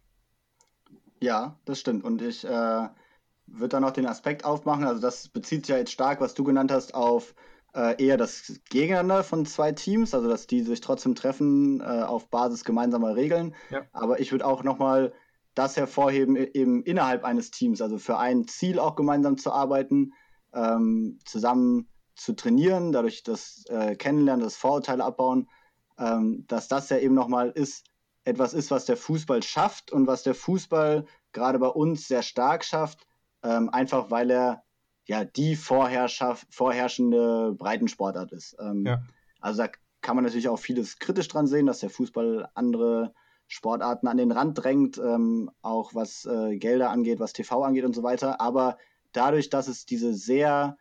Ja, 1.20 1.58
das 1.64 1.80
stimmt. 1.80 2.04
Und 2.04 2.20
ich 2.20 2.44
äh, 2.44 2.48
würde 2.48 3.68
da 3.68 3.80
noch 3.80 3.92
den 3.92 4.06
Aspekt 4.06 4.44
aufmachen, 4.44 4.84
also 4.84 5.00
das 5.00 5.28
bezieht 5.28 5.66
sich 5.66 5.72
ja 5.72 5.78
jetzt 5.78 5.92
stark, 5.92 6.20
was 6.20 6.34
du 6.34 6.44
genannt 6.44 6.72
hast, 6.72 6.94
auf 6.94 7.34
äh, 7.74 8.02
eher 8.02 8.16
das 8.16 8.60
Gegeneinander 8.68 9.24
von 9.24 9.46
zwei 9.46 9.72
Teams, 9.72 10.14
also 10.14 10.28
dass 10.28 10.46
die 10.46 10.62
sich 10.62 10.80
trotzdem 10.80 11.14
treffen 11.14 11.80
äh, 11.80 12.02
auf 12.02 12.28
Basis 12.28 12.64
gemeinsamer 12.64 13.16
Regeln. 13.16 13.54
Ja. 13.70 13.82
Aber 13.92 14.20
ich 14.20 14.32
würde 14.32 14.46
auch 14.46 14.62
nochmal 14.62 15.12
das 15.54 15.76
hervorheben, 15.76 16.36
e-, 16.36 16.50
eben 16.54 16.82
innerhalb 16.82 17.24
eines 17.24 17.50
Teams, 17.50 17.80
also 17.80 17.98
für 17.98 18.18
ein 18.18 18.46
Ziel 18.46 18.78
auch 18.78 18.96
gemeinsam 18.96 19.38
zu 19.38 19.52
arbeiten, 19.52 20.12
ähm, 20.54 21.18
zusammen 21.24 21.88
zu 22.14 22.34
trainieren, 22.34 22.92
dadurch 22.92 23.22
das 23.22 23.64
äh, 23.68 23.96
Kennenlernen, 23.96 24.44
das 24.44 24.56
Vorurteile 24.56 25.04
abbauen, 25.04 25.48
ähm, 25.98 26.44
dass 26.46 26.68
das 26.68 26.88
ja 26.90 26.98
eben 26.98 27.14
nochmal 27.14 27.50
ist, 27.50 27.84
etwas 28.24 28.54
ist, 28.54 28.70
was 28.70 28.84
der 28.84 28.96
Fußball 28.96 29.42
schafft 29.42 29.90
und 29.90 30.06
was 30.06 30.22
der 30.22 30.34
Fußball 30.34 31.06
gerade 31.32 31.58
bei 31.58 31.68
uns 31.68 32.06
sehr 32.06 32.22
stark 32.22 32.64
schafft, 32.64 33.06
ähm, 33.42 33.68
einfach 33.70 34.10
weil 34.10 34.30
er 34.30 34.62
ja 35.06 35.24
die 35.24 35.56
vorherrschende 35.56 37.54
Breitensportart 37.58 38.32
ist. 38.32 38.56
Ähm, 38.60 38.84
ja. 38.86 39.02
Also 39.40 39.62
da 39.62 39.70
kann 40.00 40.16
man 40.16 40.24
natürlich 40.24 40.48
auch 40.48 40.58
vieles 40.58 40.98
kritisch 40.98 41.28
dran 41.28 41.46
sehen, 41.46 41.66
dass 41.66 41.80
der 41.80 41.90
Fußball 41.90 42.48
andere 42.54 43.12
Sportarten 43.48 44.06
an 44.06 44.16
den 44.16 44.32
Rand 44.32 44.62
drängt, 44.62 44.98
ähm, 44.98 45.50
auch 45.60 45.94
was 45.94 46.24
äh, 46.24 46.56
Gelder 46.56 46.90
angeht, 46.90 47.20
was 47.20 47.32
TV 47.32 47.62
angeht 47.62 47.84
und 47.84 47.94
so 47.94 48.02
weiter. 48.02 48.40
Aber 48.40 48.78
dadurch, 49.12 49.50
dass 49.50 49.68
es 49.68 49.86
diese 49.86 50.14
sehr 50.14 50.76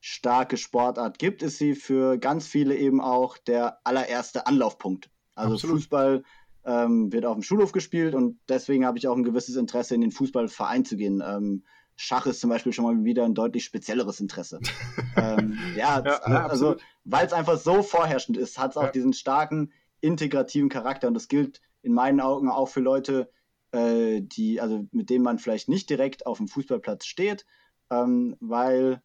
starke 0.00 0.56
Sportart 0.56 1.18
gibt, 1.18 1.42
ist 1.42 1.58
sie 1.58 1.74
für 1.74 2.18
ganz 2.18 2.46
viele 2.46 2.76
eben 2.76 3.00
auch 3.00 3.38
der 3.38 3.78
allererste 3.84 4.46
Anlaufpunkt. 4.46 5.08
Also 5.34 5.54
Absolut. 5.54 5.76
Fußball 5.76 6.24
ähm, 6.64 7.12
wird 7.12 7.24
auf 7.24 7.34
dem 7.34 7.42
Schulhof 7.42 7.72
gespielt 7.72 8.14
und 8.14 8.38
deswegen 8.48 8.84
habe 8.84 8.98
ich 8.98 9.08
auch 9.08 9.16
ein 9.16 9.24
gewisses 9.24 9.56
Interesse, 9.56 9.94
in 9.94 10.00
den 10.00 10.12
Fußballverein 10.12 10.84
zu 10.84 10.96
gehen. 10.96 11.22
Ähm, 11.26 11.64
Schach 11.96 12.26
ist 12.26 12.40
zum 12.40 12.50
Beispiel 12.50 12.72
schon 12.72 12.84
mal 12.84 13.04
wieder 13.04 13.24
ein 13.24 13.34
deutlich 13.34 13.64
spezielleres 13.64 14.20
Interesse. 14.20 14.60
ähm, 15.16 15.58
ja, 15.76 16.02
ja, 16.04 16.46
also 16.46 16.76
weil 17.04 17.26
es 17.26 17.32
einfach 17.32 17.58
so 17.58 17.82
vorherrschend 17.82 18.36
ist, 18.36 18.58
hat 18.58 18.72
es 18.72 18.76
auch 18.76 18.84
ja. 18.84 18.90
diesen 18.90 19.12
starken 19.12 19.72
integrativen 20.00 20.68
Charakter 20.68 21.08
und 21.08 21.14
das 21.14 21.28
gilt 21.28 21.60
in 21.82 21.92
meinen 21.92 22.20
Augen 22.20 22.50
auch 22.50 22.68
für 22.68 22.80
Leute, 22.80 23.30
äh, 23.72 24.20
die, 24.20 24.60
also 24.60 24.86
mit 24.90 25.08
denen 25.10 25.24
man 25.24 25.38
vielleicht 25.38 25.68
nicht 25.68 25.88
direkt 25.88 26.26
auf 26.26 26.38
dem 26.38 26.48
Fußballplatz 26.48 27.06
steht, 27.06 27.46
ähm, 27.90 28.36
weil 28.40 29.02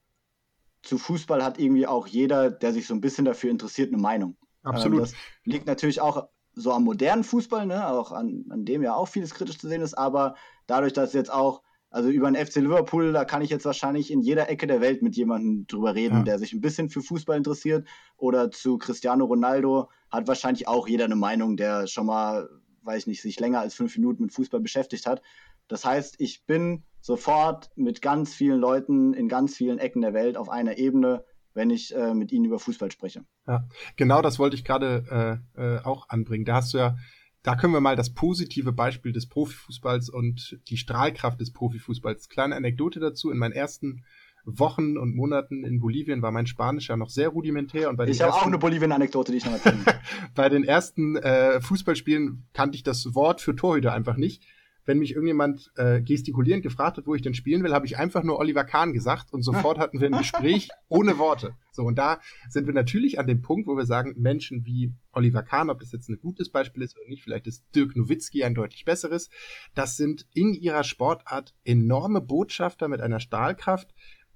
zu 0.82 0.98
Fußball 0.98 1.44
hat 1.44 1.60
irgendwie 1.60 1.88
auch 1.88 2.08
jeder, 2.08 2.50
der 2.50 2.74
sich 2.74 2.88
so 2.88 2.94
ein 2.94 3.02
bisschen 3.02 3.26
dafür 3.26 3.52
interessiert, 3.52 3.92
eine 3.92 4.02
Meinung. 4.02 4.38
Absolut. 4.64 5.00
Ähm, 5.00 5.04
das 5.04 5.14
liegt 5.44 5.68
natürlich 5.68 6.02
auch 6.02 6.28
so 6.54 6.72
am 6.74 6.84
modernen 6.84 7.24
Fußball, 7.24 7.66
ne? 7.66 7.88
auch 7.88 8.12
an, 8.12 8.46
an 8.50 8.66
dem 8.66 8.84
ja 8.84 8.96
auch 8.96 9.08
vieles 9.08 9.34
kritisch 9.34 9.58
zu 9.58 9.68
sehen 9.68 9.82
ist, 9.82 9.94
aber 9.94 10.36
dadurch, 10.68 10.94
dass 10.94 11.14
jetzt 11.14 11.32
auch, 11.32 11.62
also 11.90 12.10
über 12.10 12.30
den 12.30 12.46
FC 12.46 12.58
Liverpool, 12.58 13.14
da 13.14 13.26
kann 13.26 13.42
ich 13.42 13.50
jetzt 13.50 13.66
wahrscheinlich 13.66 14.12
in 14.12 14.22
jeder 14.22 14.50
Ecke 14.50 14.68
der 14.68 14.82
Welt 14.82 15.02
mit 15.02 15.16
jemandem 15.16 15.66
drüber 15.68 15.96
reden, 15.96 16.18
ja. 16.18 16.24
der 16.24 16.40
sich 16.40 16.54
ein 16.54 16.62
bisschen 16.62 16.90
für 16.90 17.02
Fußball 17.02 17.38
interessiert. 17.38 17.88
Oder 18.16 18.52
zu 18.52 18.78
Cristiano 18.78 19.26
Ronaldo 19.26 19.90
hat 20.12 20.28
wahrscheinlich 20.28 20.68
auch 20.68 20.88
jeder 20.88 21.06
eine 21.06 21.16
Meinung, 21.16 21.58
der 21.58 21.88
schon 21.88 22.06
mal, 22.06 22.48
weiß 22.84 23.04
ich 23.04 23.08
nicht, 23.08 23.22
sich 23.22 23.40
länger 23.40 23.62
als 23.62 23.74
fünf 23.74 23.96
Minuten 23.98 24.24
mit 24.24 24.34
Fußball 24.34 24.60
beschäftigt 24.60 25.08
hat. 25.08 25.24
Das 25.68 25.84
heißt, 25.84 26.16
ich 26.20 26.46
bin 26.46 26.84
sofort 27.02 27.70
mit 27.76 28.02
ganz 28.02 28.34
vielen 28.34 28.60
Leuten 28.60 29.14
in 29.14 29.28
ganz 29.28 29.56
vielen 29.56 29.80
Ecken 29.80 30.02
der 30.02 30.14
Welt 30.14 30.38
auf 30.38 30.50
einer 30.50 30.78
Ebene, 30.78 31.24
wenn 31.54 31.70
ich 31.70 31.96
äh, 31.96 32.14
mit 32.14 32.32
ihnen 32.32 32.46
über 32.46 32.60
Fußball 32.60 32.92
spreche. 32.92 33.26
Ja, 33.48 33.68
genau 33.96 34.22
das 34.22 34.40
wollte 34.40 34.56
ich 34.56 34.64
gerade 34.64 35.42
äh, 35.58 35.62
äh, 35.62 35.80
auch 35.84 36.10
anbringen. 36.10 36.46
Da 36.46 36.56
hast 36.56 36.74
du 36.74 36.78
ja, 36.78 36.98
da 37.44 37.56
können 37.56 37.74
wir 37.74 37.82
mal 37.82 37.96
das 37.96 38.14
positive 38.14 38.74
Beispiel 38.74 39.12
des 39.12 39.28
Profifußballs 39.28 40.10
und 40.10 40.60
die 40.68 40.78
Strahlkraft 40.78 41.40
des 41.40 41.54
Profifußballs. 41.54 42.30
Kleine 42.30 42.56
Anekdote 42.56 43.00
dazu. 43.00 43.32
In 43.32 43.38
meinen 43.38 43.54
ersten 43.54 44.04
Wochen 44.46 44.98
und 44.98 45.16
Monaten 45.16 45.64
in 45.64 45.80
Bolivien 45.80 46.22
war 46.22 46.32
mein 46.32 46.48
Spanisch 46.48 46.90
ja 46.90 46.98
noch 46.98 47.10
sehr 47.10 47.30
rudimentär. 47.30 47.90
Und 47.90 47.98
bei 47.98 48.08
ich 48.08 48.22
habe 48.22 48.34
auch 48.34 48.46
eine 48.46 48.58
Bolivien-Anekdote, 48.58 49.32
die 49.32 49.40
ich 49.40 49.46
noch 49.46 49.54
erzählen 49.54 49.84
Bei 50.36 50.50
den 50.50 50.64
ersten 50.64 51.16
äh, 51.18 51.62
Fußballspielen 51.62 52.48
kannte 52.54 52.76
ich 52.76 52.84
das 52.84 53.16
Wort 53.16 53.42
für 53.42 53.56
Torhüter 53.56 53.94
einfach 53.94 54.18
nicht 54.18 54.44
wenn 54.90 54.98
mich 54.98 55.12
irgendjemand 55.12 55.72
äh, 55.76 56.02
gestikulierend 56.02 56.64
gefragt 56.64 56.98
hat, 56.98 57.06
wo 57.06 57.14
ich 57.14 57.22
denn 57.22 57.36
spielen 57.36 57.64
will, 57.64 57.74
habe 57.74 57.86
ich 57.86 58.00
einfach 58.00 58.24
nur 58.24 58.40
Oliver 58.40 58.64
Kahn 58.64 58.92
gesagt 58.92 59.32
und 59.32 59.44
sofort 59.44 59.78
hatten 59.78 60.02
wir 60.02 60.08
ein 60.08 60.18
Gespräch 60.18 60.70
ohne 60.88 61.20
Worte. 61.20 61.54
So, 61.72 61.84
und 61.84 62.00
da 62.00 62.20
sind 62.50 62.66
wir 62.66 62.74
natürlich 62.74 63.20
an 63.20 63.28
dem 63.28 63.44
Punkt, 63.44 63.68
wo 63.68 63.78
wir 63.78 63.86
sagen, 63.86 64.16
Menschen 64.18 64.66
wie 64.66 64.92
Oliver 65.12 65.44
Kahn, 65.44 65.70
ob 65.70 65.80
das 65.80 65.92
jetzt 65.92 66.10
ein 66.10 66.18
gutes 66.20 66.50
Beispiel 66.50 66.82
ist 66.82 66.98
oder 66.98 67.08
nicht, 67.08 67.22
vielleicht 67.22 67.46
ist 67.46 67.64
Dirk 67.76 67.96
Nowitzki 67.96 68.44
ein 68.44 68.56
deutlich 68.56 68.84
besseres, 68.84 69.30
das 69.76 69.96
sind 69.96 70.26
in 70.34 70.56
ihrer 70.56 70.84
Sportart 70.84 71.54
enorme 71.64 72.20
Botschafter 72.20 72.88
mit 72.88 73.00
einer 73.00 73.20
Stahlkraft, 73.20 73.94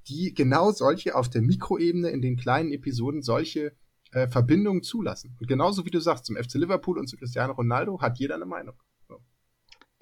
die 0.08 0.36
genau 0.36 0.70
solche 0.70 1.16
auf 1.16 1.32
der 1.32 1.41
Mikroebene 1.41 2.12
in 2.12 2.22
den 2.22 2.38
kleinen 2.38 2.72
Episoden 2.72 3.24
solche 3.24 3.76
äh, 4.12 4.28
Verbindungen 4.28 4.84
zulassen. 4.84 5.36
Und 5.39 5.47
genauso 5.47 5.84
wie 5.88 5.89
du 5.89 5.99
sagst, 5.99 6.26
zum 6.26 6.36
FC 6.36 6.54
Liverpool 6.54 6.99
und 6.99 7.08
zu 7.08 7.18
Cristiano 7.18 7.54
Ronaldo 7.54 8.01
hat 8.01 8.20
jeder 8.20 8.36
eine 8.36 8.45
Meinung. 8.45 8.76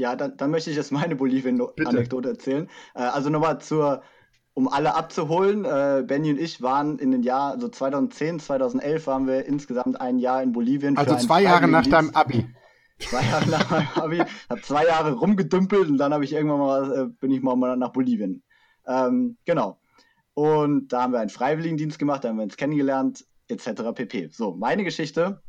Ja, 0.02 0.16
dann, 0.16 0.36
dann 0.36 0.50
möchte 0.50 0.72
ich 0.72 0.78
jetzt 0.78 0.92
meine 0.92 1.16
Bolivien-Anekdote 1.16 2.30
erzählen. 2.30 2.68
Äh, 2.96 3.04
also 3.04 3.30
nochmal 3.30 3.62
zur, 3.62 4.02
um 4.56 4.68
alle 4.68 4.96
abzuholen. 4.96 5.64
Äh, 5.64 6.04
Benny 6.08 6.32
und 6.32 6.40
ich 6.40 6.60
waren 6.64 6.98
in 6.98 7.12
den 7.12 7.22
Jahr, 7.22 7.52
also 7.52 7.70
2010, 7.70 8.40
2011 8.40 9.06
waren 9.06 9.28
wir 9.28 9.46
insgesamt 9.46 10.02
ein 10.02 10.18
Jahr 10.18 10.42
in 10.42 10.54
Bolivien. 10.54 10.98
Also 10.98 11.16
zwei 11.18 11.44
Jahre 11.44 11.68
nach 11.68 11.86
deinem 11.86 12.10
Abi. 12.16 12.48
Zwei 12.98 13.24
Jahre 13.24 13.48
nach 13.48 13.70
meinem 13.70 13.88
Abi. 13.94 14.24
Hab 14.50 14.66
zwei 14.66 14.86
Jahre 14.86 15.14
rumgedümpelt 15.14 15.88
und 15.88 16.00
dann 16.00 16.16
habe 16.16 16.24
ich 16.24 16.34
irgendwann 16.34 16.60
mal, 16.60 17.00
äh, 17.00 17.06
bin 17.20 17.30
ich 17.30 17.44
mal 17.44 17.78
nach 17.78 17.92
Bolivien. 17.92 18.42
Ähm, 18.88 19.38
genau. 19.46 19.80
Und 20.34 20.88
da 20.88 21.04
haben 21.04 21.14
wir 21.14 21.20
einen 21.20 21.30
Freiwilligendienst 21.30 22.00
gemacht, 22.00 22.24
da 22.24 22.30
haben 22.30 22.38
wir 22.38 22.44
uns 22.44 22.58
kennengelernt, 22.58 23.24
etc. 23.50 23.84
pp. 23.94 24.30
So, 24.32 24.56
meine 24.56 24.84
Geschichte. 24.84 25.44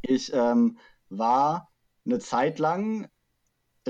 Ich 0.00 0.32
ähm, 0.32 0.78
war 1.10 1.70
eine 2.06 2.18
Zeit 2.18 2.58
lang 2.58 3.10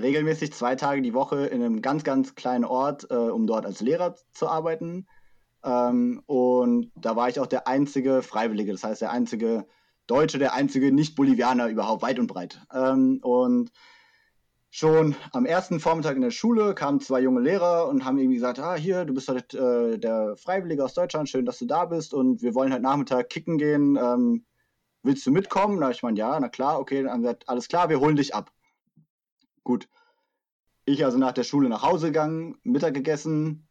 regelmäßig 0.02 0.52
zwei 0.52 0.76
Tage 0.76 1.02
die 1.02 1.14
Woche 1.14 1.46
in 1.46 1.62
einem 1.62 1.82
ganz, 1.82 2.04
ganz 2.04 2.34
kleinen 2.34 2.64
Ort, 2.64 3.06
äh, 3.10 3.14
um 3.14 3.46
dort 3.46 3.66
als 3.66 3.80
Lehrer 3.80 4.14
zu 4.32 4.48
arbeiten. 4.48 5.06
Ähm, 5.64 6.22
und 6.26 6.90
da 6.94 7.16
war 7.16 7.28
ich 7.28 7.40
auch 7.40 7.46
der 7.46 7.68
einzige 7.68 8.22
Freiwillige, 8.22 8.72
das 8.72 8.84
heißt 8.84 9.02
der 9.02 9.10
einzige 9.10 9.66
Deutsche, 10.06 10.38
der 10.38 10.54
einzige 10.54 10.92
Nicht-Bolivianer 10.92 11.68
überhaupt 11.68 12.02
weit 12.02 12.18
und 12.18 12.26
breit. 12.26 12.60
Ähm, 12.72 13.20
und 13.22 13.70
schon 14.70 15.16
am 15.32 15.46
ersten 15.46 15.80
Vormittag 15.80 16.16
in 16.16 16.22
der 16.22 16.30
Schule 16.30 16.74
kamen 16.74 17.00
zwei 17.00 17.20
junge 17.20 17.40
Lehrer 17.40 17.88
und 17.88 18.04
haben 18.04 18.18
irgendwie 18.18 18.36
gesagt, 18.36 18.58
ah, 18.58 18.74
hier, 18.74 19.04
du 19.04 19.14
bist 19.14 19.28
halt 19.28 19.52
äh, 19.54 19.98
der 19.98 20.36
Freiwillige 20.36 20.84
aus 20.84 20.94
Deutschland, 20.94 21.28
schön, 21.28 21.44
dass 21.44 21.58
du 21.58 21.66
da 21.66 21.84
bist 21.84 22.14
und 22.14 22.42
wir 22.42 22.54
wollen 22.54 22.72
halt 22.72 22.82
Nachmittag 22.82 23.28
kicken 23.28 23.58
gehen. 23.58 23.96
Ähm, 23.96 24.44
willst 25.02 25.26
du 25.26 25.30
mitkommen? 25.30 25.78
Na, 25.80 25.90
ich 25.90 26.02
meine, 26.02 26.18
ja, 26.18 26.38
na 26.40 26.48
klar, 26.48 26.78
okay, 26.78 27.02
dann 27.02 27.12
haben 27.12 27.22
gesagt, 27.22 27.48
alles 27.48 27.68
klar, 27.68 27.88
wir 27.88 28.00
holen 28.00 28.16
dich 28.16 28.34
ab. 28.34 28.50
Gut. 29.70 29.88
Ich 30.84 31.04
also 31.04 31.16
nach 31.16 31.30
der 31.30 31.44
Schule 31.44 31.68
nach 31.68 31.84
Hause 31.84 32.08
gegangen, 32.08 32.58
Mittag 32.64 32.92
gegessen 32.92 33.68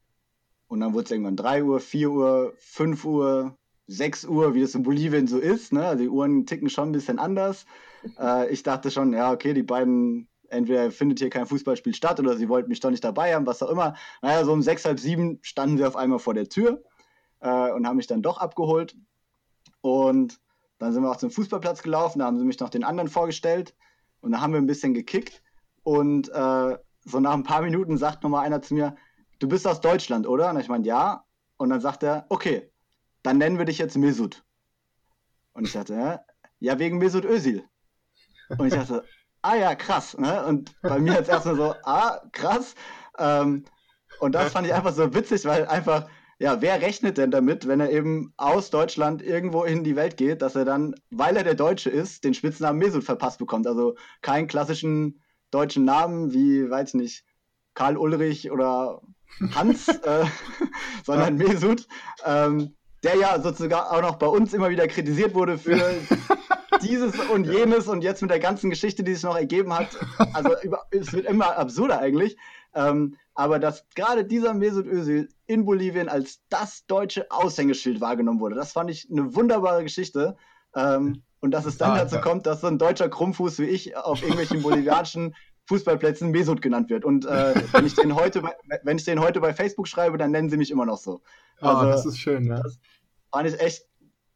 und 0.70 0.80
dann 0.80 0.94
wurde 0.94 1.04
es 1.04 1.12
irgendwann 1.12 1.36
3 1.36 1.66
Uhr, 1.66 1.82
4 1.82 2.10
Uhr, 2.10 2.54
5 2.58 3.04
Uhr, 3.04 3.58
6 3.88 4.24
Uhr, 4.24 4.54
wie 4.54 4.62
das 4.62 4.76
in 4.76 4.84
Bolivien 4.84 5.28
so 5.28 5.40
ist. 5.40 5.74
Ne? 5.74 5.86
Also 5.86 6.04
die 6.04 6.10
Uhren 6.10 6.46
ticken 6.46 6.70
schon 6.70 6.90
ein 6.90 6.94
bisschen 6.94 7.20
anders. 7.20 7.66
Äh, 8.18 8.50
ich 8.50 8.64
dachte 8.64 8.92
schon, 8.92 9.12
ja, 9.12 9.30
okay, 9.30 9.54
die 9.54 9.62
beiden, 9.62 10.30
entweder 10.48 10.90
findet 10.90 11.20
hier 11.20 11.30
kein 11.30 11.46
Fußballspiel 11.46 11.94
statt 11.94 12.18
oder 12.22 12.38
sie 12.38 12.48
wollten 12.48 12.70
mich 12.70 12.80
doch 12.80 12.92
nicht 12.92 13.04
dabei 13.04 13.36
haben, 13.36 13.46
was 13.46 13.62
auch 13.62 13.70
immer. 13.70 13.96
Naja, 14.22 14.46
so 14.46 14.54
um 14.54 14.62
sechs, 14.62 14.86
halb 14.86 15.02
sieben 15.02 15.40
standen 15.42 15.76
sie 15.76 15.84
auf 15.84 15.98
einmal 15.98 16.20
vor 16.20 16.34
der 16.34 16.48
Tür 16.48 16.82
äh, 17.42 17.72
und 17.74 17.86
haben 17.86 17.98
mich 17.98 18.08
dann 18.08 18.22
doch 18.22 18.38
abgeholt. 18.38 18.96
Und 19.82 20.40
dann 20.78 20.94
sind 20.94 21.04
wir 21.04 21.12
auch 21.12 21.18
zum 21.18 21.30
Fußballplatz 21.30 21.84
gelaufen, 21.84 22.20
da 22.20 22.26
haben 22.26 22.40
sie 22.40 22.46
mich 22.46 22.62
noch 22.62 22.70
den 22.70 22.86
anderen 22.86 23.10
vorgestellt 23.10 23.76
und 24.22 24.32
da 24.32 24.40
haben 24.40 24.54
wir 24.54 24.62
ein 24.62 24.66
bisschen 24.66 24.94
gekickt. 24.94 25.44
Und 25.84 26.30
äh, 26.30 26.78
so 27.06 27.20
nach 27.20 27.34
ein 27.34 27.44
paar 27.44 27.62
Minuten 27.62 27.98
sagt 27.98 28.24
nochmal 28.24 28.46
einer 28.46 28.62
zu 28.62 28.74
mir, 28.74 28.96
du 29.40 29.48
bist 29.48 29.68
aus 29.68 29.82
Deutschland, 29.82 30.28
oder? 30.28 30.50
Und 30.50 30.60
ich 30.60 30.68
meine, 30.68 30.86
ja. 30.86 31.24
Und 31.58 31.70
dann 31.70 31.82
sagt 31.82 32.04
er, 32.04 32.26
okay, 32.30 32.72
dann 33.24 33.38
nennen 33.38 33.58
wir 33.58 33.66
dich 33.66 33.78
jetzt 33.78 33.98
Mesut. 33.98 34.44
Und 35.54 35.66
ich 35.66 35.74
dachte, 35.74 36.22
ja, 36.60 36.80
wegen 36.80 36.98
Mesut 37.00 37.26
Özil. 37.26 37.64
Und 38.58 38.68
ich 38.68 38.74
dachte, 38.74 39.04
ah 39.42 39.56
ja, 39.56 39.76
krass. 39.76 40.18
Ne? 40.18 40.46
Und 40.46 40.74
bei 40.82 41.00
mir 41.00 41.14
jetzt 41.14 41.30
erstmal 41.30 41.56
so, 41.56 41.76
ah, 41.84 42.22
krass. 42.32 42.76
Ähm, 43.18 43.66
und 44.20 44.34
das 44.36 44.52
fand 44.52 44.68
ich 44.68 44.74
einfach 44.74 44.94
so 44.94 45.14
witzig, 45.14 45.46
weil 45.46 45.66
einfach, 45.68 46.10
ja, 46.40 46.62
wer 46.62 46.82
rechnet 46.82 47.18
denn 47.18 47.32
damit, 47.32 47.68
wenn 47.68 47.80
er 47.80 47.92
eben 47.92 48.34
aus 48.38 48.70
Deutschland 48.70 49.22
irgendwo 49.22 49.64
in 49.64 49.84
die 49.84 49.96
Welt 49.96 50.18
geht, 50.18 50.42
dass 50.42 50.56
er 50.56 50.66
dann, 50.66 50.96
weil 51.10 51.36
er 51.36 51.44
der 51.44 51.56
Deutsche 51.56 51.90
ist, 51.90 52.24
den 52.24 52.34
Spitznamen 52.34 52.80
Mesut 52.80 53.04
verpasst 53.04 53.40
bekommt? 53.40 53.68
Also 53.68 53.96
keinen 54.22 54.48
klassischen 54.48 55.22
deutschen 55.52 55.86
Namen 55.86 56.34
wie, 56.34 56.70
weiß 56.70 56.90
ich 56.90 56.94
nicht, 56.96 57.26
Karl 57.74 57.98
Ulrich 57.98 58.52
oder 58.52 59.02
Hans, 59.56 59.88
äh, 60.04 60.26
sondern. 61.06 61.38
Mesut, 61.38 61.88
ähm, 62.26 62.76
der 63.04 63.16
ja 63.16 63.42
sozusagen 63.42 63.74
auch 63.74 64.02
noch 64.02 64.18
bei 64.18 64.28
uns 64.28 64.54
immer 64.54 64.70
wieder 64.70 64.88
kritisiert 64.88 65.34
wurde 65.34 65.58
für 65.58 65.80
dieses 66.82 67.18
und 67.30 67.46
jenes 67.46 67.88
und 67.88 68.04
jetzt 68.04 68.22
mit 68.22 68.32
der 68.32 68.40
ganzen 68.40 68.70
Geschichte, 68.70 69.04
die 69.04 69.14
sich 69.14 69.24
noch 69.24 69.38
ergeben 69.38 69.74
hat. 69.74 69.98
Also 70.34 70.52
über, 70.62 70.86
es 70.92 71.14
wird 71.14 71.26
immer 71.26 71.58
absurder 71.58 72.00
eigentlich. 72.00 72.38
Ähm, 72.76 73.16
aber 73.34 73.58
dass 73.58 73.88
gerade 73.96 74.26
dieser 74.26 74.54
Mesut 74.54 74.86
Özil 74.86 75.30
in 75.48 75.66
Bolivien 75.66 76.10
als 76.10 76.42
das 76.50 76.86
deutsche 76.88 77.32
Aushängeschild 77.32 78.02
wahrgenommen 78.02 78.42
wurde, 78.42 78.56
das 78.56 78.74
fand 78.74 78.92
ich 78.92 79.08
eine 79.10 79.34
wunderbare 79.34 79.84
Geschichte. 79.84 80.36
Ähm, 80.76 81.24
und 81.40 81.52
dass 81.52 81.66
es 81.66 81.78
dann 81.78 81.92
ah, 81.92 81.98
dazu 82.00 82.16
ja. 82.16 82.22
kommt, 82.22 82.46
dass 82.46 82.62
so 82.62 82.68
ein 82.68 82.78
deutscher 82.78 83.10
Krummfuß 83.10 83.60
wie 83.60 83.66
ich 83.66 83.96
auf 83.96 84.22
irgendwelchen 84.22 84.62
bolivianischen 84.64 85.36
Fußballplätzen 85.68 86.32
Mesut 86.32 86.62
genannt 86.62 86.90
wird. 86.90 87.06
Und 87.06 87.26
äh, 87.26 87.54
wenn, 87.72 87.86
ich 87.86 87.96
den 87.96 88.16
heute 88.16 88.42
bei, 88.42 88.54
wenn 88.84 88.98
ich 88.98 89.06
den 89.06 89.20
heute 89.20 89.40
bei 89.40 89.54
Facebook 89.54 89.88
schreibe, 89.88 90.18
dann 90.18 90.32
nennen 90.32 90.50
sie 90.50 90.58
mich 90.58 90.72
immer 90.72 90.86
noch 90.86 90.98
so. 90.98 91.22
Ah, 91.62 91.76
also, 91.76 91.88
oh, 91.88 91.92
das 91.92 92.06
ist 92.06 92.18
schön, 92.18 92.48
ja. 92.48 92.62
Das 92.62 92.80
fand 93.32 93.48
ich 93.48 93.60
echt, 93.60 93.86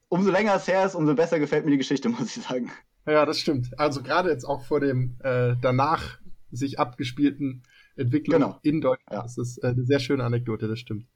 umso 0.10 0.32
länger 0.32 0.56
es 0.56 0.68
her 0.68 0.86
ist, 0.86 0.96
umso 0.96 1.16
besser 1.16 1.40
gefällt 1.40 1.66
mir 1.66 1.72
die 1.72 1.78
Geschichte, 1.78 2.10
muss 2.10 2.38
ich 2.38 2.44
sagen. 2.44 2.72
Ja, 3.06 3.26
das 3.26 3.40
stimmt. 3.40 3.78
Also 3.78 4.02
gerade 4.02 4.30
jetzt 4.30 4.46
auch 4.46 4.64
vor 4.64 4.80
dem 4.80 5.18
äh, 5.24 5.56
danach 5.62 6.20
sich 6.52 6.80
abgespielten 6.80 7.64
Entwicklung 7.96 8.42
genau. 8.42 8.60
in 8.62 8.80
Deutschland. 8.80 9.12
Ja. 9.12 9.24
Das 9.24 9.38
ist 9.38 9.58
äh, 9.64 9.68
eine 9.68 9.84
sehr 9.84 10.00
schöne 10.00 10.24
Anekdote, 10.24 10.68
das 10.68 10.80
stimmt. 10.80 11.08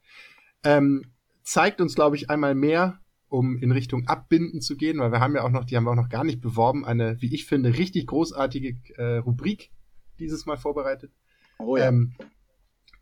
Ähm, 0.63 1.13
zeigt 1.43 1.79
uns, 1.79 1.95
glaube 1.95 2.15
ich, 2.15 2.29
einmal 2.29 2.55
mehr, 2.55 2.99
um 3.29 3.57
in 3.57 3.71
Richtung 3.71 4.07
Abbinden 4.07 4.61
zu 4.61 4.77
gehen, 4.77 4.99
weil 4.99 5.11
wir 5.11 5.19
haben 5.19 5.35
ja 5.35 5.43
auch 5.43 5.49
noch, 5.49 5.65
die 5.65 5.75
haben 5.75 5.83
wir 5.83 5.91
auch 5.91 5.95
noch 5.95 6.09
gar 6.09 6.23
nicht 6.23 6.41
beworben, 6.41 6.85
eine, 6.85 7.21
wie 7.21 7.33
ich 7.33 7.45
finde, 7.45 7.77
richtig 7.77 8.07
großartige 8.07 8.77
äh, 8.95 9.17
Rubrik 9.17 9.71
dieses 10.19 10.45
Mal 10.45 10.57
vorbereitet. 10.57 11.11
Oh 11.59 11.77
ja. 11.77 11.89
Ähm, 11.89 12.13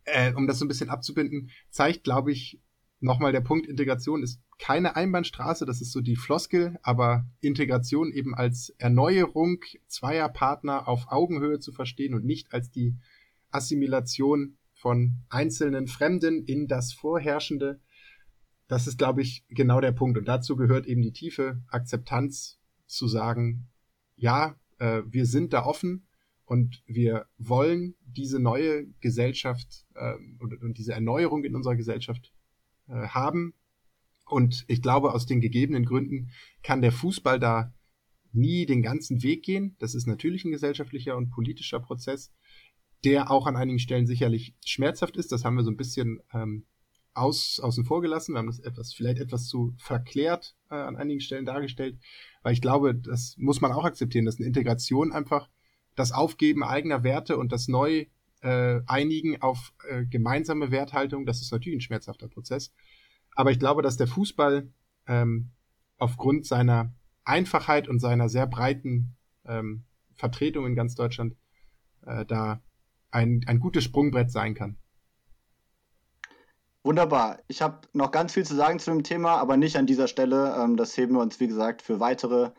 äh, 0.05 0.33
um 0.33 0.47
das 0.47 0.59
so 0.59 0.65
ein 0.65 0.67
bisschen 0.67 0.89
abzubinden, 0.89 1.49
zeigt, 1.69 2.03
glaube 2.03 2.31
ich, 2.31 2.61
nochmal 2.99 3.31
der 3.31 3.41
Punkt, 3.41 3.67
Integration 3.67 4.23
ist 4.23 4.41
keine 4.57 4.95
Einbahnstraße, 4.95 5.65
das 5.65 5.81
ist 5.81 5.91
so 5.91 6.01
die 6.01 6.15
Floskel, 6.15 6.77
aber 6.81 7.25
Integration 7.41 8.11
eben 8.11 8.33
als 8.33 8.69
Erneuerung 8.77 9.59
zweier 9.87 10.29
Partner 10.29 10.87
auf 10.87 11.11
Augenhöhe 11.11 11.59
zu 11.59 11.71
verstehen 11.71 12.13
und 12.13 12.25
nicht 12.25 12.53
als 12.53 12.71
die 12.71 12.95
Assimilation 13.51 14.57
von 14.73 15.23
einzelnen 15.29 15.87
Fremden 15.87 16.43
in 16.45 16.67
das 16.67 16.93
Vorherrschende. 16.93 17.79
Das 18.67 18.87
ist, 18.87 18.97
glaube 18.97 19.21
ich, 19.21 19.45
genau 19.49 19.79
der 19.79 19.91
Punkt. 19.91 20.17
Und 20.17 20.27
dazu 20.27 20.55
gehört 20.55 20.87
eben 20.87 21.01
die 21.01 21.13
tiefe 21.13 21.61
Akzeptanz 21.67 22.59
zu 22.87 23.07
sagen, 23.07 23.67
ja, 24.15 24.55
äh, 24.79 25.01
wir 25.05 25.25
sind 25.25 25.53
da 25.53 25.65
offen 25.65 26.07
und 26.45 26.83
wir 26.85 27.27
wollen 27.37 27.95
diese 28.01 28.39
neue 28.39 28.87
Gesellschaft 29.01 29.85
äh, 29.95 30.13
und, 30.39 30.61
und 30.61 30.77
diese 30.77 30.93
Erneuerung 30.93 31.43
in 31.43 31.55
unserer 31.55 31.75
Gesellschaft 31.75 32.33
äh, 32.87 33.07
haben. 33.07 33.53
Und 34.25 34.65
ich 34.67 34.81
glaube, 34.81 35.13
aus 35.13 35.25
den 35.25 35.41
gegebenen 35.41 35.85
Gründen 35.85 36.31
kann 36.63 36.81
der 36.81 36.91
Fußball 36.91 37.39
da 37.39 37.73
nie 38.31 38.65
den 38.65 38.81
ganzen 38.81 39.23
Weg 39.23 39.43
gehen. 39.43 39.75
Das 39.79 39.95
ist 39.95 40.07
natürlich 40.07 40.45
ein 40.45 40.51
gesellschaftlicher 40.51 41.15
und 41.15 41.29
politischer 41.29 41.79
Prozess, 41.79 42.33
der 43.03 43.31
auch 43.31 43.47
an 43.47 43.55
einigen 43.55 43.79
Stellen 43.79 44.07
sicherlich 44.07 44.55
schmerzhaft 44.65 45.17
ist. 45.17 45.31
Das 45.31 45.45
haben 45.45 45.55
wir 45.55 45.63
so 45.63 45.71
ein 45.71 45.77
bisschen 45.77 46.19
ähm, 46.33 46.65
aus, 47.15 47.59
außen 47.59 47.85
vor 47.85 48.01
gelassen. 48.01 48.33
Wir 48.33 48.39
haben 48.39 48.47
das 48.47 48.59
etwas, 48.59 48.93
vielleicht 48.93 49.19
etwas 49.19 49.47
zu 49.47 49.73
verklärt 49.77 50.55
äh, 50.69 50.75
an 50.75 50.97
einigen 50.97 51.21
Stellen 51.21 51.45
dargestellt, 51.45 51.97
weil 52.43 52.53
ich 52.53 52.61
glaube, 52.61 52.93
das 52.93 53.35
muss 53.37 53.61
man 53.61 53.71
auch 53.71 53.85
akzeptieren, 53.85 54.25
dass 54.25 54.37
eine 54.37 54.45
Integration 54.45 55.11
einfach 55.11 55.49
das 55.95 56.11
Aufgeben 56.11 56.63
eigener 56.63 57.03
Werte 57.03 57.37
und 57.37 57.51
das 57.51 57.67
neu 57.67 58.05
äh, 58.41 58.81
einigen 58.85 59.41
auf 59.41 59.73
äh, 59.89 60.05
gemeinsame 60.05 60.69
Werthaltung, 60.69 61.25
das 61.25 61.41
ist 61.41 61.51
natürlich 61.51 61.77
ein 61.77 61.81
schmerzhafter 61.81 62.27
Prozess. 62.27 62.73
Aber 63.33 63.51
ich 63.51 63.59
glaube, 63.59 63.81
dass 63.81 63.97
der 63.97 64.07
Fußball 64.07 64.69
ähm, 65.07 65.51
aufgrund 65.97 66.45
seiner 66.45 66.93
Einfachheit 67.23 67.87
und 67.87 67.99
seiner 67.99 68.29
sehr 68.29 68.45
breiten 68.45 69.15
ähm, 69.45 69.85
Vertretung 70.13 70.65
in 70.65 70.75
ganz 70.75 70.95
Deutschland 70.95 71.35
äh, 72.05 72.25
da 72.25 72.61
ein, 73.09 73.41
ein 73.47 73.59
gutes 73.59 73.83
Sprungbrett 73.85 74.31
sein 74.31 74.53
kann. 74.53 74.77
Wunderbar. 76.85 77.39
Ich 77.47 77.63
habe 77.63 77.87
noch 77.93 78.11
ganz 78.11 78.33
viel 78.33 78.45
zu 78.45 78.55
sagen 78.55 78.77
zu 78.77 78.91
dem 78.91 79.01
Thema, 79.01 79.37
aber 79.37 79.57
nicht 79.57 79.75
an 79.75 79.87
dieser 79.87 80.07
Stelle. 80.07 80.55
Ähm, 80.55 80.77
das 80.77 80.95
heben 80.95 81.15
wir 81.15 81.19
uns, 81.19 81.39
wie 81.39 81.47
gesagt, 81.47 81.81
für 81.81 81.99
weitere 81.99 82.51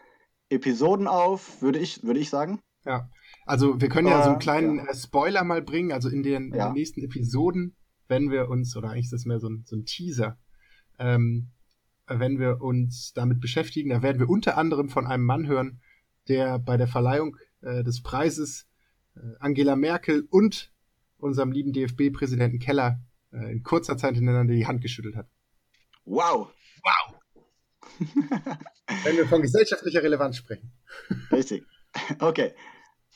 Episoden 0.49 1.07
auf, 1.07 1.63
würde 1.63 1.79
ich, 1.79 2.03
würde 2.03 2.19
ich 2.19 2.29
sagen. 2.29 2.59
Ja, 2.85 3.09
also 3.45 3.81
wir 3.81 3.89
können 3.89 4.09
ja 4.09 4.25
so 4.25 4.31
einen 4.31 4.41
kleinen 4.41 4.79
ja. 4.79 4.87
Äh, 4.87 4.95
Spoiler 4.97 5.45
mal 5.45 5.63
bringen. 5.63 5.93
Also 5.93 6.09
in 6.09 6.25
den, 6.25 6.53
ja. 6.53 6.67
in 6.67 6.71
den, 6.71 6.73
nächsten 6.73 7.05
Episoden, 7.05 7.77
wenn 8.09 8.33
wir 8.33 8.49
uns, 8.49 8.77
oder 8.77 8.91
eigentlich 8.91 9.05
ist 9.05 9.13
das 9.13 9.27
mehr 9.27 9.39
so 9.39 9.49
ein, 9.49 9.63
so 9.65 9.77
ein 9.77 9.85
Teaser, 9.85 10.37
ähm, 10.99 11.53
wenn 12.09 12.41
wir 12.41 12.61
uns 12.61 13.13
damit 13.13 13.41
beschäftigen, 13.41 13.91
da 13.91 14.03
werden 14.03 14.19
wir 14.19 14.29
unter 14.29 14.59
anderem 14.59 14.89
von 14.89 15.07
einem 15.07 15.25
Mann 15.25 15.47
hören, 15.47 15.81
der 16.27 16.59
bei 16.59 16.77
der 16.77 16.89
Verleihung 16.89 17.37
äh, 17.61 17.85
des 17.85 18.03
Preises 18.03 18.67
äh, 19.15 19.21
Angela 19.39 19.77
Merkel 19.77 20.27
und 20.31 20.73
unserem 21.17 21.53
lieben 21.53 21.73
DFB-Präsidenten 21.73 22.59
Keller 22.59 22.99
äh, 23.37 23.53
in 23.53 23.63
kurzer 23.63 23.97
Zeit 23.97 24.15
hintereinander 24.15 24.55
die 24.55 24.67
Hand 24.67 24.81
geschüttelt 24.83 25.17
hat. 25.17 25.29
Wow! 26.05 26.53
Wow! 26.83 27.15
Wenn 29.05 29.17
wir 29.17 29.27
von 29.27 29.43
gesellschaftlicher 29.43 30.03
Relevanz 30.03 30.37
sprechen. 30.37 30.73
Richtig. 31.31 31.65
Okay. 32.19 32.53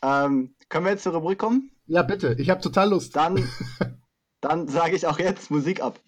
Ähm, 0.02 0.54
können 0.68 0.86
wir 0.86 0.92
jetzt 0.92 1.02
zur 1.02 1.14
Rubrik 1.14 1.38
kommen? 1.38 1.70
Ja, 1.86 2.02
bitte. 2.02 2.34
Ich 2.38 2.50
habe 2.50 2.60
total 2.60 2.90
Lust. 2.90 3.14
Dann, 3.16 3.48
dann 4.40 4.68
sage 4.68 4.96
ich 4.96 5.06
auch 5.06 5.18
jetzt 5.18 5.50
Musik 5.50 5.82
ab. 5.82 6.00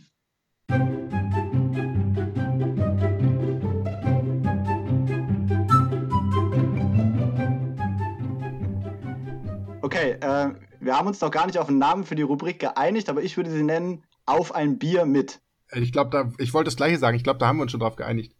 Okay, 9.82 10.12
äh, 10.12 10.54
wir 10.82 10.96
haben 10.96 11.06
uns 11.06 11.20
noch 11.20 11.30
gar 11.30 11.46
nicht 11.46 11.58
auf 11.58 11.68
einen 11.68 11.78
Namen 11.78 12.04
für 12.04 12.16
die 12.16 12.22
Rubrik 12.22 12.58
geeinigt, 12.58 13.08
aber 13.08 13.22
ich 13.22 13.36
würde 13.36 13.50
sie 13.50 13.62
nennen 13.62 14.04
Auf 14.26 14.54
ein 14.54 14.78
Bier 14.78 15.04
mit. 15.04 15.40
Ich 15.70 15.92
glaube, 15.92 16.32
ich 16.38 16.52
wollte 16.52 16.66
das 16.66 16.76
gleiche 16.76 16.98
sagen. 16.98 17.16
Ich 17.16 17.24
glaube, 17.24 17.38
da 17.38 17.46
haben 17.46 17.58
wir 17.58 17.62
uns 17.62 17.70
schon 17.70 17.80
drauf 17.80 17.96
geeinigt. 17.96 18.34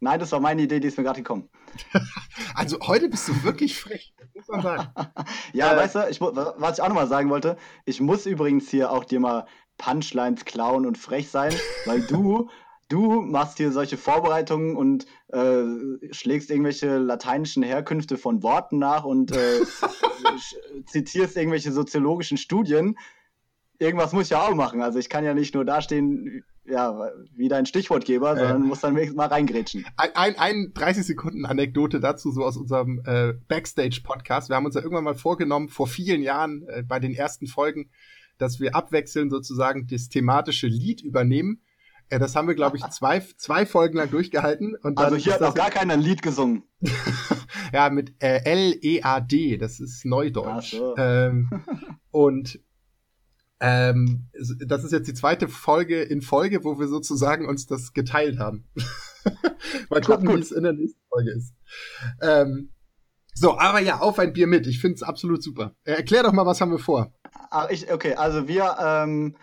Nein, 0.00 0.20
das 0.20 0.30
war 0.30 0.40
meine 0.40 0.62
Idee, 0.62 0.78
die 0.78 0.88
ist 0.88 0.96
mir 0.96 1.04
gerade 1.04 1.22
gekommen. 1.22 1.48
also 2.54 2.78
heute 2.86 3.08
bist 3.08 3.26
du 3.28 3.42
wirklich 3.42 3.80
frech, 3.80 4.14
muss 4.34 4.46
man 4.48 4.62
sagen. 4.62 4.88
ja, 5.52 5.72
äh, 5.72 5.76
weißt 5.76 5.94
du, 5.96 6.08
ich, 6.08 6.20
was 6.20 6.78
ich 6.78 6.84
auch 6.84 6.88
nochmal 6.88 7.08
sagen 7.08 7.30
wollte, 7.30 7.56
ich 7.84 8.00
muss 8.00 8.26
übrigens 8.26 8.70
hier 8.70 8.92
auch 8.92 9.04
dir 9.04 9.18
mal 9.18 9.46
Punchlines 9.78 10.44
klauen 10.44 10.86
und 10.86 10.98
frech 10.98 11.30
sein, 11.30 11.52
weil 11.86 12.06
du, 12.06 12.48
du 12.88 13.20
machst 13.20 13.58
hier 13.58 13.72
solche 13.72 13.96
Vorbereitungen 13.96 14.76
und 14.76 15.06
äh, 15.28 15.62
schlägst 16.10 16.50
irgendwelche 16.50 16.98
lateinischen 16.98 17.62
Herkünfte 17.62 18.16
von 18.16 18.42
Worten 18.42 18.78
nach 18.78 19.04
und 19.04 19.32
äh, 19.32 19.60
zitierst 20.86 21.36
irgendwelche 21.36 21.72
soziologischen 21.72 22.38
Studien. 22.38 22.98
Irgendwas 23.78 24.12
muss 24.12 24.24
ich 24.24 24.30
ja 24.30 24.42
auch 24.42 24.54
machen. 24.54 24.82
Also 24.82 24.98
ich 24.98 25.08
kann 25.08 25.24
ja 25.24 25.34
nicht 25.34 25.54
nur 25.54 25.64
dastehen, 25.64 26.42
ja, 26.64 27.10
wie 27.34 27.48
dein 27.48 27.66
Stichwortgeber, 27.66 28.36
sondern 28.36 28.62
äh, 28.62 28.66
muss 28.66 28.80
dann 28.80 28.94
wenigstens 28.94 29.16
mal 29.16 29.28
reingrätschen. 29.28 29.86
Ein, 29.96 30.10
ein, 30.14 30.38
ein 30.38 30.72
30 30.74 31.04
Sekunden 31.04 31.46
Anekdote 31.46 32.00
dazu, 32.00 32.30
so 32.30 32.42
aus 32.44 32.56
unserem 32.56 33.00
äh, 33.04 33.34
Backstage-Podcast. 33.48 34.48
Wir 34.48 34.56
haben 34.56 34.66
uns 34.66 34.74
ja 34.74 34.82
irgendwann 34.82 35.04
mal 35.04 35.14
vorgenommen, 35.14 35.68
vor 35.68 35.86
vielen 35.86 36.22
Jahren, 36.22 36.66
äh, 36.68 36.82
bei 36.82 36.98
den 36.98 37.14
ersten 37.14 37.46
Folgen, 37.46 37.90
dass 38.38 38.60
wir 38.60 38.74
abwechselnd 38.74 39.30
sozusagen 39.30 39.86
das 39.86 40.08
thematische 40.08 40.66
Lied 40.66 41.02
übernehmen. 41.02 41.62
Äh, 42.10 42.18
das 42.18 42.34
haben 42.34 42.48
wir, 42.48 42.54
glaube 42.54 42.76
ich, 42.76 42.84
zwei, 42.90 43.20
zwei 43.36 43.66
Folgen 43.66 43.98
lang 43.98 44.10
durchgehalten. 44.10 44.76
Und 44.76 44.98
also 44.98 45.16
hier 45.16 45.34
hat 45.34 45.40
noch 45.40 45.54
gar 45.54 45.70
keiner 45.70 45.94
ein 45.94 46.00
Lied 46.00 46.22
gesungen. 46.22 46.64
ja, 47.72 47.90
mit 47.90 48.14
äh, 48.22 48.42
L-E-A-D, 48.44 49.58
das 49.58 49.80
ist 49.80 50.04
Neudeutsch. 50.04 50.72
So. 50.72 50.96
Ähm, 50.96 51.50
und 52.10 52.60
ähm, 53.60 54.28
das 54.66 54.84
ist 54.84 54.92
jetzt 54.92 55.08
die 55.08 55.14
zweite 55.14 55.48
Folge 55.48 56.02
in 56.02 56.22
Folge, 56.22 56.62
wo 56.62 56.78
wir 56.78 56.86
sozusagen 56.86 57.48
uns 57.48 57.66
das 57.66 57.92
geteilt 57.92 58.38
haben. 58.38 58.68
Mal 59.90 60.00
gucken, 60.00 60.28
wie 60.28 60.40
es 60.40 60.52
in 60.52 60.62
der 60.62 60.74
nächsten 60.74 61.00
Folge 61.08 61.32
ist. 61.32 61.54
Ähm, 62.22 62.70
so, 63.34 63.58
aber 63.58 63.80
ja, 63.80 63.98
auf 63.98 64.18
ein 64.18 64.32
Bier 64.32 64.46
mit. 64.46 64.66
Ich 64.66 64.80
finde 64.80 64.96
es 64.96 65.02
absolut 65.02 65.42
super. 65.42 65.74
Erklär 65.84 66.22
doch 66.24 66.32
mal, 66.32 66.46
was 66.46 66.60
haben 66.60 66.72
wir 66.72 66.78
vor? 66.78 67.12
Ach, 67.50 67.68
ich, 67.70 67.92
okay, 67.92 68.14
also 68.14 68.48
wir 68.48 68.76
ähm, 68.80 69.36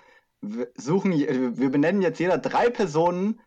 suchen, 0.75 1.11
wir 1.13 1.69
benennen 1.69 2.01
jetzt 2.01 2.19
jeder 2.19 2.37
drei 2.37 2.69
Personen 2.69 3.39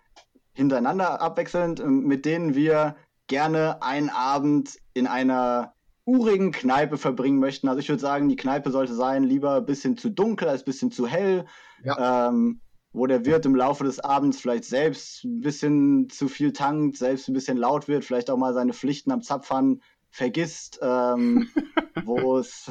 hintereinander 0.53 1.20
abwechselnd, 1.20 1.84
mit 1.86 2.24
denen 2.24 2.55
wir 2.55 2.96
gerne 3.26 3.82
einen 3.82 4.11
Abend 4.11 4.78
in 4.94 5.07
einer 5.07 5.74
urigen 6.05 6.53
Kneipe 6.53 6.96
verbringen 6.96 7.38
möchten. 7.38 7.68
Also 7.68 7.80
ich 7.80 7.88
würde 7.88 8.01
sagen, 8.01 8.28
die 8.28 8.36
Kneipe 8.36 8.70
sollte 8.70 8.94
sein, 8.94 9.24
lieber 9.24 9.57
ein 9.57 9.66
bisschen 9.66 9.96
zu 9.96 10.09
dunkel 10.11 10.49
als 10.49 10.62
ein 10.62 10.64
bisschen 10.64 10.90
zu 10.90 11.07
hell. 11.07 11.44
Ja. 11.84 12.28
Ähm, 12.28 12.61
wo 12.92 13.07
der 13.07 13.24
Wirt 13.24 13.46
im 13.46 13.55
Laufe 13.55 13.84
des 13.84 14.01
Abends 14.01 14.40
vielleicht 14.40 14.64
selbst 14.64 15.24
ein 15.24 15.40
bisschen 15.40 16.09
zu 16.09 16.28
viel 16.28 16.53
tankt, 16.53 16.96
selbst 16.96 17.28
ein 17.28 17.34
bisschen 17.34 17.59
laut 17.59 17.86
wird, 17.86 18.05
vielleicht 18.05 18.30
auch 18.30 18.38
mal 18.38 18.55
seine 18.55 18.72
Pflichten 18.72 19.12
am 19.12 19.22
Zapfhahn 19.22 19.82
vergisst, 20.11 20.78
ähm, 20.82 21.49
wo 22.05 22.38
es 22.38 22.70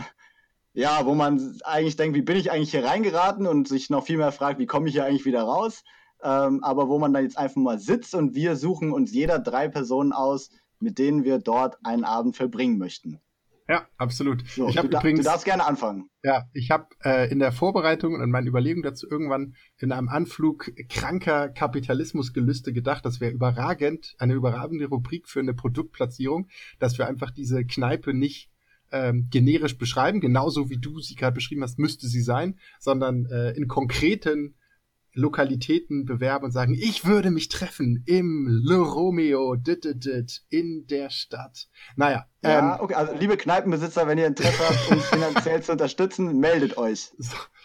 ja, 0.78 1.08
wo 1.08 1.16
man 1.16 1.58
eigentlich 1.64 1.96
denkt, 1.96 2.16
wie 2.16 2.22
bin 2.22 2.38
ich 2.38 2.52
eigentlich 2.52 2.70
hier 2.70 2.86
reingeraten 2.86 3.48
und 3.48 3.68
sich 3.68 3.90
noch 3.90 4.06
viel 4.06 4.18
mehr 4.18 4.32
fragt, 4.32 4.60
wie 4.60 4.68
komme 4.68 4.88
ich 4.88 4.94
hier 4.94 5.06
eigentlich 5.06 5.26
wieder 5.26 5.42
raus? 5.42 5.84
Ähm, 6.22 6.64
aber 6.64 6.88
wo 6.88 7.00
man 7.00 7.14
dann 7.14 7.24
jetzt 7.24 7.38
einfach 7.38 7.60
mal 7.60 7.80
sitzt 7.80 8.14
und 8.14 8.36
wir 8.36 8.56
suchen 8.56 8.92
uns 8.94 9.12
jeder 9.12 9.40
drei 9.40 9.70
Personen 9.70 10.14
aus, 10.14 10.52
mit 10.80 11.00
denen 11.00 11.24
wir 11.24 11.40
dort 11.40 11.84
einen 11.84 12.04
Abend 12.04 12.36
verbringen 12.36 12.78
möchten. 12.78 13.20
Ja, 13.68 13.88
absolut. 13.98 14.48
So, 14.48 14.70
ich 14.70 14.76
du, 14.76 14.88
übrigens, 14.88 15.22
du 15.22 15.26
darfst 15.26 15.46
gerne 15.46 15.66
anfangen. 15.66 16.10
Ja, 16.24 16.46
ich 16.54 16.70
habe 16.70 16.86
äh, 17.04 17.30
in 17.32 17.40
der 17.40 17.52
Vorbereitung 17.52 18.14
und 18.14 18.30
meinen 18.30 18.48
Überlegungen 18.48 18.84
dazu 18.84 19.10
irgendwann 19.10 19.56
in 19.80 19.92
einem 19.92 20.10
Anflug 20.10 20.72
kranker 20.90 21.50
Kapitalismusgelüste 21.50 22.72
gedacht, 22.72 23.04
das 23.04 23.20
wäre 23.20 23.32
überragend, 23.32 24.16
eine 24.20 24.36
überragende 24.36 24.86
Rubrik 24.86 25.28
für 25.28 25.40
eine 25.40 25.56
Produktplatzierung, 25.56 26.48
dass 26.78 27.00
wir 27.00 27.08
einfach 27.08 27.32
diese 27.32 27.66
Kneipe 27.66 28.14
nicht 28.14 28.52
ähm, 28.92 29.28
generisch 29.30 29.78
beschreiben, 29.78 30.20
genauso 30.20 30.70
wie 30.70 30.78
du 30.78 31.00
sie 31.00 31.16
gerade 31.16 31.36
beschrieben 31.36 31.64
hast, 31.64 31.80
müsste 31.80 32.08
sie 32.08 32.22
sein, 32.22 32.60
sondern 32.80 33.26
äh, 33.26 33.52
in 33.52 33.68
konkreten 33.68 34.56
Lokalitäten 35.18 36.06
bewerben 36.06 36.46
und 36.46 36.52
sagen, 36.52 36.76
ich 36.76 37.06
würde 37.06 37.32
mich 37.32 37.50
treffen 37.50 38.04
im 38.06 38.48
Le 38.48 38.78
Romeo 38.78 39.56
dit, 39.56 39.84
dit, 39.84 40.06
dit, 40.06 40.44
in 40.50 40.86
der 40.88 41.10
Stadt. 41.10 41.68
Naja. 41.96 42.28
Ja, 42.44 42.76
ähm, 42.76 42.82
okay, 42.82 42.94
also 42.94 43.14
liebe 43.16 43.36
Kneipenbesitzer, 43.36 44.08
wenn 44.08 44.20
ihr 44.20 44.28
Interesse 44.28 44.60
habt, 44.60 44.92
uns 44.92 45.06
finanziell 45.10 45.62
zu 45.64 45.72
unterstützen, 45.72 46.40
meldet 46.40 46.78
euch. 46.78 47.12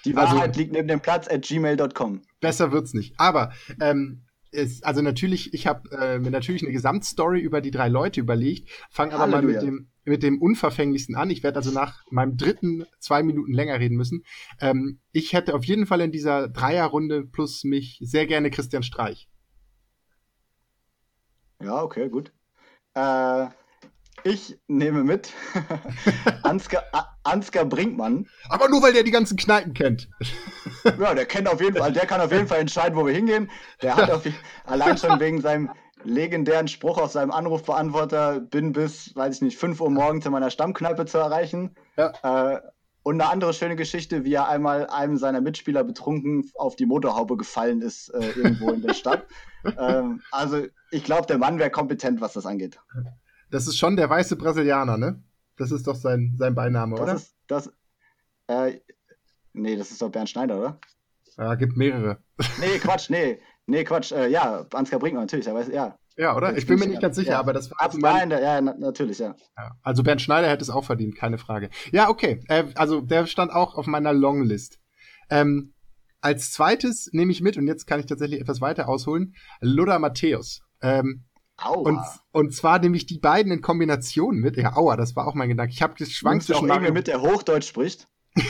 Die 0.05 0.17
also 0.17 0.35
Wahrheit 0.35 0.49
also, 0.49 0.61
liegt 0.61 0.73
neben 0.73 0.89
dem 0.89 1.01
Platz 1.01 1.29
at 1.29 1.43
gmail.com. 1.43 2.23
Besser 2.41 2.73
wird's 2.73 2.95
nicht. 2.95 3.15
Aber 3.19 3.53
ähm, 3.81 4.23
ist, 4.53 4.85
also 4.85 5.03
natürlich, 5.03 5.53
ich 5.55 5.67
habe 5.67 5.91
äh, 5.91 6.19
mir 6.19 6.31
natürlich 6.31 6.63
eine 6.63 6.73
Gesamtstory 6.73 7.41
über 7.41 7.61
die 7.61 7.71
drei 7.71 7.89
Leute 7.89 8.21
überlegt, 8.21 8.71
fange 8.91 9.15
aber 9.15 9.27
mal 9.27 9.43
mit 9.43 9.63
dem 9.63 9.89
mit 10.05 10.23
dem 10.23 10.43
unverfänglichsten 10.43 11.15
an. 11.15 11.31
Ich 11.31 11.43
werde 11.43 11.57
also 11.57 11.71
nach 11.71 12.05
meinem 12.11 12.37
dritten 12.37 12.85
zwei 12.99 13.23
Minuten 13.23 13.53
länger 13.53 13.79
reden 13.79 13.97
müssen. 13.97 14.25
Ähm, 14.61 15.01
ich 15.13 15.33
hätte 15.33 15.55
auf 15.55 15.65
jeden 15.65 15.87
Fall 15.87 16.01
in 16.01 16.11
dieser 16.11 16.49
Dreierrunde 16.49 17.25
plus 17.25 17.63
mich 17.65 17.99
sehr 18.03 18.27
gerne 18.27 18.51
Christian 18.51 18.83
Streich. 18.83 19.29
Ja, 21.63 21.83
okay, 21.83 22.09
gut. 22.09 22.33
Äh, 22.95 23.47
ich 24.25 24.59
nehme 24.69 25.05
mit 25.05 25.33
Ansgar, 26.43 26.85
Ansgar 27.23 27.65
Brinkmann. 27.65 28.27
Aber 28.49 28.69
nur 28.69 28.83
weil 28.83 28.93
der 28.93 29.03
die 29.03 29.11
ganzen 29.11 29.37
Kneipen 29.37 29.75
kennt. 29.75 30.09
ja, 30.85 31.15
der 31.15 31.27
kennt 31.27 31.49
auf 31.49 31.61
jeden 31.61 31.77
Fall, 31.77 31.93
der 31.93 32.07
kann 32.07 32.21
auf 32.21 32.33
jeden 32.33 32.47
Fall 32.47 32.61
entscheiden, 32.61 32.97
wo 32.97 33.07
wir 33.07 33.15
hingehen. 33.15 33.51
Der 33.83 33.97
hat 33.97 34.11
auf, 34.11 34.23
allein 34.65 34.99
schon 34.99 35.21
wegen 35.21 35.41
seinem 35.41 35.71
legendären 36.05 36.69
Spruch 36.69 36.99
aus 36.99 37.13
seinem 37.13 37.31
Anrufbeantworter, 37.31 38.41
bin 38.41 38.73
bis, 38.73 39.15
weiß 39.15 39.37
ich 39.37 39.43
nicht, 39.43 39.59
5 39.59 39.81
Uhr 39.81 39.91
morgens 39.91 40.27
in 40.27 40.33
meiner 40.33 40.51
Stammkneipe 40.51 41.07
zu 41.07 41.19
erreichen. 41.19 41.77
Ja. 41.97 42.13
Äh, 42.55 42.61
und 43.05 43.21
eine 43.21 43.31
andere 43.31 43.53
schöne 43.53 43.75
Geschichte, 43.75 44.25
wie 44.25 44.35
er 44.35 44.49
einmal 44.49 44.87
einem 44.87 45.17
seiner 45.17 45.41
Mitspieler 45.41 45.83
betrunken 45.83 46.51
auf 46.55 46.77
die 46.77 46.87
Motorhaube 46.87 47.37
gefallen 47.37 47.83
ist, 47.83 48.09
äh, 48.11 48.31
irgendwo 48.31 48.71
in 48.71 48.83
der 48.83 48.95
Stadt. 48.95 49.27
ähm, 49.79 50.23
also 50.31 50.65
ich 50.91 51.03
glaube, 51.03 51.27
der 51.27 51.39
Mann 51.39 51.59
wäre 51.59 51.71
kompetent, 51.71 52.21
was 52.21 52.35
das 52.35 52.47
angeht. 52.47 52.79
Das 53.53 53.67
ist 53.67 53.79
schon 53.79 53.97
der 53.97 54.09
weiße 54.09 54.37
Brasilianer, 54.37 54.97
ne? 54.97 55.23
Das 55.59 55.71
ist 55.71 55.87
doch 55.87 55.95
sein, 55.95 56.35
sein 56.39 56.55
Beiname, 56.55 56.97
das 56.97 57.03
oder? 57.03 57.15
Ist, 57.15 57.37
das, 57.47 57.73
äh, 58.47 58.81
nee, 59.53 59.77
das 59.77 59.91
ist 59.91 60.01
doch 60.01 60.11
Bernd 60.11 60.31
Schneider, 60.31 60.59
oder? 60.59 60.81
Ja, 61.37 61.55
gibt 61.55 61.77
mehrere. 61.77 62.19
Nee, 62.61 62.79
Quatsch, 62.79 63.11
nee. 63.11 63.41
Nee, 63.67 63.85
Quatsch, 63.85 64.11
äh, 64.11 64.29
ja, 64.29 64.67
Ansgar 64.73 64.99
Brinkmann, 64.99 65.25
natürlich, 65.25 65.49
aber 65.49 65.71
ja. 65.71 65.99
Ja, 66.17 66.35
oder? 66.35 66.57
Ich 66.57 66.67
bin 66.67 66.79
mir 66.79 66.87
nicht 66.87 67.03
ganz 67.03 67.17
sicher, 67.17 67.33
ja. 67.33 67.41
aber 67.41 67.53
das 67.53 67.71
war. 67.71 67.81
Also 67.81 67.99
mein, 67.99 68.31
ja, 68.31 68.61
natürlich, 68.61 69.19
ja. 69.19 69.35
ja. 69.57 69.77
Also 69.83 70.03
Bernd 70.03 70.23
Schneider 70.23 70.49
hätte 70.49 70.63
es 70.63 70.71
auch 70.71 70.85
verdient, 70.85 71.17
keine 71.17 71.37
Frage. 71.37 71.69
Ja, 71.91 72.09
okay. 72.09 72.41
Äh, 72.49 72.65
also 72.75 73.03
der 73.03 73.27
stand 73.27 73.53
auch 73.53 73.75
auf 73.75 73.87
meiner 73.87 74.15
Longlist. 74.15 74.79
Ähm, 75.31 75.75
als 76.23 76.53
zweites 76.53 77.11
nehme 77.13 77.33
ich 77.33 77.43
mit, 77.43 77.59
und 77.59 77.67
jetzt 77.67 77.87
kann 77.87 78.01
ich 78.01 78.07
tatsächlich 78.07 78.41
etwas 78.41 78.63
weiter 78.63 78.89
ausholen, 78.89 79.35
Loda 79.61 79.99
Matthäus. 79.99 80.63
Ähm, 80.81 81.25
Aua. 81.65 81.89
Und, 81.89 82.01
und 82.33 82.55
zwar 82.55 82.79
nehme 82.79 82.97
ich 82.97 83.07
die 83.07 83.19
beiden 83.19 83.53
in 83.53 83.61
Kombination 83.61 84.37
mit. 84.37 84.57
Ja, 84.57 84.77
aua, 84.77 84.97
das 84.97 85.17
war 85.17 85.27
auch 85.27 85.35
mein 85.35 85.49
Gedanke. 85.49 85.73
Ich 85.73 85.83
habe 85.83 85.95
geschwankt 85.95 86.45
zwischen 86.45 86.67
Mario 86.67 86.93
mit, 86.93 87.07
der 87.07 87.21
Hochdeutsch 87.21 87.69
spricht. 87.69 88.09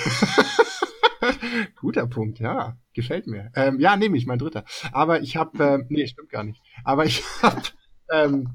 Guter 1.80 2.06
Punkt, 2.06 2.38
ja. 2.38 2.76
Gefällt 2.94 3.26
mir. 3.26 3.50
Ähm, 3.54 3.80
ja, 3.80 3.96
nehme 3.96 4.16
ich, 4.16 4.26
mein 4.26 4.38
dritter. 4.38 4.64
Aber 4.92 5.20
ich 5.20 5.36
habe, 5.36 5.62
äh, 5.62 5.84
nee, 5.88 6.06
stimmt 6.06 6.30
gar 6.30 6.44
nicht. 6.44 6.60
Aber 6.84 7.04
ich 7.04 7.22
habe, 7.42 7.62
ähm, 8.10 8.50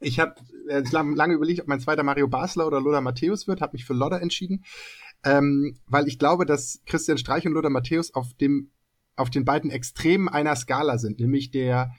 ich 0.00 0.20
habe 0.20 0.34
äh, 0.68 0.82
lange 0.90 1.34
überlegt, 1.34 1.60
ob 1.60 1.68
mein 1.68 1.80
zweiter 1.80 2.02
Mario 2.02 2.28
Basler 2.28 2.66
oder 2.66 2.80
Lothar 2.80 3.00
Matthäus 3.00 3.46
wird, 3.46 3.60
habe 3.60 3.72
mich 3.74 3.84
für 3.84 3.94
Lodder 3.94 4.20
entschieden, 4.20 4.64
ähm, 5.24 5.78
weil 5.86 6.08
ich 6.08 6.18
glaube, 6.18 6.46
dass 6.46 6.80
Christian 6.86 7.18
Streich 7.18 7.46
und 7.46 7.52
Lothar 7.52 7.70
Matthäus 7.70 8.14
auf 8.14 8.34
dem, 8.34 8.70
auf 9.16 9.30
den 9.30 9.44
beiden 9.44 9.70
Extremen 9.70 10.28
einer 10.28 10.56
Skala 10.56 10.98
sind, 10.98 11.20
nämlich 11.20 11.50
der, 11.50 11.92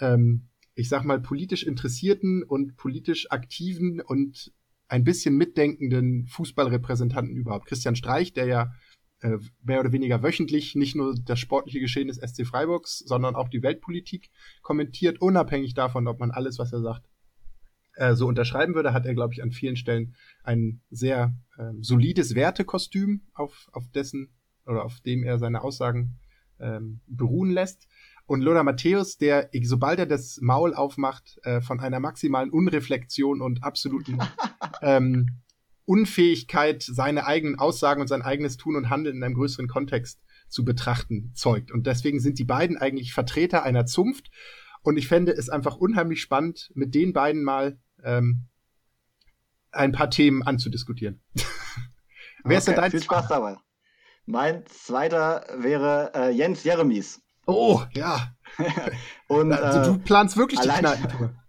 ähm, 0.00 0.47
ich 0.78 0.88
sag 0.88 1.02
mal, 1.02 1.20
politisch 1.20 1.64
interessierten 1.64 2.44
und 2.44 2.76
politisch 2.76 3.32
aktiven 3.32 4.00
und 4.00 4.52
ein 4.86 5.02
bisschen 5.02 5.36
mitdenkenden 5.36 6.26
Fußballrepräsentanten 6.28 7.34
überhaupt. 7.34 7.66
Christian 7.66 7.96
Streich, 7.96 8.32
der 8.32 8.46
ja 8.46 8.72
äh, 9.20 9.38
mehr 9.64 9.80
oder 9.80 9.90
weniger 9.90 10.22
wöchentlich 10.22 10.76
nicht 10.76 10.94
nur 10.94 11.16
das 11.16 11.40
sportliche 11.40 11.80
Geschehen 11.80 12.06
des 12.06 12.18
SC 12.18 12.46
Freiburgs, 12.46 13.00
sondern 13.00 13.34
auch 13.34 13.48
die 13.48 13.64
Weltpolitik 13.64 14.30
kommentiert, 14.62 15.20
unabhängig 15.20 15.74
davon, 15.74 16.06
ob 16.06 16.20
man 16.20 16.30
alles, 16.30 16.60
was 16.60 16.72
er 16.72 16.80
sagt, 16.80 17.08
äh, 17.96 18.14
so 18.14 18.28
unterschreiben 18.28 18.76
würde, 18.76 18.92
hat 18.92 19.04
er, 19.04 19.14
glaube 19.14 19.34
ich, 19.34 19.42
an 19.42 19.50
vielen 19.50 19.76
Stellen 19.76 20.14
ein 20.44 20.80
sehr 20.90 21.34
äh, 21.56 21.72
solides 21.80 22.36
Wertekostüm, 22.36 23.22
auf, 23.34 23.68
auf 23.72 23.90
dessen 23.90 24.28
oder 24.64 24.84
auf 24.84 25.00
dem 25.00 25.24
er 25.24 25.40
seine 25.40 25.62
Aussagen 25.62 26.20
ähm, 26.60 27.00
beruhen 27.08 27.50
lässt. 27.50 27.88
Und 28.28 28.42
Lothar 28.42 28.62
Matthäus, 28.62 29.16
der, 29.16 29.48
sobald 29.62 29.98
er 29.98 30.04
das 30.04 30.38
Maul 30.42 30.74
aufmacht, 30.74 31.38
äh, 31.44 31.62
von 31.62 31.80
einer 31.80 31.98
maximalen 31.98 32.50
Unreflexion 32.50 33.40
und 33.40 33.64
absoluten 33.64 34.18
ähm, 34.82 35.40
Unfähigkeit, 35.86 36.82
seine 36.82 37.26
eigenen 37.26 37.58
Aussagen 37.58 38.02
und 38.02 38.06
sein 38.06 38.20
eigenes 38.20 38.58
Tun 38.58 38.76
und 38.76 38.90
Handeln 38.90 39.16
in 39.16 39.24
einem 39.24 39.34
größeren 39.34 39.66
Kontext 39.66 40.20
zu 40.50 40.62
betrachten, 40.62 41.32
zeugt. 41.34 41.72
Und 41.72 41.86
deswegen 41.86 42.20
sind 42.20 42.38
die 42.38 42.44
beiden 42.44 42.76
eigentlich 42.76 43.14
Vertreter 43.14 43.62
einer 43.62 43.86
Zunft. 43.86 44.30
Und 44.82 44.98
ich 44.98 45.08
fände 45.08 45.32
es 45.32 45.48
einfach 45.48 45.76
unheimlich 45.76 46.20
spannend, 46.20 46.70
mit 46.74 46.94
den 46.94 47.14
beiden 47.14 47.42
mal 47.42 47.78
ähm, 48.04 48.48
ein 49.70 49.92
paar 49.92 50.10
Themen 50.10 50.42
anzudiskutieren. 50.42 51.22
Wer 52.44 52.58
ist 52.58 52.68
denn 52.68 52.76
dein 52.76 52.90
Viel 52.90 53.02
Spaß 53.02 53.28
dabei. 53.28 53.56
Mein 54.26 54.66
zweiter 54.66 55.46
wäre 55.56 56.12
äh, 56.14 56.28
Jens 56.28 56.62
Jeremies. 56.62 57.22
Oh, 57.48 57.80
ja. 57.94 58.28
und, 59.28 59.52
also, 59.52 59.92
du 59.92 59.98
äh, 59.98 60.02
planst 60.02 60.36
wirklich 60.36 60.60
die 60.60 60.68
Kneipentour. 60.68 61.30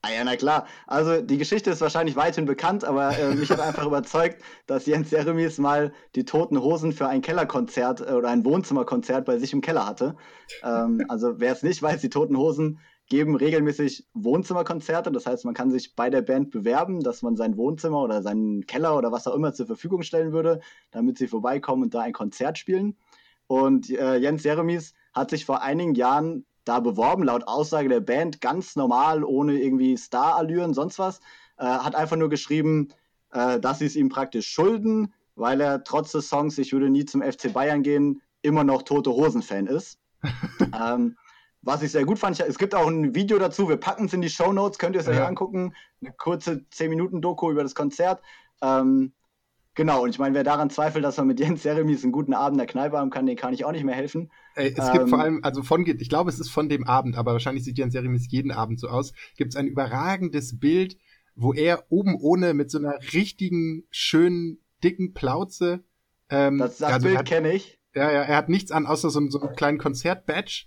Ah 0.00 0.12
ja, 0.12 0.22
na 0.22 0.36
klar. 0.36 0.66
Also 0.86 1.20
die 1.20 1.38
Geschichte 1.38 1.70
ist 1.70 1.80
wahrscheinlich 1.80 2.14
weithin 2.14 2.46
bekannt, 2.46 2.84
aber 2.84 3.18
äh, 3.18 3.34
mich 3.34 3.50
hat 3.50 3.58
einfach 3.58 3.84
überzeugt, 3.86 4.40
dass 4.66 4.86
Jens 4.86 5.10
Jeremies 5.10 5.58
mal 5.58 5.92
die 6.14 6.24
Toten 6.24 6.62
Hosen 6.62 6.92
für 6.92 7.08
ein 7.08 7.20
Kellerkonzert 7.20 8.00
äh, 8.00 8.12
oder 8.12 8.28
ein 8.28 8.44
Wohnzimmerkonzert 8.44 9.24
bei 9.24 9.38
sich 9.38 9.52
im 9.52 9.60
Keller 9.60 9.86
hatte. 9.86 10.16
Ähm, 10.62 11.04
also 11.08 11.40
wer 11.40 11.52
es 11.52 11.64
nicht 11.64 11.82
weiß, 11.82 12.00
die 12.00 12.10
Toten 12.10 12.38
Hosen 12.38 12.78
geben 13.08 13.34
regelmäßig 13.34 14.06
Wohnzimmerkonzerte. 14.14 15.10
Das 15.10 15.26
heißt, 15.26 15.44
man 15.44 15.54
kann 15.54 15.72
sich 15.72 15.96
bei 15.96 16.10
der 16.10 16.22
Band 16.22 16.52
bewerben, 16.52 17.00
dass 17.00 17.22
man 17.22 17.36
sein 17.36 17.56
Wohnzimmer 17.56 18.00
oder 18.00 18.22
seinen 18.22 18.66
Keller 18.66 18.96
oder 18.96 19.10
was 19.10 19.26
auch 19.26 19.34
immer 19.34 19.52
zur 19.52 19.66
Verfügung 19.66 20.02
stellen 20.02 20.32
würde, 20.32 20.60
damit 20.92 21.18
sie 21.18 21.26
vorbeikommen 21.26 21.82
und 21.82 21.94
da 21.94 22.02
ein 22.02 22.12
Konzert 22.12 22.56
spielen. 22.56 22.96
Und 23.48 23.90
äh, 23.90 24.16
Jens 24.16 24.44
Jeremies 24.44 24.94
hat 25.12 25.30
sich 25.30 25.44
vor 25.44 25.62
einigen 25.62 25.94
Jahren 25.94 26.44
da 26.64 26.80
beworben, 26.80 27.24
laut 27.24 27.48
Aussage 27.48 27.88
der 27.88 28.00
Band, 28.00 28.40
ganz 28.40 28.76
normal, 28.76 29.24
ohne 29.24 29.58
irgendwie 29.58 29.96
Star-Allüren, 29.96 30.74
sonst 30.74 30.98
was. 30.98 31.20
Äh, 31.56 31.64
hat 31.64 31.96
einfach 31.96 32.16
nur 32.16 32.28
geschrieben, 32.28 32.88
äh, 33.32 33.58
dass 33.58 33.80
sie 33.80 33.86
es 33.86 33.96
ihm 33.96 34.10
praktisch 34.10 34.48
schulden, 34.48 35.14
weil 35.34 35.60
er 35.60 35.82
trotz 35.82 36.12
des 36.12 36.28
Songs 36.28 36.58
Ich 36.58 36.72
würde 36.72 36.90
nie 36.90 37.06
zum 37.06 37.22
FC 37.22 37.52
Bayern 37.52 37.82
gehen, 37.82 38.20
immer 38.42 38.64
noch 38.64 38.82
Tote 38.82 39.10
Hosen-Fan 39.10 39.66
ist. 39.66 39.98
ähm, 40.78 41.16
was 41.62 41.82
ich 41.82 41.90
sehr 41.90 42.04
gut 42.04 42.18
fand, 42.18 42.38
es 42.38 42.58
gibt 42.58 42.74
auch 42.74 42.86
ein 42.86 43.14
Video 43.14 43.38
dazu, 43.38 43.68
wir 43.68 43.78
packen 43.78 44.04
es 44.04 44.12
in 44.12 44.20
die 44.20 44.30
Show 44.30 44.52
Notes, 44.52 44.78
könnt 44.78 44.94
ihr 44.94 45.00
es 45.00 45.08
euch 45.08 45.20
angucken. 45.20 45.74
Eine 46.00 46.12
kurze 46.12 46.64
10-Minuten-Doku 46.72 47.50
über 47.50 47.62
das 47.62 47.74
Konzert. 47.74 48.22
Ähm, 48.62 49.12
Genau, 49.78 50.02
und 50.02 50.10
ich 50.10 50.18
meine, 50.18 50.34
wer 50.34 50.42
daran 50.42 50.70
zweifelt, 50.70 51.04
dass 51.04 51.18
man 51.18 51.28
mit 51.28 51.38
Jens 51.38 51.62
Jeremies 51.62 52.02
einen 52.02 52.10
guten 52.10 52.34
Abend 52.34 52.56
in 52.56 52.58
der 52.58 52.66
Kneipe 52.66 52.98
haben 52.98 53.10
kann, 53.10 53.26
den 53.26 53.36
kann 53.36 53.54
ich 53.54 53.64
auch 53.64 53.70
nicht 53.70 53.84
mehr 53.84 53.94
helfen. 53.94 54.28
Ey, 54.56 54.74
es 54.76 54.88
ähm, 54.88 54.92
gibt 54.92 55.08
vor 55.08 55.20
allem, 55.20 55.38
also 55.44 55.62
von, 55.62 55.86
ich 55.86 56.08
glaube, 56.08 56.30
es 56.30 56.40
ist 56.40 56.50
von 56.50 56.68
dem 56.68 56.84
Abend, 56.84 57.16
aber 57.16 57.30
wahrscheinlich 57.30 57.62
sieht 57.62 57.78
Jens 57.78 57.94
Jeremies 57.94 58.26
jeden 58.28 58.50
Abend 58.50 58.80
so 58.80 58.88
aus, 58.88 59.12
gibt 59.36 59.52
es 59.52 59.56
ein 59.56 59.68
überragendes 59.68 60.58
Bild, 60.58 60.98
wo 61.36 61.52
er 61.52 61.84
oben 61.90 62.16
ohne 62.16 62.54
mit 62.54 62.72
so 62.72 62.78
einer 62.78 62.98
richtigen, 63.12 63.84
schönen, 63.92 64.58
dicken 64.82 65.14
Plauze. 65.14 65.84
Ähm, 66.28 66.58
das, 66.58 66.78
das 66.78 66.94
also 66.94 67.06
Bild 67.06 67.24
kenne 67.24 67.52
ich. 67.52 67.78
Ja, 67.94 68.10
ja, 68.10 68.22
er 68.22 68.36
hat 68.36 68.48
nichts 68.48 68.72
an, 68.72 68.84
außer 68.84 69.10
so, 69.10 69.30
so 69.30 69.40
einem 69.40 69.54
kleinen 69.54 69.78
Konzertbadge 69.78 70.64